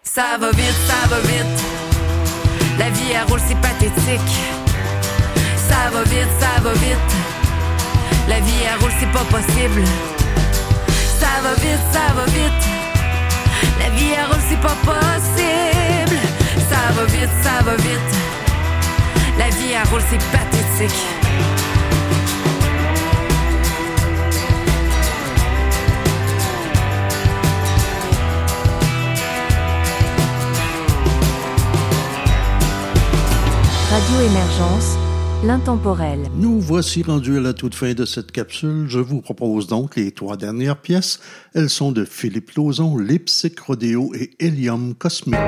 ça 0.02 0.38
va 0.40 0.50
vite, 0.52 0.78
ça 0.88 1.08
va 1.10 1.20
vite. 1.28 1.60
La 2.78 2.88
vie 2.88 3.12
elle 3.14 3.30
roule, 3.30 3.40
c'est 3.46 3.60
pathétique. 3.60 4.40
Ça 5.68 5.90
va 5.92 6.04
vite, 6.04 6.32
ça 6.40 6.62
va 6.62 6.72
vite. 6.72 7.23
La 8.28 8.40
vie 8.40 8.52
elle 8.66 8.80
roule, 8.80 8.92
c'est 8.98 9.12
pas 9.12 9.24
possible. 9.24 9.84
Ça 11.18 11.40
va 11.42 11.54
vite, 11.54 11.84
ça 11.92 12.12
va 12.14 12.24
vite. 12.26 12.64
La 13.78 13.90
vie 13.90 14.12
elle 14.18 14.26
roule, 14.26 14.42
c'est 14.48 14.60
pas 14.60 14.76
possible. 14.84 16.18
Ça 16.70 16.92
va 16.94 17.04
vite, 17.04 17.30
ça 17.42 17.62
va 17.64 17.76
vite. 17.76 18.14
La 19.38 19.48
vie 19.50 19.72
elle 19.72 19.88
roule, 19.88 20.02
c'est 20.10 20.22
pathétique. 20.30 21.04
Radio 33.94 34.20
Émergence, 34.22 34.98
l'intemporel. 35.46 36.20
Nous 36.36 36.60
voici 36.60 37.02
rendus 37.02 37.36
à 37.36 37.40
la 37.40 37.52
toute 37.52 37.74
fin 37.74 37.92
de 37.92 38.04
cette 38.04 38.32
capsule. 38.32 38.86
Je 38.88 38.98
vous 38.98 39.20
propose 39.20 39.66
donc 39.66 39.96
les 39.96 40.10
trois 40.12 40.36
dernières 40.36 40.78
pièces. 40.78 41.20
Elles 41.54 41.70
sont 41.70 41.92
de 41.92 42.04
Philippe 42.04 42.52
Lauzon, 42.52 42.96
Lipsic 42.96 43.60
Rodeo 43.60 44.12
et 44.14 44.30
Helium 44.40 44.94
Cosmic. 44.94 45.38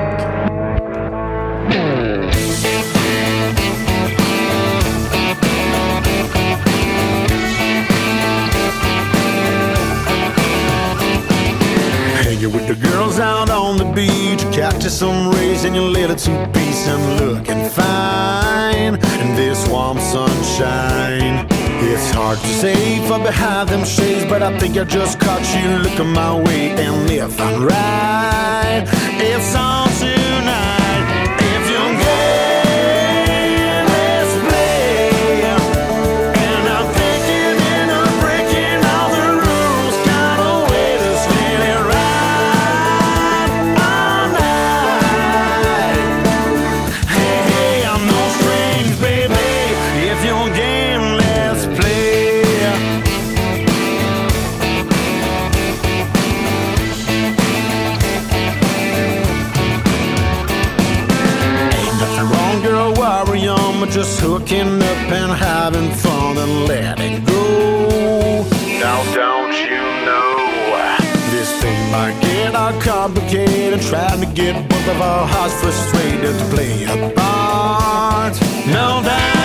On 13.79 13.87
the 13.87 13.93
beach, 13.93 14.41
cactus 14.53 14.99
some 14.99 15.31
rays 15.31 15.63
in 15.63 15.73
your 15.73 15.89
little 15.89 16.15
two-piece 16.15 16.87
and 16.87 17.19
looking 17.19 17.69
fine 17.69 18.95
in 19.21 19.35
this 19.35 19.67
warm 19.67 19.99
sunshine. 19.99 21.47
It's 21.81 22.11
hard 22.11 22.39
to 22.39 22.47
say 22.47 23.05
from 23.07 23.23
behind 23.23 23.69
them 23.69 23.85
shades, 23.85 24.25
but 24.25 24.41
I 24.41 24.57
think 24.59 24.77
I 24.77 24.83
just 24.83 25.19
caught 25.19 25.43
you 25.55 25.77
looking 25.79 26.11
my 26.11 26.33
way. 26.35 26.71
And 26.71 27.09
if 27.09 27.39
I'm 27.39 27.63
right, 27.63 28.85
it's 29.19 29.55
on 29.55 29.89
tonight. 29.99 30.76
Hooking 64.27 64.81
up 64.91 65.11
and 65.19 65.31
having 65.31 65.89
fun 66.03 66.37
and 66.37 66.67
letting 66.67 67.23
go. 67.23 68.43
Now, 68.83 68.99
don't 69.15 69.55
you 69.69 69.83
know 70.07 70.35
this 71.31 71.49
thing 71.61 71.79
might 71.91 72.17
get 72.21 72.53
all 72.53 72.73
complicated? 72.81 73.81
Trying 73.83 74.19
to 74.19 74.29
get 74.41 74.67
both 74.69 74.87
of 74.89 74.99
our 75.01 75.25
hearts 75.25 75.55
frustrated 75.61 76.37
to 76.39 76.45
play 76.53 76.83
a 76.83 77.09
part. 77.15 78.33
No, 78.67 79.01
that 79.01 79.36